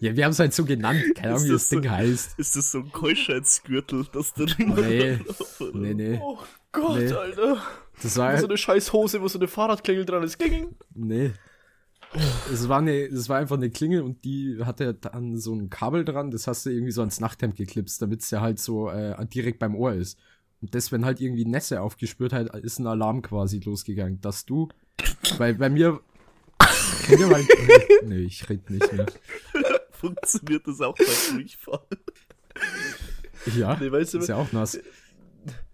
Ja, 0.00 0.16
wir 0.16 0.24
haben 0.24 0.32
es 0.32 0.38
halt 0.38 0.54
so 0.54 0.64
genannt. 0.64 1.02
Keine 1.14 1.34
Ahnung, 1.34 1.44
wie 1.44 1.52
das, 1.52 1.68
das 1.68 1.68
Ding 1.68 1.82
so, 1.82 1.90
heißt. 1.90 2.38
Ist 2.38 2.56
das 2.56 2.72
so 2.72 2.78
ein 2.78 2.90
Keuschheitsgürtel, 2.90 4.06
das 4.10 4.32
da 4.32 4.46
Nee. 4.58 5.18
nee, 5.74 5.94
nee. 5.94 6.18
Oh 6.22 6.38
Gott, 6.72 6.98
nee. 6.98 7.12
Alter. 7.12 7.62
Das 8.02 8.16
war 8.16 8.36
so 8.38 8.46
eine 8.46 8.56
scheiß 8.56 8.94
Hose, 8.94 9.20
wo 9.20 9.28
so 9.28 9.38
eine 9.38 9.46
Fahrradklingel 9.46 10.06
dran 10.06 10.22
ist. 10.22 10.38
Kling. 10.38 10.74
Nee. 10.94 11.32
Es 12.52 12.68
war, 12.68 12.78
eine, 12.78 12.92
es 12.92 13.28
war 13.28 13.38
einfach 13.38 13.56
eine 13.56 13.70
Klingel 13.70 14.00
und 14.00 14.24
die 14.24 14.58
hatte 14.64 14.94
dann 14.94 15.36
so 15.36 15.54
ein 15.54 15.68
Kabel 15.68 16.04
dran, 16.04 16.30
das 16.30 16.46
hast 16.46 16.66
du 16.66 16.70
irgendwie 16.70 16.92
so 16.92 17.02
ans 17.02 17.20
Nachthemd 17.20 17.56
geklipst, 17.56 18.00
damit 18.02 18.22
es 18.22 18.30
ja 18.30 18.40
halt 18.40 18.58
so 18.58 18.88
äh, 18.90 19.14
direkt 19.26 19.58
beim 19.58 19.76
Ohr 19.76 19.92
ist. 19.92 20.18
Und 20.60 20.74
das, 20.74 20.90
wenn 20.92 21.04
halt 21.04 21.20
irgendwie 21.20 21.44
Nässe 21.44 21.80
aufgespürt 21.80 22.32
hat, 22.32 22.54
ist 22.56 22.78
ein 22.78 22.86
Alarm 22.86 23.22
quasi 23.22 23.60
losgegangen, 23.60 24.20
dass 24.22 24.44
du, 24.44 24.68
weil 25.38 25.54
bei 25.54 25.70
mir, 25.70 26.00
nee, 28.04 28.18
ich 28.18 28.48
red 28.48 28.68
nicht 28.70 28.92
mehr 28.92 29.06
funktioniert 30.00 30.66
das 30.66 30.80
auch 30.80 30.96
beim 30.96 31.36
Durchfall. 31.36 31.80
Ja, 33.56 33.76
nee, 33.76 33.90
weißt 33.90 34.14
du, 34.14 34.18
ist 34.18 34.28
ja 34.28 34.36
auch 34.36 34.52
nass. 34.52 34.78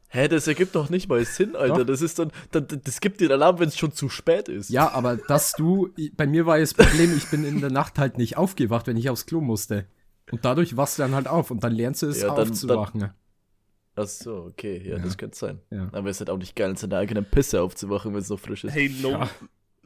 Hä, 0.09 0.29
das 0.29 0.47
ergibt 0.47 0.74
doch 0.74 0.89
nicht 0.89 1.09
mal 1.09 1.24
Sinn, 1.24 1.57
Alter. 1.57 1.79
Doch. 1.79 1.87
Das 1.87 2.01
ist 2.01 2.18
dann, 2.18 2.31
dann, 2.51 2.66
das 2.85 3.01
gibt 3.01 3.20
dir 3.20 3.31
Alarm, 3.31 3.59
wenn 3.59 3.68
es 3.68 3.77
schon 3.77 3.93
zu 3.93 4.09
spät 4.09 4.49
ist. 4.49 4.70
Ja, 4.70 4.93
aber 4.93 5.16
dass 5.16 5.53
du, 5.53 5.91
bei 6.16 6.27
mir 6.27 6.47
war 6.47 6.59
das 6.59 6.74
Problem, 6.74 7.16
ich 7.16 7.29
bin 7.29 7.45
in 7.45 7.61
der 7.61 7.70
Nacht 7.70 7.99
halt 7.99 8.16
nicht 8.16 8.37
aufgewacht, 8.37 8.87
wenn 8.87 8.97
ich 8.97 9.11
aufs 9.11 9.27
Klo 9.27 9.41
musste. 9.41 9.87
Und 10.31 10.45
dadurch 10.45 10.77
wachst 10.77 10.99
du 10.99 11.03
dann 11.03 11.14
halt 11.14 11.29
auf 11.29 11.51
und 11.51 11.62
dann 11.62 11.72
lernst 11.72 12.03
du 12.03 12.07
es 12.07 12.22
ja, 12.22 12.35
dann, 12.35 12.51
aufzuwachen. 12.51 13.01
Dann, 13.01 13.14
ach 13.97 14.07
so, 14.07 14.45
okay, 14.45 14.81
ja, 14.85 14.97
ja. 14.97 15.03
das 15.03 15.18
könnte 15.18 15.37
sein. 15.37 15.61
Ja. 15.70 15.89
Aber 15.93 16.09
es 16.09 16.16
ist 16.16 16.20
halt 16.20 16.31
auch 16.31 16.39
nicht 16.39 16.57
geil, 16.57 16.70
in 16.70 16.77
seiner 16.77 16.99
eigenen 16.99 17.24
Pisse 17.24 17.61
aufzuwachen, 17.61 18.12
wenn 18.12 18.20
es 18.20 18.29
noch 18.29 18.41
frisch 18.41 18.64
ist. 18.64 18.72
Hey, 18.72 18.89
no, 19.03 19.11
ja 19.11 19.31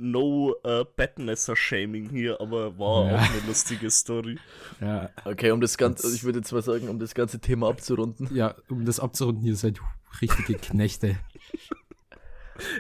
no 0.01 0.55
uh, 0.65 0.85
Bettnässer-Shaming 0.97 2.11
hier, 2.11 2.41
aber 2.41 2.79
war 2.79 3.07
ja. 3.07 3.17
auch 3.17 3.21
eine 3.21 3.41
lustige 3.47 3.91
Story. 3.91 4.39
Ja. 4.81 5.11
Okay, 5.25 5.51
um 5.51 5.61
das 5.61 5.77
Ganze, 5.77 6.15
ich 6.15 6.25
würde 6.25 6.39
jetzt 6.39 6.53
mal 6.53 6.63
sagen, 6.63 6.89
um 6.89 6.99
das 6.99 7.15
ganze 7.15 7.39
Thema 7.39 7.69
abzurunden. 7.69 8.29
Ja, 8.35 8.55
um 8.69 8.85
das 8.85 9.01
abzurunden, 9.01 9.45
ihr 9.45 9.57
seid 9.57 9.81
richtige 10.21 10.55
Knechte. 10.55 11.19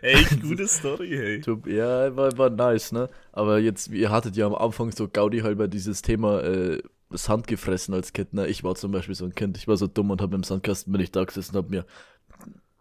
Ey, 0.02 0.24
gute 0.42 0.68
Story, 0.68 1.10
hey. 1.10 1.42
Ja, 1.66 2.14
war, 2.14 2.36
war 2.36 2.50
nice, 2.50 2.92
ne? 2.92 3.08
Aber 3.32 3.58
jetzt, 3.58 3.88
ihr 3.88 4.10
hattet 4.10 4.36
ja 4.36 4.46
am 4.46 4.54
Anfang 4.54 4.92
so 4.92 5.08
Gaudi 5.08 5.40
halber 5.40 5.68
dieses 5.68 6.02
Thema 6.02 6.42
äh, 6.42 6.82
Sand 7.10 7.46
gefressen 7.46 7.94
als 7.94 8.12
Kind, 8.12 8.34
ne? 8.34 8.46
Ich 8.46 8.62
war 8.62 8.74
zum 8.74 8.92
Beispiel 8.92 9.14
so 9.14 9.24
ein 9.24 9.34
Kind, 9.34 9.56
ich 9.56 9.68
war 9.68 9.76
so 9.76 9.86
dumm 9.86 10.10
und 10.10 10.20
hab 10.20 10.34
im 10.34 10.42
Sandkasten 10.42 10.92
bin 10.92 11.00
ich 11.00 11.12
da 11.12 11.24
gesessen 11.24 11.56
und 11.56 11.64
hab 11.64 11.70
mir 11.70 11.86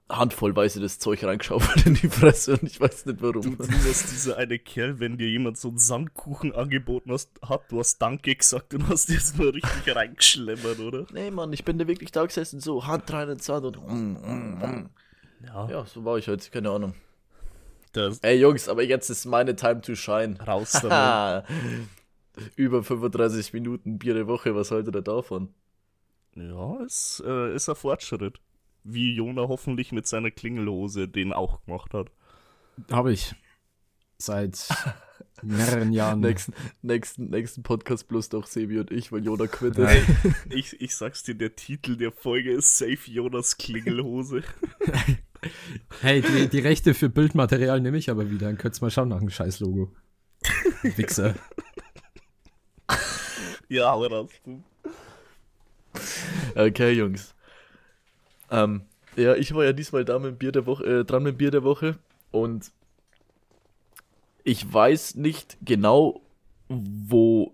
handvollweise 0.09 0.79
das 0.79 0.97
Zeug 0.97 1.23
reingeschaufelt 1.23 1.85
in 1.85 1.93
die 1.93 2.09
Fresse 2.09 2.53
und 2.53 2.63
ich 2.63 2.81
weiß 2.81 3.05
nicht 3.05 3.21
warum. 3.21 3.41
Du, 3.41 3.55
du 3.55 3.85
warst 3.85 4.11
dieser 4.11 4.37
eine 4.37 4.57
Kerl, 4.57 4.99
wenn 4.99 5.17
dir 5.17 5.29
jemand 5.29 5.57
so 5.57 5.69
einen 5.69 5.77
Sandkuchen 5.77 6.53
angeboten 6.53 7.11
hast, 7.11 7.29
hat, 7.47 7.61
du 7.69 7.79
hast 7.79 7.99
Danke 7.99 8.35
gesagt 8.35 8.73
und 8.73 8.89
hast 8.89 9.09
dir 9.09 9.13
jetzt 9.13 9.37
nur 9.37 9.53
richtig 9.53 9.95
reingeschlemmert, 9.95 10.79
oder? 10.79 11.05
Nee, 11.13 11.29
Mann, 11.29 11.53
ich 11.53 11.63
bin 11.63 11.77
da 11.77 11.87
wirklich 11.87 12.11
da 12.11 12.25
gesessen, 12.25 12.59
so 12.59 12.87
Hand 12.87 13.11
rein 13.13 13.29
ins 13.29 13.45
Sand 13.45 13.65
und 13.65 13.77
mm, 13.87 14.13
mm, 14.13 14.59
mm. 14.59 14.89
Ja. 15.45 15.69
ja, 15.69 15.85
so 15.85 16.03
war 16.03 16.17
ich 16.17 16.27
heute, 16.27 16.49
keine 16.49 16.71
Ahnung. 16.71 16.95
Das 17.93 18.19
Ey 18.19 18.39
Jungs, 18.39 18.67
aber 18.67 18.83
jetzt 18.83 19.09
ist 19.09 19.25
meine 19.25 19.55
Time 19.55 19.81
to 19.81 19.95
shine. 19.95 20.37
Raus 20.45 20.71
damit. 20.81 21.45
Über 22.55 22.83
35 22.83 23.53
Minuten 23.53 23.99
Bier 23.99 24.13
der 24.13 24.27
Woche, 24.27 24.53
was 24.53 24.71
haltet 24.71 24.95
ihr 24.95 25.01
davon? 25.01 25.53
Ja, 26.35 26.81
es 26.83 27.23
äh, 27.25 27.55
ist 27.55 27.69
ein 27.69 27.75
Fortschritt 27.75 28.39
wie 28.83 29.13
Jona 29.13 29.47
hoffentlich 29.47 29.91
mit 29.91 30.07
seiner 30.07 30.31
Klingelhose 30.31 31.07
den 31.07 31.33
auch 31.33 31.63
gemacht 31.65 31.93
hat. 31.93 32.11
Habe 32.91 33.11
ich. 33.11 33.35
Seit 34.17 34.67
mehreren 35.41 35.91
Jahren. 35.91 36.19
Nächsten, 36.19 36.53
nächsten, 36.81 37.29
nächsten 37.29 37.63
Podcast 37.63 38.07
plus 38.07 38.29
doch 38.29 38.45
Sebi 38.45 38.79
und 38.79 38.91
ich, 38.91 39.11
weil 39.11 39.23
Jona 39.23 39.47
quittet. 39.47 39.89
ich, 40.49 40.79
ich 40.81 40.95
sag's 40.95 41.23
dir, 41.23 41.35
der 41.35 41.55
Titel 41.55 41.97
der 41.97 42.11
Folge 42.11 42.51
ist 42.51 42.77
Safe 42.77 42.99
Jonas 43.05 43.57
Klingelhose. 43.57 44.43
hey, 46.01 46.21
die, 46.21 46.49
die 46.49 46.59
Rechte 46.59 46.93
für 46.93 47.09
Bildmaterial 47.09 47.79
nehme 47.81 47.97
ich 47.97 48.09
aber 48.09 48.29
wieder. 48.29 48.47
Dann 48.47 48.57
könnt's 48.57 48.81
mal 48.81 48.91
schauen 48.91 49.09
nach 49.09 49.19
dem 49.19 49.29
Scheiß-Logo. 49.29 49.91
Wichser. 50.81 51.35
ja, 53.67 53.91
aber 53.91 54.09
das. 54.09 54.27
Okay, 56.55 56.91
Jungs. 56.91 57.35
Ähm, 58.51 58.81
ja, 59.15 59.35
ich 59.35 59.53
war 59.53 59.65
ja 59.65 59.73
diesmal 59.73 60.05
da 60.05 60.19
mit 60.19 60.39
Bier 60.39 60.51
der 60.51 60.65
Woche, 60.65 60.83
äh, 60.85 61.05
dran 61.05 61.23
mit 61.23 61.33
dem 61.33 61.37
Bier 61.37 61.51
der 61.51 61.63
Woche 61.63 61.97
und 62.31 62.71
ich 64.43 64.71
weiß 64.71 65.15
nicht 65.15 65.57
genau, 65.61 66.21
wo 66.67 67.53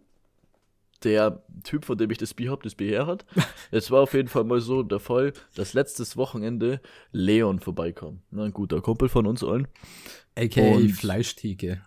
der 1.03 1.43
Typ, 1.63 1.85
von 1.85 1.97
dem 1.97 2.09
ich 2.11 2.17
das 2.17 2.33
Bier 2.33 2.51
habe, 2.51 2.63
das 2.63 2.75
Bier 2.75 2.89
her 2.89 3.07
hat. 3.07 3.25
es 3.71 3.91
war 3.91 4.01
auf 4.01 4.13
jeden 4.13 4.27
Fall 4.27 4.43
mal 4.43 4.59
so 4.59 4.83
der 4.83 4.99
Fall, 4.99 5.33
dass 5.55 5.73
letztes 5.73 6.17
Wochenende 6.17 6.81
Leon 7.11 7.59
vorbeikam. 7.59 8.21
ein 8.31 8.51
guter 8.51 8.81
Kumpel 8.81 9.09
von 9.09 9.25
uns 9.27 9.43
allen. 9.43 9.67
A.k.a. 10.35 10.87
Fleischtheke. 10.93 11.81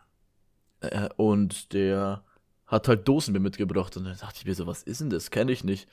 Äh, 0.81 1.09
und 1.17 1.73
der 1.73 2.23
hat 2.67 2.89
halt 2.89 3.09
Dosenbier 3.09 3.41
mitgebracht 3.41 3.97
und 3.97 4.05
dann 4.05 4.17
dachte 4.17 4.39
ich 4.39 4.47
mir 4.47 4.55
so, 4.55 4.67
was 4.67 4.83
ist 4.83 5.01
denn 5.01 5.11
das? 5.11 5.31
Kenne 5.31 5.53
ich 5.53 5.65
nicht. 5.65 5.89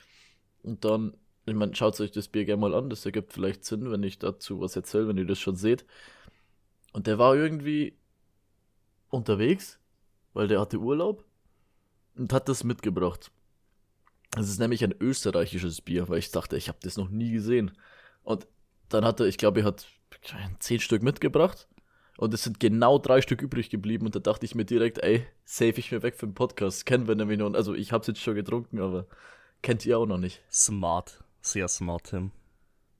Und 0.62 0.84
dann 0.84 1.14
ich 1.46 1.54
meine, 1.54 1.74
schaut 1.74 2.00
euch 2.00 2.10
das 2.10 2.28
Bier 2.28 2.44
gerne 2.44 2.60
mal 2.60 2.74
an, 2.74 2.90
das 2.90 3.06
ergibt 3.06 3.32
vielleicht 3.32 3.64
Sinn, 3.64 3.90
wenn 3.90 4.02
ich 4.02 4.18
dazu 4.18 4.60
was 4.60 4.74
erzähle, 4.74 5.08
wenn 5.08 5.18
ihr 5.18 5.26
das 5.26 5.38
schon 5.38 5.56
seht. 5.56 5.84
Und 6.92 7.06
der 7.06 7.18
war 7.18 7.36
irgendwie 7.36 7.96
unterwegs, 9.10 9.78
weil 10.32 10.48
der 10.48 10.60
hatte 10.60 10.78
Urlaub 10.78 11.24
und 12.16 12.32
hat 12.32 12.48
das 12.48 12.64
mitgebracht. 12.64 13.30
Das 14.32 14.48
ist 14.48 14.58
nämlich 14.58 14.82
ein 14.82 14.94
österreichisches 14.98 15.80
Bier, 15.80 16.08
weil 16.08 16.18
ich 16.18 16.30
dachte, 16.30 16.56
ich 16.56 16.68
habe 16.68 16.78
das 16.82 16.96
noch 16.96 17.08
nie 17.08 17.30
gesehen. 17.30 17.70
Und 18.22 18.46
dann 18.88 19.04
hat 19.04 19.20
er, 19.20 19.26
ich 19.26 19.38
glaube, 19.38 19.60
er 19.60 19.66
hat 19.66 19.86
zehn 20.58 20.80
Stück 20.80 21.02
mitgebracht 21.02 21.68
und 22.16 22.34
es 22.34 22.42
sind 22.42 22.60
genau 22.60 22.98
drei 22.98 23.22
Stück 23.22 23.42
übrig 23.42 23.70
geblieben 23.70 24.06
und 24.06 24.14
da 24.14 24.20
dachte 24.20 24.46
ich 24.46 24.54
mir 24.54 24.64
direkt, 24.64 24.98
ey, 24.98 25.26
save 25.44 25.78
ich 25.78 25.92
mir 25.92 26.02
weg 26.02 26.16
für 26.16 26.26
den 26.26 26.34
Podcast. 26.34 26.86
Kennen 26.86 27.06
wir 27.08 27.14
nämlich 27.14 27.38
noch, 27.38 27.54
also 27.54 27.74
ich 27.74 27.92
hab's 27.92 28.08
jetzt 28.08 28.20
schon 28.20 28.34
getrunken, 28.34 28.80
aber 28.80 29.06
kennt 29.62 29.86
ihr 29.86 29.98
auch 29.98 30.06
noch 30.06 30.18
nicht. 30.18 30.42
Smart. 30.50 31.22
Sehr 31.46 31.68
smart, 31.68 32.10
Tim. 32.10 32.32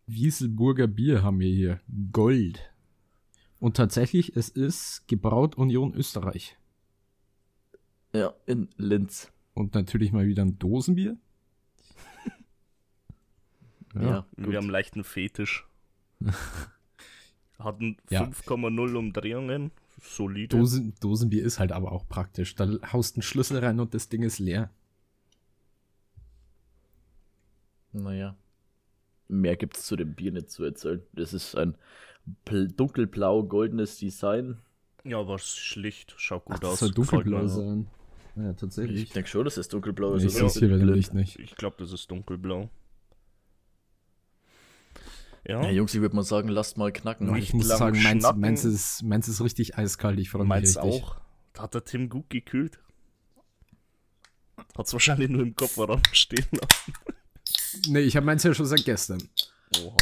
Wieselburger 0.07 0.87
Bier 0.87 1.25
haben 1.25 1.41
wir 1.41 1.51
hier. 1.51 1.81
Gold. 2.13 2.61
Und 3.59 3.77
tatsächlich, 3.77 4.37
es 4.37 4.49
ist 4.49 5.09
gebraut 5.09 5.57
Union 5.57 5.93
Österreich. 5.95 6.57
Ja, 8.13 8.35
in 8.47 8.69
Linz. 8.77 9.33
Und 9.55 9.75
natürlich 9.75 10.13
mal 10.13 10.29
wieder 10.29 10.45
ein 10.45 10.61
Dosenbier. 10.61 11.17
ja, 13.97 14.01
ja 14.01 14.27
wir 14.37 14.59
haben 14.59 14.71
leichten 14.71 15.03
Fetisch. 15.03 15.67
Hatten 17.59 17.97
5,0 18.09 18.93
ja. 18.93 18.97
Umdrehungen. 18.97 19.73
Solide. 20.01 20.57
Dosen, 20.57 20.95
Dosenbier 21.01 21.43
ist 21.43 21.59
halt 21.59 21.73
aber 21.73 21.91
auch 21.91 22.09
praktisch. 22.09 22.55
Da 22.55 22.69
haust 22.93 23.17
einen 23.17 23.23
Schlüssel 23.23 23.59
rein 23.59 23.81
und 23.81 23.93
das 23.93 24.09
Ding 24.09 24.23
ist 24.23 24.39
leer. 24.39 24.71
Naja. 28.03 28.37
Mehr 29.29 29.57
gibt 29.57 29.77
es 29.77 29.85
zu 29.85 29.97
dem 29.97 30.15
Bier 30.15 30.33
nicht 30.33 30.51
zu 30.51 30.65
erzählen. 30.65 31.03
Das 31.13 31.33
ist 31.33 31.57
ein 31.57 31.77
dunkelblau-goldenes 32.45 33.99
Design. 33.99 34.59
Ja, 35.05 35.19
aber 35.19 35.39
schlicht. 35.39 36.15
Schaut 36.17 36.45
gut 36.45 36.57
Ach, 36.61 36.65
aus. 36.65 36.71
Das 36.73 36.81
soll 36.81 36.91
dunkelblau 36.93 37.47
sein. 37.47 37.87
Ja, 38.37 38.53
tatsächlich. 38.53 39.05
Ich 39.05 39.13
denke 39.13 39.29
schon, 39.29 39.45
dass 39.45 39.57
es 39.57 39.69
dunkelblau 39.69 40.15
ist. 40.15 40.25
Ich 40.25 40.33
sehe 40.33 40.45
es 40.45 40.59
hier 40.59 41.15
nicht. 41.15 41.39
Ich 41.39 41.57
glaube, 41.57 41.77
das 41.79 41.93
ist 41.93 42.11
dunkelblau. 42.11 42.71
Ja. 45.49 45.63
ja, 45.63 45.71
Jungs, 45.71 45.95
ich 45.95 46.01
würde 46.01 46.17
mal 46.17 46.25
sagen, 46.25 46.49
lasst 46.49 46.77
mal 46.77 46.93
knacken. 46.93 47.35
Ich 47.37 47.55
muss 47.55 47.69
sagen, 47.69 48.03
meins, 48.03 48.27
meins, 48.35 48.65
ist, 48.65 49.03
meins 49.05 49.29
ist 49.29 49.41
richtig 49.41 49.79
eiskalt. 49.79 50.19
Ich 50.19 50.31
freue 50.31 50.43
mich 50.43 50.49
meins 50.49 50.77
richtig. 50.77 51.03
auch. 51.03 51.17
Da 51.53 51.63
hat 51.63 51.75
der 51.75 51.85
Tim 51.85 52.09
gut 52.09 52.29
gekühlt. 52.31 52.81
Hat 54.77 54.87
es 54.87 54.93
wahrscheinlich 54.93 55.31
nur 55.31 55.43
im 55.43 55.55
Kopfraum 55.55 56.03
stehen 56.13 56.47
lassen. 56.51 56.93
Nee, 57.89 58.01
ich 58.01 58.17
habe 58.17 58.27
meins 58.27 58.43
ja 58.43 58.55
schon 58.55 58.67
seit 58.67 58.85
gestern. 58.85 59.23
Oha. 59.83 59.97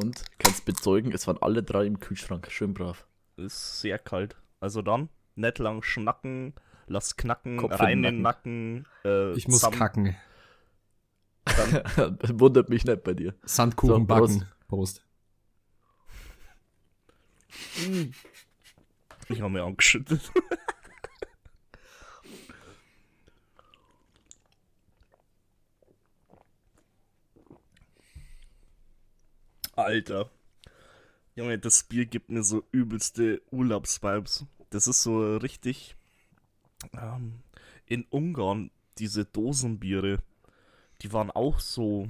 Und 0.00 0.22
kannst 0.38 0.64
bezeugen, 0.64 1.12
es 1.12 1.26
waren 1.26 1.38
alle 1.40 1.62
drei 1.62 1.86
im 1.86 1.98
Kühlschrank. 1.98 2.50
Schön 2.50 2.74
brav. 2.74 3.06
Ist 3.36 3.80
sehr 3.80 3.98
kalt. 3.98 4.36
Also 4.60 4.82
dann, 4.82 5.08
nicht 5.34 5.58
lang 5.58 5.82
schnacken, 5.82 6.54
lass 6.86 7.16
knacken, 7.16 7.56
Kopf 7.56 7.80
rein 7.80 7.98
in 7.98 8.02
den 8.02 8.22
Nacken. 8.22 8.86
Äh, 9.04 9.32
ich 9.32 9.48
muss 9.48 9.60
Sam 9.60 9.74
kacken. 9.74 10.16
Wundert 12.32 12.68
mich 12.68 12.84
nicht 12.84 13.04
bei 13.04 13.14
dir. 13.14 13.34
Sandkuchen 13.44 14.02
so, 14.02 14.04
backen. 14.04 14.48
Prost. 14.68 15.04
Ich 19.28 19.40
habe 19.40 19.50
mir 19.50 19.62
angeschüttet. 19.62 20.32
Alter. 29.84 30.30
Junge, 31.36 31.58
das 31.58 31.84
Bier 31.84 32.06
gibt 32.06 32.30
mir 32.30 32.44
so 32.44 32.64
übelste 32.70 33.42
Urlaubsvibes. 33.50 34.46
Das 34.70 34.86
ist 34.86 35.02
so 35.02 35.36
richtig. 35.36 35.96
Ähm, 36.92 37.40
in 37.86 38.04
Ungarn, 38.10 38.70
diese 38.98 39.24
Dosenbiere, 39.24 40.22
die 41.02 41.12
waren 41.12 41.30
auch 41.30 41.60
so 41.60 42.08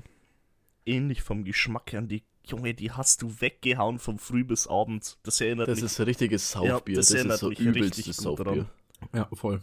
ähnlich 0.86 1.22
vom 1.22 1.44
Geschmack 1.44 1.92
her. 1.92 2.02
Die, 2.02 2.22
Junge, 2.46 2.74
die 2.74 2.92
hast 2.92 3.22
du 3.22 3.40
weggehauen 3.40 3.98
von 3.98 4.18
früh 4.18 4.44
bis 4.44 4.66
abends. 4.66 5.18
Das 5.22 5.40
erinnert 5.40 5.68
das 5.68 5.76
mich. 5.76 5.84
Das 5.84 5.92
ist 5.92 6.00
ein 6.00 6.04
richtiges 6.04 6.50
Saufbier. 6.50 6.94
Ja, 6.94 7.00
das, 7.00 7.08
das 7.08 7.16
erinnert 7.16 7.34
ist 7.34 7.40
so 7.40 7.48
mich 7.48 7.60
richtig 7.60 8.06
gut 8.06 8.14
Saufbier. 8.14 8.44
dran. 8.44 8.70
Ja, 9.12 9.28
voll. 9.32 9.62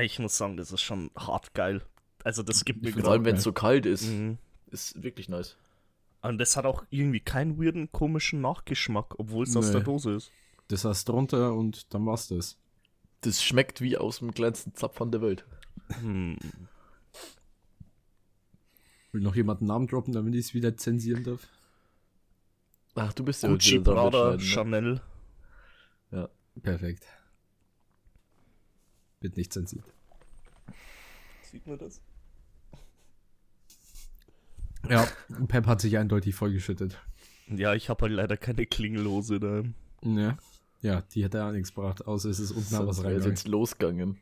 Ich 0.00 0.18
muss 0.18 0.36
sagen, 0.36 0.56
das 0.56 0.70
ist 0.70 0.82
schon 0.82 1.10
hart 1.16 1.54
geil. 1.54 1.82
Also, 2.24 2.42
das 2.42 2.64
gibt 2.64 2.82
mir 2.82 2.92
Vor 2.92 3.10
allem, 3.10 3.24
wenn 3.24 3.36
es 3.36 3.42
so 3.42 3.52
kalt 3.52 3.86
ist. 3.86 4.06
Mhm. 4.06 4.38
Ist 4.70 5.02
wirklich 5.02 5.28
nice. 5.28 5.56
Und 6.22 6.38
das 6.38 6.56
hat 6.56 6.64
auch 6.64 6.84
irgendwie 6.90 7.20
keinen 7.20 7.62
weirden, 7.62 7.92
komischen 7.92 8.40
Nachgeschmack, 8.40 9.18
obwohl 9.18 9.44
es 9.44 9.52
nee. 9.52 9.58
aus 9.58 9.70
der 9.70 9.82
Dose 9.82 10.12
ist. 10.12 10.32
Das 10.68 10.84
hast 10.84 11.08
drunter 11.08 11.54
und 11.54 11.92
dann 11.94 12.04
war's 12.06 12.28
das. 12.28 12.58
Das 13.22 13.42
schmeckt 13.42 13.80
wie 13.80 13.96
aus 13.96 14.18
dem 14.18 14.34
kleinsten 14.34 14.74
Zapfern 14.74 15.10
der 15.10 15.22
Welt. 15.22 15.44
Hm. 16.00 16.36
Will 19.12 19.22
noch 19.22 19.34
jemand 19.34 19.60
einen 19.60 19.68
Namen 19.68 19.86
droppen, 19.86 20.12
damit 20.12 20.34
ich 20.34 20.46
es 20.46 20.54
wieder 20.54 20.76
zensieren 20.76 21.24
darf? 21.24 21.48
Ach, 22.94 23.12
du 23.12 23.24
bist 23.24 23.42
ja 23.42 23.48
Gucci, 23.48 23.78
Prada, 23.78 24.32
ne? 24.32 24.40
Chanel. 24.40 25.00
Ja. 26.10 26.28
Perfekt. 26.62 27.06
Wird 29.20 29.36
nicht 29.36 29.52
zensiert. 29.52 29.84
Sieht 31.42 31.66
man 31.66 31.78
das? 31.78 32.00
Ja, 34.88 35.06
Pep 35.48 35.66
hat 35.66 35.80
sich 35.80 35.98
eindeutig 35.98 36.34
vollgeschüttet. 36.34 36.98
Ja, 37.48 37.74
ich 37.74 37.88
habe 37.88 38.02
halt 38.02 38.12
leider 38.12 38.36
keine 38.36 38.66
Klingellose 38.66 39.40
da. 39.40 39.62
Ja. 40.02 40.36
Ja, 40.80 41.02
die 41.12 41.24
hätte 41.24 41.44
auch 41.44 41.50
nichts 41.50 41.74
gebracht, 41.74 42.06
außer 42.06 42.28
es 42.30 42.38
ist 42.38 42.52
unten 42.52 42.62
so, 42.62 42.86
was 42.86 43.02
rein. 43.02 43.16
ist 43.16 43.26
jetzt 43.26 43.48
losgegangen. 43.48 44.20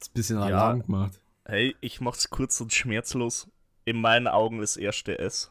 Ist 0.00 0.10
ein 0.10 0.14
bisschen 0.14 0.38
Alarm 0.38 0.78
ja. 0.78 0.84
gemacht. 0.84 1.20
Hey, 1.44 1.76
ich 1.80 2.00
mach's 2.00 2.30
kurz 2.30 2.60
und 2.60 2.72
schmerzlos. 2.72 3.48
In 3.84 4.00
meinen 4.00 4.26
Augen 4.26 4.60
das 4.60 4.76
erste 4.76 5.18
S. 5.18 5.50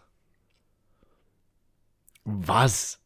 Was? 2.26 2.99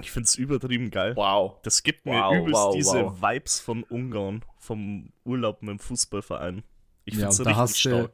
Ich 0.00 0.10
find's 0.10 0.36
übertrieben 0.36 0.90
geil. 0.90 1.14
Wow. 1.16 1.60
Das 1.62 1.82
gibt 1.82 2.06
mir 2.06 2.22
wow, 2.22 2.34
übelst 2.34 2.60
wow, 2.60 2.74
diese 2.74 3.04
wow. 3.04 3.20
Vibes 3.20 3.60
von 3.60 3.82
Ungarn, 3.84 4.44
vom 4.58 5.12
Urlaub 5.24 5.62
mit 5.62 5.70
dem 5.70 5.78
Fußballverein. 5.80 6.62
Ich 7.04 7.16
find's 7.16 7.38
ja, 7.38 7.44
richtig 7.44 7.80
stark. 7.80 8.12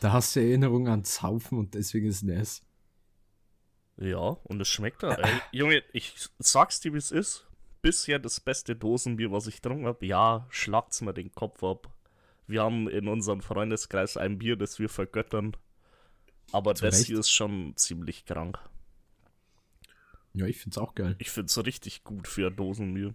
Da 0.00 0.12
hast 0.12 0.36
du 0.36 0.40
Erinnerungen 0.40 0.92
an 0.92 1.04
Zaufen 1.04 1.58
und 1.58 1.74
deswegen 1.74 2.06
ist 2.08 2.22
es 2.22 2.28
S. 2.28 2.62
Ja, 3.98 4.18
und 4.18 4.60
es 4.60 4.68
schmeckt 4.68 5.02
da. 5.02 5.14
Ey, 5.14 5.40
Junge, 5.52 5.82
ich 5.92 6.14
sag's 6.38 6.80
dir, 6.80 6.92
wie 6.92 6.98
es 6.98 7.10
ist. 7.10 7.46
Bisher 7.80 8.18
das 8.18 8.40
beste 8.40 8.76
Dosenbier, 8.76 9.30
was 9.32 9.46
ich 9.46 9.56
getrunken 9.56 9.86
habe. 9.86 10.04
Ja, 10.04 10.46
schlagt's 10.50 11.00
mir 11.00 11.14
den 11.14 11.32
Kopf 11.32 11.62
ab. 11.62 11.88
Wir 12.46 12.62
haben 12.62 12.88
in 12.88 13.08
unserem 13.08 13.40
Freundeskreis 13.40 14.16
ein 14.16 14.38
Bier, 14.38 14.56
das 14.56 14.78
wir 14.78 14.88
vergöttern. 14.88 15.56
Aber 16.52 16.74
Zu 16.74 16.84
das 16.84 16.98
Recht? 16.98 17.06
hier 17.06 17.18
ist 17.18 17.30
schon 17.30 17.74
ziemlich 17.76 18.24
krank. 18.24 18.58
Ja, 20.34 20.46
ich 20.46 20.58
find's 20.58 20.78
auch 20.78 20.94
geil. 20.94 21.16
Ich 21.18 21.30
find's 21.30 21.56
richtig 21.64 22.04
gut 22.04 22.28
für 22.28 22.48
ein 22.48 22.56
Dosenbier. 22.56 23.14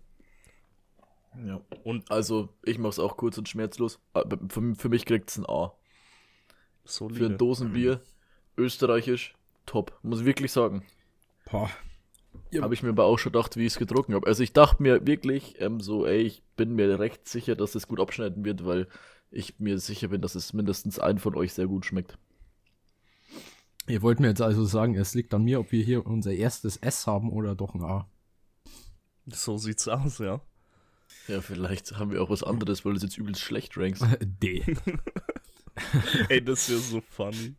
Ja. 1.46 1.62
Und 1.84 2.10
also, 2.12 2.50
ich 2.64 2.78
mach's 2.78 3.00
auch 3.00 3.16
kurz 3.16 3.38
und 3.38 3.48
schmerzlos. 3.48 4.00
Für, 4.50 4.76
für 4.76 4.90
mich 4.90 5.06
kriegt's 5.06 5.38
ein 5.38 5.46
A. 5.46 5.74
Solide. 6.84 7.20
Für 7.20 7.26
ein 7.28 7.38
Dosenbier, 7.38 8.02
österreichisch, 8.58 9.36
top. 9.66 9.98
Muss 10.04 10.22
ich 10.22 10.26
wirklich 10.26 10.52
sagen. 10.52 10.84
Boah. 11.50 11.70
Ja. 12.52 12.64
Habe 12.64 12.74
ich 12.74 12.84
mir 12.84 12.90
aber 12.90 13.06
auch 13.06 13.18
schon 13.18 13.32
gedacht, 13.32 13.58
wie 13.58 13.66
ich 13.66 13.74
es 13.74 13.80
gedruckt 13.80 14.14
habe. 14.14 14.28
Also 14.28 14.44
ich 14.44 14.54
dachte 14.54 14.82
mir 14.82 15.06
wirklich 15.06 15.60
ähm, 15.60 15.80
so, 15.80 16.06
ey, 16.06 16.22
ich 16.22 16.44
bin 16.56 16.76
mir 16.76 17.00
recht 17.00 17.28
sicher, 17.28 17.56
dass 17.56 17.76
es 17.76 17.88
gut 17.88 18.00
abschneiden 18.00 18.44
wird, 18.44 18.66
weil 18.66 18.88
ich 19.32 19.60
mir 19.60 19.80
sicher 19.80 20.10
bin, 20.10 20.22
dass 20.22 20.36
es 20.36 20.54
mindestens 20.54 21.00
ein 21.00 21.18
von 21.18 21.36
euch 21.36 21.54
sehr 21.54 21.68
gut 21.68 21.86
schmeckt. 21.86 22.18
Ihr 23.88 24.02
wollt 24.02 24.20
mir 24.20 24.28
jetzt 24.28 24.42
also 24.42 24.66
sagen, 24.66 24.96
es 24.96 25.14
liegt 25.14 25.34
an 25.34 25.44
mir, 25.44 25.60
ob 25.60 25.72
wir 25.72 25.84
hier 25.84 26.06
unser 26.06 26.32
erstes 26.32 26.78
S 26.78 27.08
haben 27.08 27.32
oder 27.32 27.56
doch 27.56 27.74
ein 27.74 27.84
A. 27.84 28.08
So 29.26 29.58
sieht's 29.58 29.88
aus, 29.88 30.20
ja. 30.20 30.42
Ja, 31.28 31.42
vielleicht 31.42 31.98
haben 31.98 32.12
wir 32.12 32.22
auch 32.22 32.30
was 32.30 32.44
anderes, 32.44 32.84
weil 32.84 32.94
du 32.94 32.98
es 32.98 33.04
jetzt 33.04 33.18
übelst 33.18 33.42
schlecht 33.42 33.78
rankst. 33.78 34.06
D. 34.22 34.64
Ey, 36.30 36.44
das 36.44 36.70
wäre 36.70 36.80
so 36.80 37.02
funny, 37.02 37.56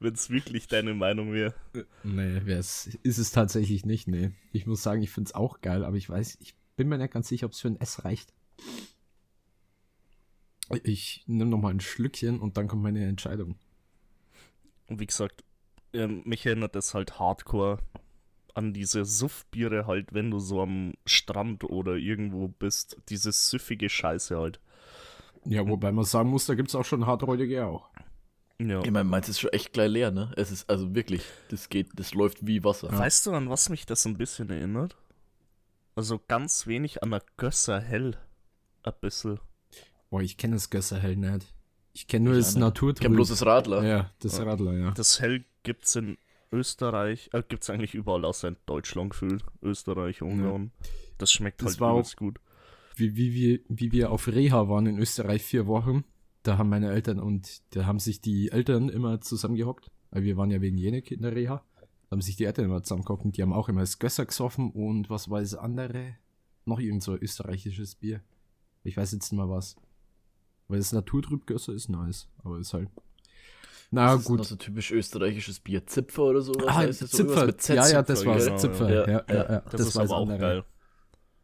wenn 0.00 0.14
es 0.14 0.30
wirklich 0.30 0.66
deine 0.66 0.94
Meinung 0.94 1.32
wäre. 1.32 1.54
Nee, 2.02 2.40
ist 2.58 3.18
es 3.18 3.30
tatsächlich 3.30 3.84
nicht, 3.84 4.08
nee. 4.08 4.32
Ich 4.52 4.66
muss 4.66 4.82
sagen, 4.82 5.02
ich 5.02 5.10
finde 5.10 5.28
es 5.28 5.34
auch 5.34 5.60
geil, 5.60 5.84
aber 5.84 5.96
ich 5.96 6.08
weiß, 6.08 6.38
ich 6.40 6.54
bin 6.76 6.88
mir 6.88 6.98
nicht 6.98 7.12
ganz 7.12 7.28
sicher, 7.28 7.46
ob 7.46 7.52
es 7.52 7.60
für 7.60 7.68
ein 7.68 7.80
S 7.80 8.04
reicht. 8.04 8.32
Ich 10.84 11.24
nehme 11.26 11.50
nochmal 11.50 11.74
ein 11.74 11.80
Schlückchen 11.80 12.40
und 12.40 12.56
dann 12.56 12.68
kommt 12.68 12.82
meine 12.82 13.06
Entscheidung. 13.06 13.56
Und 14.88 15.00
wie 15.00 15.06
gesagt, 15.06 15.44
mich 15.92 16.46
erinnert 16.46 16.74
das 16.74 16.94
halt 16.94 17.18
hardcore 17.18 17.78
an 18.54 18.72
diese 18.74 19.04
Suffbiere 19.04 19.86
halt, 19.86 20.12
wenn 20.12 20.30
du 20.30 20.38
so 20.38 20.60
am 20.60 20.92
Strand 21.06 21.64
oder 21.64 21.96
irgendwo 21.96 22.48
bist. 22.48 22.98
Diese 23.08 23.32
süffige 23.32 23.88
Scheiße 23.88 24.38
halt. 24.38 24.60
Ja, 25.44 25.66
wobei 25.66 25.92
man 25.92 26.04
sagen 26.04 26.30
muss, 26.30 26.46
da 26.46 26.54
gibt 26.54 26.68
es 26.68 26.74
auch 26.74 26.84
schon 26.84 27.06
harträudige 27.06 27.66
auch. 27.66 27.88
Ja. 28.58 28.80
Ich 28.82 28.90
meine, 28.90 29.04
meins 29.04 29.28
ist 29.28 29.40
schon 29.40 29.50
echt 29.50 29.72
gleich 29.72 29.90
leer, 29.90 30.10
ne? 30.12 30.32
Es 30.36 30.52
ist 30.52 30.70
also 30.70 30.94
wirklich, 30.94 31.24
das 31.48 31.68
geht, 31.68 31.88
das 31.96 32.14
läuft 32.14 32.46
wie 32.46 32.62
Wasser. 32.62 32.92
Weißt 32.92 33.26
du, 33.26 33.32
an 33.32 33.50
was 33.50 33.68
mich 33.68 33.86
das 33.86 34.04
ein 34.06 34.16
bisschen 34.16 34.50
erinnert? 34.50 34.96
Also 35.96 36.20
ganz 36.28 36.66
wenig 36.66 37.02
an 37.02 37.10
der 37.10 37.22
Gösser 37.36 37.80
Hell. 37.80 38.16
Ein 38.84 38.92
bisschen. 39.00 39.40
Boah, 40.10 40.20
ich 40.20 40.36
kenne 40.36 40.54
das 40.54 40.70
Gösser 40.70 40.98
Hell 40.98 41.16
nicht. 41.16 41.52
Ich 41.92 42.06
kenne 42.06 42.26
nur 42.26 42.38
ich 42.38 42.44
das 42.44 42.54
Naturtrüb. 42.54 42.96
Ich 42.98 43.02
kenne 43.02 43.16
bloß 43.16 43.28
das 43.28 43.44
Radler. 43.44 43.84
Ja, 43.84 44.10
das 44.20 44.38
ja. 44.38 44.44
Radler, 44.44 44.74
ja. 44.74 44.90
Das 44.92 45.20
Hell 45.20 45.44
gibt's 45.64 45.96
in 45.96 46.18
Österreich, 46.52 47.30
äh, 47.32 47.42
gibt's 47.46 47.68
eigentlich 47.68 47.94
überall 47.94 48.24
außer 48.24 48.48
in 48.48 48.56
Deutschland 48.66 49.10
gefühlt. 49.10 49.44
Österreich, 49.60 50.22
Ungarn. 50.22 50.70
Ja. 50.82 50.88
Das 51.18 51.32
schmeckt 51.32 51.60
das 51.62 51.72
halt 51.72 51.80
war 51.80 51.92
auch, 51.92 52.16
gut 52.16 52.38
wie, 52.96 53.16
wie, 53.16 53.34
wie, 53.34 53.64
wie 53.68 53.92
wir 53.92 54.10
auf 54.10 54.28
Reha 54.28 54.68
waren 54.68 54.86
in 54.86 54.98
Österreich 54.98 55.42
vier 55.42 55.66
Wochen, 55.66 56.04
da 56.42 56.58
haben 56.58 56.68
meine 56.68 56.90
Eltern 56.90 57.20
und 57.20 57.62
da 57.70 57.86
haben 57.86 57.98
sich 57.98 58.20
die 58.20 58.50
Eltern 58.50 58.88
immer 58.88 59.20
zusammengehockt, 59.20 59.90
weil 60.10 60.24
wir 60.24 60.36
waren 60.36 60.50
ja 60.50 60.60
wegen 60.60 60.76
Jenek 60.76 61.10
in 61.10 61.22
der 61.22 61.34
Reha, 61.34 61.64
da 61.80 62.10
haben 62.10 62.20
sich 62.20 62.36
die 62.36 62.44
Eltern 62.44 62.66
immer 62.66 62.82
zusammengehockt 62.82 63.24
und 63.24 63.36
die 63.36 63.42
haben 63.42 63.52
auch 63.52 63.68
immer 63.68 63.80
das 63.80 63.98
Gösser 63.98 64.26
gesoffen 64.26 64.70
und 64.70 65.10
was 65.10 65.30
war 65.30 65.40
das 65.40 65.54
andere? 65.54 66.16
Noch 66.64 66.78
irgend 66.78 67.02
so 67.02 67.16
österreichisches 67.16 67.96
Bier. 67.96 68.22
Ich 68.84 68.96
weiß 68.96 69.12
jetzt 69.12 69.32
nicht 69.32 69.38
mal 69.38 69.48
was. 69.48 69.76
Weil 70.68 70.78
das 70.78 70.92
Naturtrübgösser 70.92 71.72
ist 71.72 71.88
nice, 71.88 72.28
aber 72.42 72.58
ist 72.58 72.72
halt. 72.72 72.88
Na 73.90 74.14
das 74.14 74.24
gut. 74.24 74.40
Ist 74.40 74.48
so 74.48 74.56
typisch 74.56 74.90
österreichisches 74.90 75.60
Bier. 75.60 75.86
Zipfer 75.86 76.22
oder 76.22 76.40
so? 76.40 76.52
Ah, 76.66 76.90
Zipfer. 76.90 77.52
Ja, 77.74 77.88
ja, 77.88 78.02
das 78.02 78.24
war's. 78.24 78.46
Genau, 78.46 78.56
Zipfer. 78.56 78.90
Ja, 78.90 79.08
ja, 79.08 79.24
ja, 79.28 79.34
ja. 79.34 79.60
Das, 79.60 79.72
das 79.72 79.80
ist 79.88 79.96
aber 79.98 80.16
auch 80.16 80.22
andere. 80.22 80.38
geil. 80.38 80.64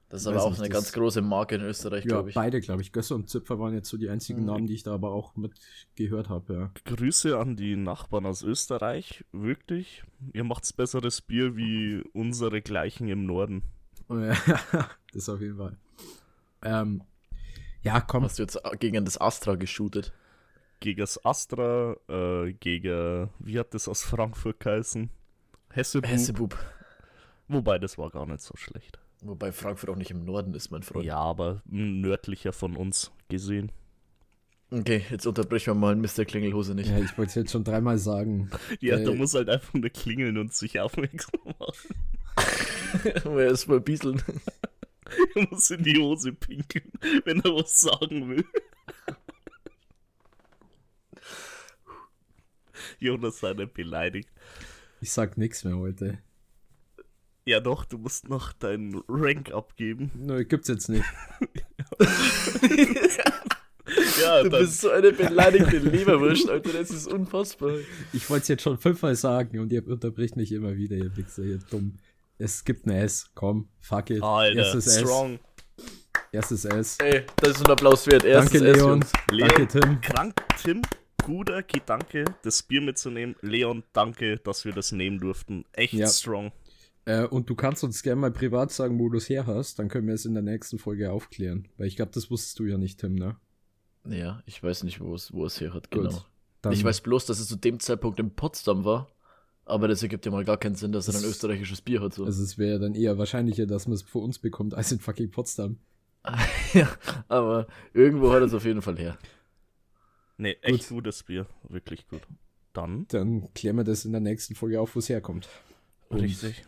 Das 0.08 0.22
ist 0.22 0.26
aber 0.26 0.42
auch 0.42 0.50
nicht, 0.50 0.60
eine 0.60 0.70
ganz 0.70 0.92
große 0.92 1.20
Marke 1.20 1.56
in 1.56 1.60
Österreich, 1.62 2.04
ja, 2.04 2.08
glaube 2.08 2.30
ich. 2.30 2.34
Beide, 2.34 2.60
glaube 2.60 2.80
ich. 2.80 2.92
Gösser 2.92 3.14
und 3.14 3.28
Zipfer 3.28 3.58
waren 3.58 3.74
jetzt 3.74 3.90
so 3.90 3.98
die 3.98 4.08
einzigen 4.08 4.40
mhm. 4.40 4.46
Namen, 4.46 4.66
die 4.66 4.74
ich 4.74 4.82
da 4.82 4.94
aber 4.94 5.10
auch 5.10 5.36
mit 5.36 5.52
gehört 5.96 6.30
habe, 6.30 6.54
ja. 6.54 6.70
Grüße 6.86 7.38
an 7.38 7.56
die 7.56 7.76
Nachbarn 7.76 8.24
aus 8.24 8.42
Österreich, 8.42 9.24
wirklich. 9.32 10.02
Ihr 10.32 10.44
macht's 10.44 10.72
besseres 10.72 11.20
Bier 11.20 11.56
wie 11.56 12.02
unsere 12.14 12.62
gleichen 12.62 13.08
im 13.08 13.26
Norden. 13.26 13.62
Oh 14.08 14.16
ja, 14.16 14.34
das 15.12 15.28
auf 15.28 15.42
jeden 15.42 15.58
Fall. 15.58 15.76
Ähm, 16.62 17.02
ja, 17.82 18.00
komm. 18.00 18.24
Hast 18.24 18.38
du 18.38 18.42
jetzt 18.42 18.58
gegen 18.80 19.04
das 19.04 19.20
Astra 19.20 19.56
geshootet? 19.56 20.14
Gegen 20.80 21.00
das 21.00 21.22
Astra, 21.24 21.96
äh, 22.08 22.54
gegen, 22.54 23.28
wie 23.40 23.58
hat 23.58 23.74
das 23.74 23.88
aus 23.88 24.02
Frankfurt 24.02 24.60
geheißen? 24.60 25.10
Hessebub. 25.70 26.10
Hessebub. 26.10 26.58
Wobei, 27.48 27.78
das 27.78 27.98
war 27.98 28.10
gar 28.10 28.26
nicht 28.26 28.40
so 28.40 28.56
schlecht. 28.56 28.98
Wobei 29.22 29.52
Frankfurt 29.52 29.90
auch 29.90 29.96
nicht 29.96 30.10
im 30.10 30.24
Norden 30.24 30.54
ist, 30.54 30.70
mein 30.70 30.82
Freund. 30.82 31.04
Ja, 31.04 31.16
aber 31.16 31.62
nördlicher 31.66 32.52
von 32.52 32.76
uns 32.76 33.10
gesehen. 33.28 33.72
Okay, 34.70 35.02
jetzt 35.10 35.26
unterbrechen 35.26 35.68
wir 35.68 35.74
mal 35.74 35.96
Mr. 35.96 36.26
Klingelhose 36.26 36.74
nicht. 36.74 36.90
Ja, 36.90 36.98
ich 36.98 37.16
wollte 37.16 37.30
es 37.30 37.34
jetzt 37.34 37.52
schon 37.52 37.64
dreimal 37.64 37.98
sagen. 37.98 38.50
ja, 38.80 38.98
äh, 38.98 39.04
da 39.04 39.14
muss 39.14 39.34
halt 39.34 39.48
einfach 39.48 39.72
nur 39.72 39.88
klingeln 39.88 40.36
und 40.36 40.52
sich 40.52 40.78
aufmerksam 40.78 41.40
machen. 41.58 41.94
Wer 43.24 43.48
ist 43.50 43.66
mal 43.66 43.80
bieseln? 43.80 44.22
er 45.34 45.48
muss 45.50 45.70
in 45.70 45.82
die 45.82 45.98
Hose 45.98 46.32
pinkeln, 46.32 46.92
wenn 47.24 47.40
er 47.40 47.54
was 47.54 47.80
sagen 47.80 48.28
will. 48.28 48.44
Jonas 52.98 53.40
sei 53.40 53.54
nicht 53.54 53.74
beleidigt. 53.74 54.28
Ich 55.00 55.12
sag 55.12 55.38
nichts 55.38 55.64
mehr 55.64 55.76
heute. 55.76 56.18
Ja 57.48 57.60
doch, 57.60 57.86
du 57.86 57.96
musst 57.96 58.28
noch 58.28 58.52
deinen 58.52 59.00
Rank 59.08 59.52
abgeben. 59.52 60.10
Nö, 60.18 60.44
gibt's 60.44 60.68
jetzt 60.68 60.90
nicht. 60.90 61.06
ja, 64.20 64.42
du 64.42 64.50
dann. 64.50 64.60
bist 64.60 64.82
so 64.82 64.90
eine 64.90 65.12
beleidigte 65.12 65.78
Leberwurst, 65.78 66.50
Alter, 66.50 66.74
das 66.74 66.90
ist 66.90 67.10
unfassbar. 67.10 67.76
Ich 68.12 68.28
wollte 68.28 68.42
es 68.42 68.48
jetzt 68.48 68.64
schon 68.64 68.76
fünfmal 68.76 69.16
sagen 69.16 69.60
und 69.60 69.72
ihr 69.72 69.88
unterbricht 69.88 70.36
mich 70.36 70.52
immer 70.52 70.76
wieder, 70.76 70.94
ihr 70.96 71.16
Wichser, 71.16 71.42
ihr 71.42 71.58
dumm. 71.70 71.94
Es 72.36 72.66
gibt 72.66 72.84
ein 72.84 72.90
S, 72.90 73.30
komm, 73.34 73.70
fuck 73.80 74.10
it. 74.10 74.22
Alter, 74.22 74.58
Erstes 74.58 75.00
strong. 75.00 75.38
S. 75.78 75.86
Erstes 76.32 76.64
S. 76.66 76.98
Ey, 76.98 77.24
das 77.36 77.52
ist 77.52 77.64
ein 77.64 77.72
Applaus 77.72 78.06
wert. 78.08 78.26
Erstes 78.26 78.60
Danke, 78.60 78.78
Leon. 78.78 79.00
S, 79.00 79.12
Leon. 79.30 79.48
Danke, 79.48 79.68
Tim. 79.68 80.00
Krank, 80.02 80.34
Tim. 80.62 80.82
Guter 81.24 81.62
Gedanke, 81.62 82.26
das 82.42 82.62
Bier 82.62 82.82
mitzunehmen. 82.82 83.36
Leon, 83.40 83.84
danke, 83.94 84.36
dass 84.36 84.66
wir 84.66 84.72
das 84.72 84.92
nehmen 84.92 85.18
durften. 85.18 85.64
Echt 85.72 85.94
ja. 85.94 86.06
strong. 86.08 86.52
Äh, 87.08 87.24
und 87.24 87.48
du 87.48 87.54
kannst 87.54 87.82
uns 87.84 88.02
gerne 88.02 88.20
mal 88.20 88.30
privat 88.30 88.70
sagen, 88.70 88.98
wo 88.98 89.08
du 89.08 89.16
es 89.16 89.30
her 89.30 89.46
hast, 89.46 89.78
dann 89.78 89.88
können 89.88 90.06
wir 90.06 90.14
es 90.14 90.26
in 90.26 90.34
der 90.34 90.42
nächsten 90.42 90.78
Folge 90.78 91.10
aufklären. 91.10 91.66
Weil 91.78 91.86
ich 91.86 91.96
glaube, 91.96 92.12
das 92.12 92.30
wusstest 92.30 92.58
du 92.58 92.66
ja 92.66 92.76
nicht, 92.76 93.00
Tim, 93.00 93.14
ne? 93.14 93.36
Ja, 94.06 94.42
ich 94.44 94.62
weiß 94.62 94.84
nicht, 94.84 95.00
wo 95.00 95.14
es, 95.14 95.32
wo 95.32 95.46
es 95.46 95.58
her 95.58 95.72
hat, 95.72 95.90
Gut, 95.90 96.02
genau. 96.02 96.70
Ich 96.70 96.84
weiß 96.84 97.00
bloß, 97.00 97.24
dass 97.24 97.40
es 97.40 97.48
zu 97.48 97.56
dem 97.56 97.80
Zeitpunkt 97.80 98.20
in 98.20 98.34
Potsdam 98.34 98.84
war. 98.84 99.08
Aber 99.64 99.88
das 99.88 100.02
ergibt 100.02 100.26
ja 100.26 100.32
mal 100.32 100.44
gar 100.44 100.58
keinen 100.58 100.74
Sinn, 100.74 100.92
dass 100.92 101.08
er 101.08 101.14
ein 101.14 101.24
österreichisches 101.24 101.80
Bier 101.80 102.02
hat. 102.02 102.12
So. 102.12 102.26
Also 102.26 102.42
es 102.42 102.58
wäre 102.58 102.78
dann 102.78 102.94
eher 102.94 103.16
wahrscheinlicher, 103.16 103.66
dass 103.66 103.86
man 103.86 103.94
es 103.94 104.02
vor 104.02 104.22
uns 104.22 104.38
bekommt, 104.38 104.74
als 104.74 104.92
in 104.92 104.98
fucking 104.98 105.30
Potsdam. 105.30 105.78
ja, 106.74 106.90
aber 107.28 107.68
irgendwo 107.94 108.32
hat 108.32 108.42
es 108.42 108.52
auf 108.52 108.66
jeden 108.66 108.82
Fall 108.82 108.98
her. 108.98 109.16
Nee, 110.36 110.58
echt 110.60 110.88
gut. 110.88 110.98
gutes 110.98 111.22
Bier. 111.22 111.46
Wirklich 111.70 112.06
gut. 112.08 112.20
Dann? 112.74 113.06
Dann 113.08 113.52
klären 113.54 113.76
wir 113.76 113.84
das 113.84 114.04
in 114.04 114.12
der 114.12 114.20
nächsten 114.20 114.54
Folge 114.54 114.78
auf, 114.78 114.94
wo 114.94 114.98
es 114.98 115.08
herkommt. 115.08 115.48
Und 116.10 116.20
Richtig. 116.20 116.66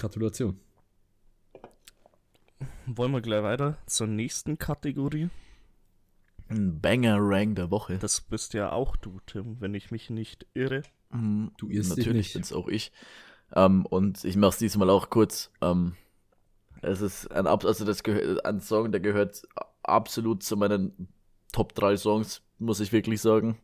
Gratulation. 0.00 0.58
Wollen 2.86 3.12
wir 3.12 3.20
gleich 3.20 3.42
weiter 3.42 3.76
zur 3.86 4.06
nächsten 4.06 4.58
Kategorie? 4.58 5.28
Ein 6.48 6.80
Banger-Rank 6.80 7.56
der 7.56 7.70
Woche. 7.70 7.98
Das 7.98 8.20
bist 8.22 8.54
ja 8.54 8.72
auch 8.72 8.96
du, 8.96 9.20
Tim, 9.26 9.60
wenn 9.60 9.74
ich 9.74 9.90
mich 9.90 10.10
nicht 10.10 10.46
irre. 10.54 10.82
Mhm, 11.10 11.52
du 11.58 11.68
irrst 11.68 11.96
Natürlich 11.96 12.32
bin 12.32 12.42
es 12.42 12.52
auch 12.52 12.66
ich. 12.68 12.92
Ähm, 13.54 13.84
und 13.86 14.24
ich 14.24 14.36
mache 14.36 14.50
es 14.50 14.58
diesmal 14.58 14.90
auch 14.90 15.10
kurz. 15.10 15.52
Ähm, 15.60 15.94
es 16.82 17.02
ist 17.02 17.30
ein, 17.30 17.46
also 17.46 17.84
das 17.84 18.02
ein 18.44 18.60
Song, 18.60 18.90
der 18.90 19.00
gehört 19.00 19.42
absolut 19.82 20.42
zu 20.42 20.56
meinen 20.56 21.08
Top 21.52 21.74
3 21.74 21.96
Songs, 21.98 22.42
muss 22.58 22.80
ich 22.80 22.90
wirklich 22.90 23.20
sagen. 23.20 23.58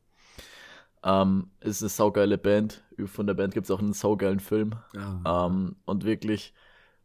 Ähm, 1.06 1.50
ist 1.60 1.82
eine 1.82 1.88
saugeile 1.88 2.36
Band. 2.36 2.82
Von 3.04 3.28
der 3.28 3.34
Band 3.34 3.54
gibt 3.54 3.66
es 3.66 3.70
auch 3.70 3.78
einen 3.78 3.92
saugeilen 3.92 4.40
Film. 4.40 4.74
Ah. 4.96 5.46
Ähm, 5.46 5.76
und 5.84 6.04
wirklich 6.04 6.52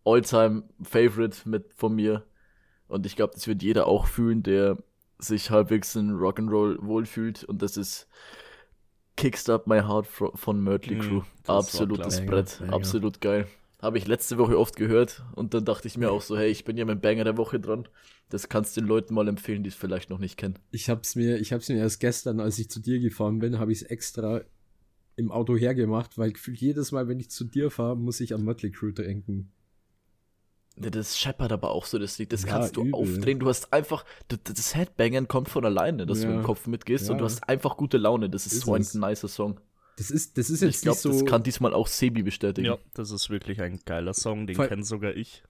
Alltime 0.03 0.63
Favorite 0.81 1.47
mit 1.47 1.71
von 1.75 1.95
mir. 1.95 2.23
Und 2.87 3.05
ich 3.05 3.15
glaube, 3.15 3.33
das 3.35 3.45
wird 3.45 3.61
jeder 3.61 3.85
auch 3.85 4.07
fühlen, 4.07 4.41
der 4.41 4.77
sich 5.19 5.51
halbwegs 5.51 5.95
in 5.95 6.11
Rock'n'Roll 6.11 6.79
wohlfühlt. 6.81 7.43
Und 7.43 7.61
das 7.61 7.77
ist 7.77 8.07
Kickstart 9.17 9.67
My 9.67 9.81
Heart 9.81 10.07
von 10.07 10.63
Mötley 10.63 10.95
mhm, 10.95 11.01
Crew. 11.01 11.19
Mm, 11.19 11.51
Absolutes 11.51 12.25
Brett. 12.25 12.57
Banger. 12.59 12.73
Absolut 12.73 13.21
geil. 13.21 13.47
Habe 13.81 13.97
ich 13.97 14.07
letzte 14.07 14.37
Woche 14.37 14.59
oft 14.59 14.75
gehört. 14.75 15.23
Und 15.35 15.53
dann 15.53 15.65
dachte 15.65 15.87
ich 15.87 15.97
mir 15.97 16.11
auch 16.11 16.21
so, 16.21 16.37
hey, 16.37 16.49
ich 16.49 16.65
bin 16.65 16.77
ja 16.77 16.85
mit 16.85 16.97
dem 16.97 17.01
Banger 17.01 17.23
der 17.23 17.37
Woche 17.37 17.59
dran. 17.59 17.87
Das 18.29 18.47
kannst 18.47 18.77
du 18.77 18.81
den 18.81 18.87
Leuten 18.87 19.13
mal 19.13 19.27
empfehlen, 19.27 19.63
die 19.63 19.69
es 19.69 19.75
vielleicht 19.75 20.09
noch 20.09 20.19
nicht 20.19 20.37
kennen. 20.37 20.59
Ich 20.69 20.89
hab's 20.89 21.15
mir, 21.15 21.39
ich 21.39 21.51
hab's 21.51 21.67
mir 21.67 21.77
erst 21.77 21.99
gestern, 21.99 22.39
als 22.39 22.59
ich 22.59 22.69
zu 22.69 22.79
dir 22.79 22.99
gefahren 22.99 23.39
bin, 23.39 23.59
habe 23.59 23.71
ich 23.71 23.81
es 23.81 23.83
extra 23.83 24.41
im 25.15 25.31
Auto 25.31 25.57
hergemacht, 25.57 26.17
weil 26.17 26.33
jedes 26.53 26.91
Mal, 26.91 27.07
wenn 27.07 27.19
ich 27.19 27.29
zu 27.29 27.43
dir 27.43 27.69
fahre, 27.71 27.97
muss 27.97 28.19
ich 28.19 28.33
an 28.33 28.43
Mötley 28.43 28.71
Crew 28.71 28.91
denken. 28.91 29.51
Das 30.77 31.19
scheppert 31.19 31.51
aber 31.51 31.71
auch 31.71 31.85
so 31.85 31.99
das 31.99 32.17
Lied. 32.17 32.31
Das 32.31 32.43
ja, 32.43 32.49
kannst 32.49 32.77
du 32.77 32.81
übel. 32.81 32.95
aufdrehen. 32.95 33.39
Du 33.39 33.49
hast 33.49 33.73
einfach, 33.73 34.05
das 34.27 34.75
Headbangen 34.75 35.27
kommt 35.27 35.49
von 35.49 35.65
alleine, 35.65 36.05
dass 36.05 36.23
ja. 36.23 36.29
du 36.29 36.35
im 36.35 36.43
Kopf 36.43 36.67
mitgehst 36.67 37.07
ja. 37.07 37.11
und 37.11 37.17
du 37.17 37.25
hast 37.25 37.47
einfach 37.47 37.77
gute 37.77 37.97
Laune. 37.97 38.29
Das 38.29 38.45
ist, 38.45 38.53
ist 38.53 38.65
so 38.65 38.73
ein 38.73 38.81
es. 38.81 38.93
nicer 38.93 39.27
Song. 39.27 39.59
Das 39.97 40.09
ist, 40.09 40.37
das 40.37 40.49
ist 40.49 40.61
jetzt 40.61 40.75
ich 40.75 40.81
glaube, 40.81 40.97
so 40.97 41.11
das 41.11 41.25
kann 41.25 41.43
diesmal 41.43 41.73
auch 41.73 41.87
Sebi 41.87 42.23
bestätigen. 42.23 42.65
Ja, 42.65 42.77
das 42.93 43.11
ist 43.11 43.29
wirklich 43.29 43.61
ein 43.61 43.79
geiler 43.85 44.13
Song, 44.13 44.47
den 44.47 44.57
kenne 44.57 44.83
sogar 44.83 45.15
ich. 45.15 45.43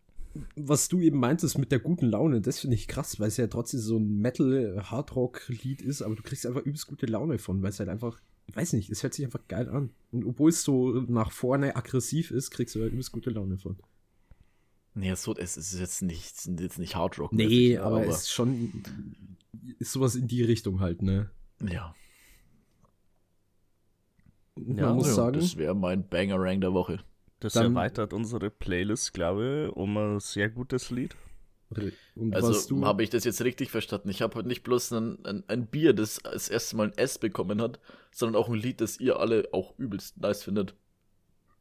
Was 0.56 0.88
du 0.88 1.00
eben 1.02 1.20
meintest 1.20 1.58
mit 1.58 1.72
der 1.72 1.80
guten 1.80 2.06
Laune, 2.06 2.42
das 2.42 2.60
finde 2.60 2.76
ich 2.76 2.88
krass, 2.88 3.20
weil 3.20 3.28
es 3.28 3.38
ja 3.38 3.48
trotzdem 3.48 3.82
so 3.82 3.98
ein 3.98 4.20
Metal-Hardrock-Lied 4.20 5.82
ist, 5.82 6.02
aber 6.02 6.16
du 6.16 6.24
kriegst 6.24 6.46
einfach 6.46 6.62
übelst 6.62 6.88
gute 6.88 7.06
Laune 7.06 7.38
von, 7.38 7.62
weil 7.62 7.70
es 7.70 7.80
halt 7.80 7.90
einfach, 7.90 8.20
ich 8.48 8.56
weiß 8.56 8.74
nicht, 8.74 8.90
es 8.90 9.04
hört 9.04 9.14
sich 9.14 9.26
einfach 9.26 9.48
geil 9.50 9.70
an. 9.70 9.92
Und 10.12 10.26
obwohl 10.26 10.50
es 10.50 10.64
so 10.64 10.92
nach 11.08 11.32
vorne 11.32 11.76
aggressiv 11.76 12.32
ist, 12.32 12.50
kriegst 12.52 12.76
du 12.76 12.82
halt 12.82 12.94
übelst 12.94 13.12
gute 13.12 13.30
Laune 13.30 13.58
von. 13.58 13.78
Nee, 14.94 15.14
so, 15.16 15.36
es 15.36 15.58
ist 15.58 15.80
jetzt 15.80 16.02
nicht, 16.02 16.34
jetzt 16.60 16.80
nicht 16.80 16.96
Hard 16.96 17.20
Rock. 17.20 17.34
Nee, 17.34 17.78
aber, 17.78 17.98
aber 17.98 18.08
es 18.08 18.22
ist 18.22 18.32
schon, 18.32 18.84
ist 19.80 19.92
sowas 19.92 20.16
in 20.16 20.28
die 20.28 20.44
Richtung 20.44 20.80
halt, 20.80 21.02
ne? 21.02 21.30
Ja. 21.62 21.96
Man 24.66 24.78
ja, 24.78 24.94
muss 24.94 25.16
sagen, 25.16 25.40
das 25.40 25.58
wäre 25.58 25.76
mein 25.76 26.08
Banger-Rank 26.08 26.62
der 26.62 26.74
Woche. 26.74 27.00
Das 27.40 27.54
dann, 27.54 27.76
erweitert 27.76 28.14
unsere 28.14 28.50
Playlist, 28.52 29.14
glaube 29.14 29.68
ich, 29.68 29.76
um 29.76 29.98
ein 29.98 30.20
sehr 30.20 30.50
gutes 30.50 30.92
Lied. 30.92 31.16
Und 32.16 32.36
also 32.36 32.86
habe 32.86 33.02
ich 33.02 33.10
das 33.10 33.24
jetzt 33.24 33.42
richtig 33.44 33.72
verstanden? 33.72 34.10
Ich 34.10 34.22
habe 34.22 34.36
heute 34.36 34.48
nicht 34.48 34.64
bloß 34.64 34.92
ein, 34.92 35.26
ein, 35.26 35.44
ein, 35.48 35.68
Bier, 35.68 35.94
das 35.94 36.20
das 36.24 36.50
erste 36.50 36.76
Mal 36.76 36.88
ein 36.88 36.98
S 36.98 37.18
bekommen 37.18 37.62
hat, 37.62 37.80
sondern 38.12 38.42
auch 38.42 38.50
ein 38.50 38.56
Lied, 38.56 38.82
das 38.82 39.00
ihr 39.00 39.20
alle 39.20 39.48
auch 39.54 39.78
übelst 39.80 40.20
nice 40.20 40.44
findet. 40.44 40.76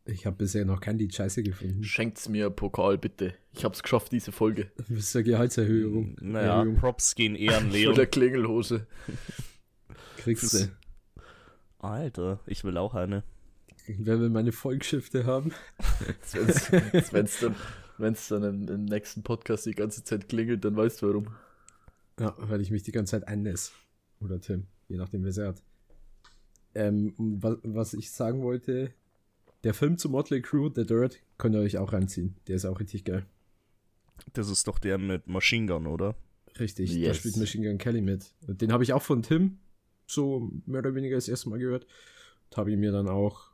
Ich 0.05 0.27
habe 0.27 0.37
bisher 0.37 0.65
noch 0.65 0.81
kein 0.81 0.99
Lied 0.99 1.15
scheiße 1.15 1.43
gefunden. 1.43 1.85
Schenkt's 1.85 2.29
mir 2.29 2.51
Pokal, 2.51 2.99
bitte. 2.99 3.35
Ich 3.53 3.65
hab's 3.65 3.83
geschafft, 3.83 4.11
diese 4.13 4.33
Folge. 4.33 4.73
Das 4.77 4.91
ist 4.91 5.15
eine 5.17 5.25
Gehaltserhöhung. 5.25 6.17
Naja, 6.21 6.59
Erhöhung. 6.59 6.77
Props 6.77 7.15
gehen 7.15 7.37
eher 7.37 7.59
an 7.59 7.71
Leo. 7.71 7.93
der 7.93 8.07
Klingelhose. 8.07 8.87
Kriegst 10.17 10.53
du. 10.55 10.71
Alter, 11.81 12.41
ich 12.47 12.65
will 12.65 12.77
auch 12.77 12.95
eine. 12.95 13.25
Wer 13.87 14.21
will 14.21 14.29
meine 14.29 14.53
Volksschifte 14.53 15.25
haben? 15.25 15.53
Wenn 17.11 17.25
es 17.25 17.41
dann, 17.41 17.57
wenn's 17.99 18.29
dann 18.29 18.45
im, 18.45 18.69
im, 18.69 18.85
nächsten 18.85 19.23
Podcast 19.23 19.67
die 19.67 19.73
ganze 19.73 20.05
Zeit 20.05 20.29
klingelt, 20.29 20.65
dann 20.65 20.77
weißt 20.77 21.03
du 21.03 21.09
warum. 21.09 21.27
Ja, 22.19 22.35
weil 22.39 22.61
ich 22.61 22.71
mich 22.71 22.83
die 22.83 22.93
ganze 22.93 23.13
Zeit 23.13 23.27
einnässe. 23.27 23.73
Oder 24.21 24.41
Tim, 24.41 24.67
je 24.89 24.97
nachdem, 24.97 25.23
wer 25.23 25.31
es 25.31 25.39
hat. 25.39 25.63
Ähm, 26.75 27.15
was, 27.17 27.57
was 27.63 27.95
ich 27.95 28.11
sagen 28.11 28.43
wollte, 28.43 28.93
der 29.65 29.75
Film 29.75 29.99
zu 29.99 30.09
Motley 30.09 30.43
Crew, 30.43 30.71
The 30.73 30.85
Dirt, 30.85 31.21
könnt 31.39 31.55
ihr 31.55 31.61
euch 31.61 31.79
auch 31.79 31.93
reinziehen. 31.93 32.37
Der 32.47 32.57
ist 32.57 32.67
auch 32.67 32.79
richtig 32.79 33.05
geil. 33.05 33.25
Das 34.35 34.51
ist 34.51 34.69
doch 34.69 34.79
der 34.79 34.99
mit 34.99 35.27
Machine 35.27 35.67
Gun, 35.67 35.87
oder? 35.87 36.15
Richtig, 36.59 36.95
yes. 36.95 37.09
da 37.09 37.15
spielt 37.15 37.37
Machine 37.39 37.69
Gun 37.69 37.79
Kelly 37.79 38.03
mit. 38.03 38.35
Den 38.43 38.73
habe 38.73 38.85
ich 38.85 38.93
auch 38.93 39.03
von 39.03 39.23
Tim 39.23 39.59
so 40.11 40.51
mehr 40.67 40.81
oder 40.81 40.95
weniger 40.95 41.17
das 41.17 41.29
erste 41.29 41.49
Mal 41.49 41.59
gehört. 41.59 41.87
Und 42.51 42.57
habe 42.57 42.73
ihn 42.73 42.81
mir 42.81 42.93
dann 42.93 43.09
auch, 43.09 43.51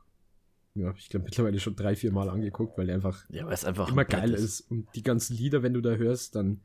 ja, 0.75 0.93
ich 0.97 1.09
glaube 1.09 1.25
mittlerweile 1.25 1.59
schon 1.59 1.75
drei, 1.75 1.95
vier 1.95 2.11
Mal 2.11 2.29
angeguckt, 2.29 2.77
weil 2.77 2.87
der 2.87 2.95
einfach, 2.95 3.25
ja, 3.29 3.45
weil 3.45 3.53
es 3.53 3.65
einfach 3.65 3.89
immer 3.89 4.05
geil 4.05 4.33
ist. 4.33 4.43
ist. 4.43 4.71
Und 4.71 4.87
die 4.95 5.03
ganzen 5.03 5.35
Lieder, 5.35 5.63
wenn 5.63 5.73
du 5.73 5.81
da 5.81 5.91
hörst, 5.91 6.35
dann 6.35 6.61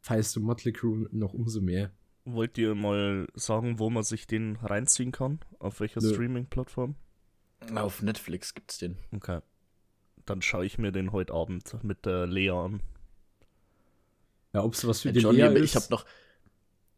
feierst 0.00 0.36
du 0.36 0.40
Motley 0.40 0.72
Crew 0.72 1.06
noch 1.12 1.32
umso 1.32 1.60
mehr. 1.60 1.90
Wollt 2.26 2.56
ihr 2.56 2.74
mal 2.74 3.26
sagen, 3.34 3.78
wo 3.78 3.90
man 3.90 4.02
sich 4.02 4.26
den 4.26 4.56
reinziehen 4.56 5.12
kann? 5.12 5.40
Auf 5.58 5.80
welcher 5.80 6.00
Streaming-Plattform? 6.00 6.94
Auf 7.74 8.02
Netflix 8.02 8.54
gibt's 8.54 8.78
den. 8.78 8.96
Okay. 9.12 9.40
Dann 10.24 10.40
schaue 10.40 10.64
ich 10.64 10.78
mir 10.78 10.90
den 10.90 11.12
heute 11.12 11.34
Abend 11.34 11.76
mit 11.82 12.06
der 12.06 12.26
Lea 12.26 12.50
an. 12.50 12.80
Ja, 14.54 14.62
ob 14.62 14.74
es 14.74 14.86
was 14.86 15.02
für 15.02 15.12
die 15.12 15.20
Lea 15.20 15.52
ist. 15.54 15.64
Ich 15.64 15.76
habe 15.76 15.86
noch, 15.90 16.06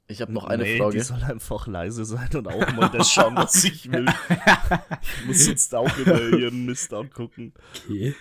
ich 0.09 0.21
habe 0.21 0.33
noch 0.33 0.45
eine 0.45 0.63
nee, 0.63 0.79
Frage. 0.79 0.99
Die 0.99 1.05
soll 1.05 1.23
einfach 1.23 1.67
leise 1.67 2.05
sein 2.05 2.29
und 2.35 2.47
auch 2.47 2.73
mal 2.75 2.89
das 2.89 3.11
schauen, 3.11 3.37
was 3.37 3.65
ich 3.65 3.91
will. 3.91 4.07
ich 5.03 5.27
muss 5.27 5.47
jetzt 5.47 5.75
auch 5.75 5.97
immer 5.99 6.21
ihren 6.21 6.65
Mist 6.65 6.93
angucken. 6.93 7.53
Okay. 7.85 8.15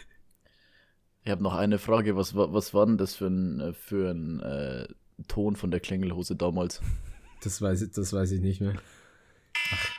Ich 1.24 1.32
habe 1.32 1.44
noch 1.44 1.56
eine 1.56 1.78
Frage. 1.78 2.16
Was, 2.16 2.36
was 2.36 2.74
war 2.74 2.86
denn 2.86 2.98
das 2.98 3.16
für 3.16 3.28
ein, 3.28 3.74
für 3.74 4.12
ein 4.12 4.40
äh, 4.42 4.88
Ton 5.28 5.56
von 5.56 5.72
der 5.72 5.80
Klingelhose 5.80 6.36
damals? 6.36 6.82
Das 7.44 7.62
weiß, 7.62 7.84
ich, 7.84 7.92
das 7.92 8.14
weiß 8.14 8.32
ich 8.32 8.42
nicht 8.42 8.62
mehr. 8.62 8.76
Ach. 9.72 9.90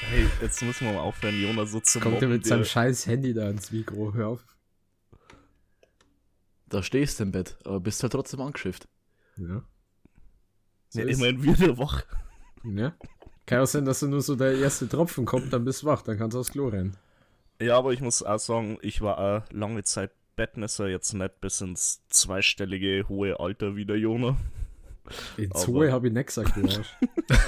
Hey, 0.00 0.26
jetzt 0.40 0.62
müssen 0.62 0.86
wir 0.86 0.94
mal 0.94 1.00
aufhören, 1.00 1.40
Jonas 1.40 1.70
so 1.70 1.80
zu 1.80 2.00
Kommt 2.00 2.20
er 2.20 2.28
mit 2.28 2.44
seinem 2.44 2.64
scheiß 2.64 3.06
Handy 3.06 3.32
da 3.34 3.48
ins 3.48 3.70
Mikro, 3.70 4.12
hör 4.14 4.28
auf. 4.28 4.44
Da 6.68 6.82
stehst 6.82 7.20
du 7.20 7.24
im 7.24 7.32
Bett, 7.32 7.56
aber 7.64 7.80
bist 7.80 8.02
halt 8.02 8.12
trotzdem 8.12 8.40
angeschifft. 8.40 8.88
Ja. 9.36 9.62
So 10.92 11.00
ja, 11.00 11.06
immerhin 11.06 11.42
wieder 11.42 11.78
wach. 11.78 12.04
Ja. 12.64 12.92
Kann 13.46 13.60
auch 13.60 13.66
sein, 13.66 13.86
dass 13.86 14.00
du 14.00 14.08
nur 14.08 14.20
so 14.20 14.36
der 14.36 14.58
erste 14.58 14.86
Tropfen 14.86 15.24
kommt, 15.24 15.50
dann 15.50 15.64
bist 15.64 15.82
du 15.82 15.86
wach, 15.86 16.02
dann 16.02 16.18
kannst 16.18 16.34
du 16.34 16.40
aufs 16.40 16.50
Klo 16.50 16.68
rennen. 16.68 16.98
Ja, 17.62 17.78
aber 17.78 17.94
ich 17.94 18.02
muss 18.02 18.22
auch 18.22 18.38
sagen, 18.38 18.76
ich 18.82 19.00
war 19.00 19.18
auch 19.18 19.50
lange 19.50 19.84
Zeit 19.84 20.10
Bettnässer, 20.36 20.88
jetzt 20.88 21.14
nicht 21.14 21.40
bis 21.40 21.62
ins 21.62 22.06
zweistellige 22.10 23.08
hohe 23.08 23.40
Alter 23.40 23.74
wie 23.74 23.86
der 23.86 23.96
Jona. 23.96 24.36
Ins 25.38 25.66
hohe 25.66 25.90
habe 25.90 26.08
ich 26.08 26.12
nicht 26.12 26.26
gesagt, 26.26 26.56
du 26.56 26.64
Arsch. 26.64 26.94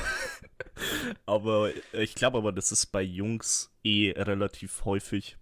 aber 1.26 1.68
ich 1.92 2.14
glaube 2.14 2.38
aber, 2.38 2.50
das 2.50 2.72
ist 2.72 2.86
bei 2.86 3.02
Jungs 3.02 3.70
eh 3.82 4.12
relativ 4.16 4.86
häufig. 4.86 5.36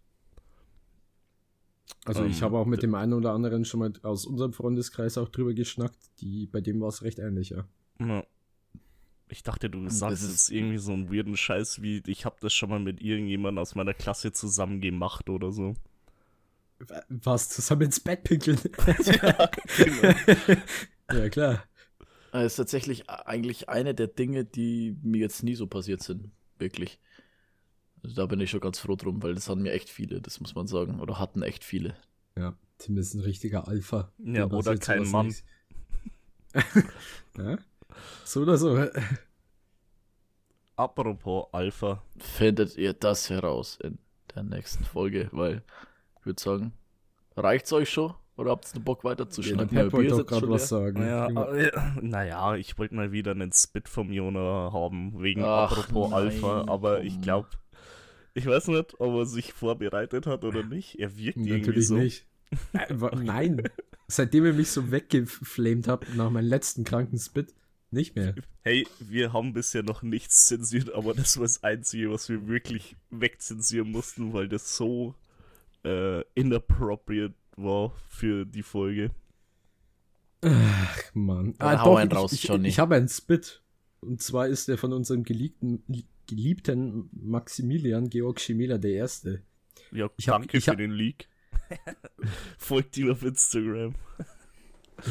Also 2.05 2.25
ich 2.25 2.39
ähm, 2.39 2.43
habe 2.43 2.59
auch 2.59 2.67
mit 2.67 2.83
dem 2.83 2.97
einen 2.97 3.13
oder 3.13 3.33
anderen 3.33 3.65
schon 3.65 3.79
mal 3.79 3.93
aus 4.03 4.27
unserem 4.27 4.53
Freundeskreis 4.53 5.19
auch 5.19 5.29
drüber 5.29 5.55
geschnackt, 5.55 5.99
die, 6.21 6.47
bei 6.47 6.61
dem 6.61 6.81
war 6.81 6.89
es 6.89 7.05
recht 7.05 7.21
ähnlich, 7.21 7.51
ja. 7.51 7.65
Ja. 8.09 8.25
Ich 9.29 9.43
dachte, 9.43 9.71
du 9.71 9.89
sagst 9.89 10.29
jetzt 10.29 10.51
irgendwie 10.51 10.77
so 10.77 10.93
einen 10.93 11.11
weirden 11.11 11.39
Scheiß 11.39 11.81
wie, 11.81 12.03
ich 12.07 12.27
habe 12.27 12.37
das 12.41 12.53
schon 12.53 12.69
mal 12.69 12.79
mit 12.79 13.01
irgendjemandem 13.01 13.63
aus 13.63 13.75
meiner 13.75 13.95
Klasse 13.95 14.33
zusammen 14.33 14.83
gemacht 14.83 15.31
oder 15.31 15.53
so. 15.53 15.75
Was, 17.09 17.49
zusammen 17.49 17.83
ins 17.83 18.01
Bett 18.01 18.25
pinkeln? 18.25 18.59
ja, 18.87 19.51
genau. 19.79 20.61
ja, 21.13 21.29
klar. 21.31 21.65
Das 22.33 22.45
ist 22.45 22.57
tatsächlich 22.57 23.09
eigentlich 23.09 23.69
eine 23.69 23.95
der 23.95 24.09
Dinge, 24.09 24.45
die 24.45 24.99
mir 25.03 25.21
jetzt 25.21 25.43
nie 25.43 25.55
so 25.55 25.67
passiert 25.67 26.03
sind. 26.03 26.31
Wirklich. 26.59 26.99
Also 28.03 28.17
da 28.17 28.27
bin 28.27 28.41
ich 28.41 28.51
schon 28.51 28.61
ganz 28.61 28.79
froh 28.79 28.97
drum, 28.97 29.23
weil 29.23 29.35
das 29.35 29.49
hatten 29.49 29.63
mir 29.63 29.73
echt 29.73 29.89
viele, 29.91 30.21
das 30.21 30.41
muss 30.41 30.55
man 30.55 30.67
sagen. 30.67 31.01
Oder 31.01 31.19
hatten 31.19 31.43
echt 31.43 31.63
viele. 31.63 31.97
Ja, 32.37 32.57
Tim 32.79 32.99
ist 32.99 33.15
ein 33.15 33.21
richtiger 33.21 33.69
Alpha. 33.69 34.13
Ja, 34.19 34.47
oder 34.47 34.77
kein 34.77 35.09
Mann. 35.09 35.35
ja? 37.37 37.59
So 38.25 38.43
oder 38.43 38.57
so. 38.57 38.87
Apropos 40.77 41.47
Alpha. 41.53 42.03
Findet 42.19 42.77
ihr 42.77 42.93
das 42.95 43.31
heraus 43.31 43.79
in 43.83 43.99
der 44.35 44.43
nächsten 44.43 44.85
Folge, 44.85 45.29
weil 45.33 45.63
ich 46.21 46.27
würde 46.27 46.43
sagen, 46.43 46.73
reicht's 47.37 47.73
euch 47.73 47.91
schon? 47.91 48.15
Oder 48.37 48.53
habt 48.53 48.75
ihr 48.75 48.81
Bock 48.81 49.05
weiter 49.05 49.29
zu 49.29 49.43
Ja, 49.43 49.65
Pep 49.67 49.93
wollte 49.93 50.11
doch 50.17 50.27
gerade 50.27 50.49
was 50.49 50.69
sagen. 50.69 51.03
Ja, 51.03 51.29
äh, 51.53 51.71
naja, 52.01 52.57
ich 52.57 52.79
wollte 52.79 52.95
mal 52.95 53.13
wieder 53.13 53.33
einen 53.33 53.53
Spit 53.53 53.89
vom 53.89 54.11
Jona 54.11 54.73
haben, 54.73 55.23
wegen 55.23 55.45
Ach, 55.45 55.71
apropos 55.71 56.11
nein, 56.11 56.19
Alpha, 56.21 56.65
aber 56.67 56.97
komm. 56.97 57.07
ich 57.07 57.21
glaube, 57.21 57.49
Ich 58.35 58.47
weiß 58.47 58.69
nicht, 58.69 58.99
ob 58.99 59.15
er 59.15 59.27
sich 59.27 59.53
vorbereitet 59.53 60.27
hat 60.27 60.45
oder 60.45 60.63
nicht. 60.65 60.99
Er 60.99 61.17
wirkt 61.19 61.37
Natürlich 61.37 61.67
irgendwie 61.67 61.83
so. 61.83 61.95
nicht. 61.97 62.27
Äh, 62.73 62.95
nein. 63.17 63.63
Seitdem 64.09 64.47
ihr 64.47 64.55
mich 64.55 64.71
so 64.71 64.91
weggeflamed 64.91 65.87
habt 65.89 66.15
nach 66.17 66.31
meinem 66.31 66.47
letzten 66.49 66.85
kranken 66.85 67.19
Spit, 67.19 67.55
nicht 67.93 68.17
mehr. 68.17 68.35
Hey, 68.63 68.87
wir 69.01 69.33
haben 69.33 69.53
bisher 69.53 69.83
noch 69.83 70.03
nichts 70.03 70.47
zensiert, 70.47 70.93
aber 70.93 71.15
das 71.15 71.37
war 71.37 71.45
das 71.45 71.63
Einzige, 71.63 72.11
was 72.11 72.29
wir 72.29 72.49
wirklich 72.49 72.97
wegzensieren 73.11 73.91
mussten, 73.91 74.33
weil 74.33 74.49
das 74.49 74.77
so 74.77 75.15
äh, 75.85 76.23
inappropriate 76.35 77.35
war 77.57 77.93
für 78.09 78.47
die 78.47 78.63
Folge. 78.63 79.11
Ach, 80.43 81.15
Mann. 81.15 81.55
Ah, 81.59 81.85
doch, 81.85 81.97
einen 81.97 82.11
raus, 82.11 82.33
ich, 82.33 82.49
ich, 82.49 82.65
ich 82.65 82.79
habe 82.79 82.97
einen 82.97 83.09
Spit. 83.09 83.63
Und 84.01 84.21
zwar 84.21 84.49
ist 84.49 84.67
der 84.67 84.79
von 84.79 84.93
unserem 84.93 85.23
geliebten, 85.23 85.85
geliebten 86.27 87.09
Maximilian 87.13 88.11
Georg 88.11 88.41
Schimela 88.41 88.79
der 88.79 88.93
Erste. 88.93 89.43
Ja, 89.93 90.11
ich 90.17 90.27
danke 90.27 90.59
hab, 90.59 90.65
für 90.65 90.71
hab, 90.73 90.79
den 90.79 90.91
Leak. 90.91 91.29
Folgt 92.59 92.97
ihm 92.97 93.11
auf 93.11 93.23
Instagram. 93.23 93.95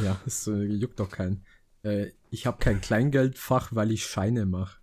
Ja, 0.04 0.20
das 0.26 0.48
äh, 0.48 0.64
juckt 0.64 1.00
doch 1.00 1.10
keinen. 1.10 1.46
Äh, 1.84 2.12
ich 2.30 2.46
habe 2.46 2.58
kein 2.60 2.82
Kleingeldfach, 2.82 3.74
weil 3.74 3.92
ich 3.92 4.06
Scheine 4.06 4.46
mache. 4.46 4.80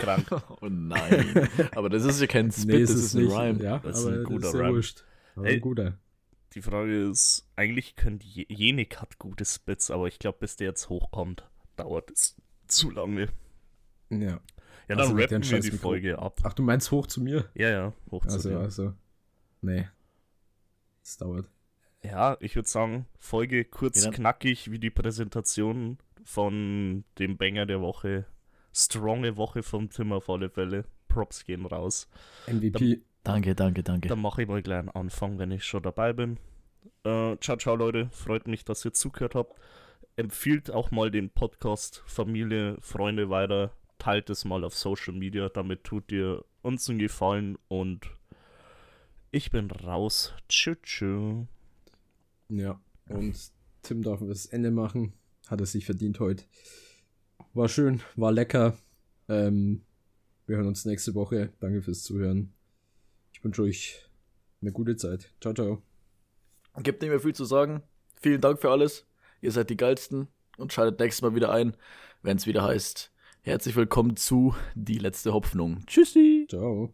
Krank. 0.00 0.26
oh 0.60 0.68
nein. 0.68 1.48
Aber 1.74 1.88
das 1.88 2.04
ist 2.04 2.20
ja 2.20 2.26
kein 2.26 2.50
Spit, 2.52 2.66
nee, 2.66 2.80
das 2.80 2.90
ist, 2.90 3.14
ein 3.14 3.26
Rhyme. 3.26 3.62
Ja, 3.62 3.78
das 3.78 4.00
ist 4.00 4.06
ein 4.06 4.24
guter 4.24 4.52
Rhyme. 4.52 4.74
Wurscht. 4.74 5.04
Aber 5.34 5.46
ein 5.46 5.60
guter. 5.60 5.98
Die 6.54 6.62
Frage 6.62 7.10
ist, 7.10 7.50
eigentlich 7.56 7.96
könnte 7.96 8.26
Jenik 8.26 9.00
hat 9.00 9.18
gute 9.18 9.44
Spits, 9.44 9.90
aber 9.90 10.08
ich 10.08 10.18
glaube, 10.18 10.38
bis 10.40 10.56
der 10.56 10.68
jetzt 10.68 10.88
hochkommt, 10.88 11.48
dauert 11.76 12.10
es 12.10 12.36
zu 12.66 12.90
lange. 12.90 13.28
Ja. 14.10 14.40
Ja, 14.88 14.94
dann 14.94 15.00
also 15.00 15.14
rappen 15.16 15.50
wir 15.50 15.60
die 15.60 15.70
Folge 15.72 16.18
ab. 16.18 16.40
Ach, 16.44 16.54
du 16.54 16.62
meinst 16.62 16.90
hoch 16.92 17.08
zu 17.08 17.20
mir? 17.20 17.50
Ja, 17.54 17.70
ja, 17.70 17.92
hoch 18.10 18.24
also, 18.24 18.38
zu 18.38 18.48
mir. 18.50 18.58
Also, 18.60 18.94
nee. 19.60 19.88
Es 21.02 21.16
dauert. 21.16 21.50
Ja, 22.06 22.36
ich 22.40 22.54
würde 22.54 22.68
sagen, 22.68 23.06
Folge 23.18 23.64
kurz 23.64 24.04
ja. 24.04 24.10
knackig 24.10 24.70
wie 24.70 24.78
die 24.78 24.90
Präsentation 24.90 25.98
von 26.24 27.04
dem 27.18 27.36
Banger 27.36 27.66
der 27.66 27.80
Woche. 27.80 28.26
Stronge 28.72 29.36
Woche 29.36 29.62
vom 29.62 29.90
Tim 29.90 30.12
auf 30.12 30.28
alle 30.28 30.50
Fälle. 30.50 30.84
Props 31.08 31.44
gehen 31.44 31.66
raus. 31.66 32.08
MVP. 32.46 33.02
danke, 33.24 33.54
danke, 33.54 33.82
danke. 33.82 34.08
Dann 34.08 34.20
mache 34.20 34.42
ich 34.42 34.48
mal 34.48 34.62
gleich 34.62 34.80
einen 34.80 34.90
Anfang, 34.90 35.38
wenn 35.38 35.50
ich 35.50 35.64
schon 35.64 35.82
dabei 35.82 36.12
bin. 36.12 36.38
Äh, 37.04 37.36
ciao, 37.38 37.56
ciao, 37.56 37.74
Leute. 37.74 38.08
Freut 38.10 38.46
mich, 38.46 38.64
dass 38.64 38.84
ihr 38.84 38.92
zugehört 38.92 39.34
habt. 39.34 39.58
Empfiehlt 40.16 40.70
auch 40.70 40.90
mal 40.90 41.10
den 41.10 41.30
Podcast 41.30 42.02
Familie, 42.06 42.76
Freunde 42.80 43.30
weiter. 43.30 43.72
Teilt 43.98 44.30
es 44.30 44.44
mal 44.44 44.64
auf 44.64 44.74
Social 44.74 45.14
Media. 45.14 45.48
Damit 45.48 45.84
tut 45.84 46.12
ihr 46.12 46.44
uns 46.62 46.88
einen 46.88 46.98
Gefallen 46.98 47.56
und 47.68 48.10
ich 49.30 49.50
bin 49.50 49.70
raus. 49.70 50.34
Tschüss. 50.48 50.78
Tschü. 50.82 51.46
Ja, 52.48 52.80
und 53.08 53.36
Tim 53.82 54.02
darf 54.02 54.20
das 54.20 54.46
Ende 54.46 54.70
machen. 54.70 55.12
Hat 55.48 55.60
er 55.60 55.66
sich 55.66 55.84
verdient 55.86 56.20
heute. 56.20 56.44
War 57.54 57.68
schön, 57.68 58.02
war 58.16 58.32
lecker. 58.32 58.76
Ähm, 59.28 59.82
wir 60.46 60.56
hören 60.56 60.66
uns 60.66 60.84
nächste 60.84 61.14
Woche. 61.14 61.52
Danke 61.60 61.82
fürs 61.82 62.02
Zuhören. 62.02 62.52
Ich 63.32 63.42
wünsche 63.44 63.62
euch 63.62 64.08
eine 64.60 64.72
gute 64.72 64.96
Zeit. 64.96 65.32
Ciao, 65.40 65.54
ciao. 65.54 65.82
Gibt 66.82 67.02
nicht 67.02 67.10
mehr 67.10 67.20
viel 67.20 67.34
zu 67.34 67.44
sagen. 67.44 67.82
Vielen 68.20 68.40
Dank 68.40 68.60
für 68.60 68.70
alles. 68.70 69.06
Ihr 69.40 69.52
seid 69.52 69.70
die 69.70 69.76
geilsten 69.76 70.28
und 70.56 70.72
schaltet 70.72 71.00
nächstes 71.00 71.22
Mal 71.22 71.34
wieder 71.34 71.52
ein, 71.52 71.76
wenn 72.22 72.36
es 72.36 72.46
wieder 72.46 72.64
heißt. 72.64 73.12
Herzlich 73.42 73.76
willkommen 73.76 74.16
zu 74.16 74.54
Die 74.74 74.98
letzte 74.98 75.32
Hoffnung. 75.32 75.84
Tschüssi. 75.86 76.46
Ciao. 76.48 76.92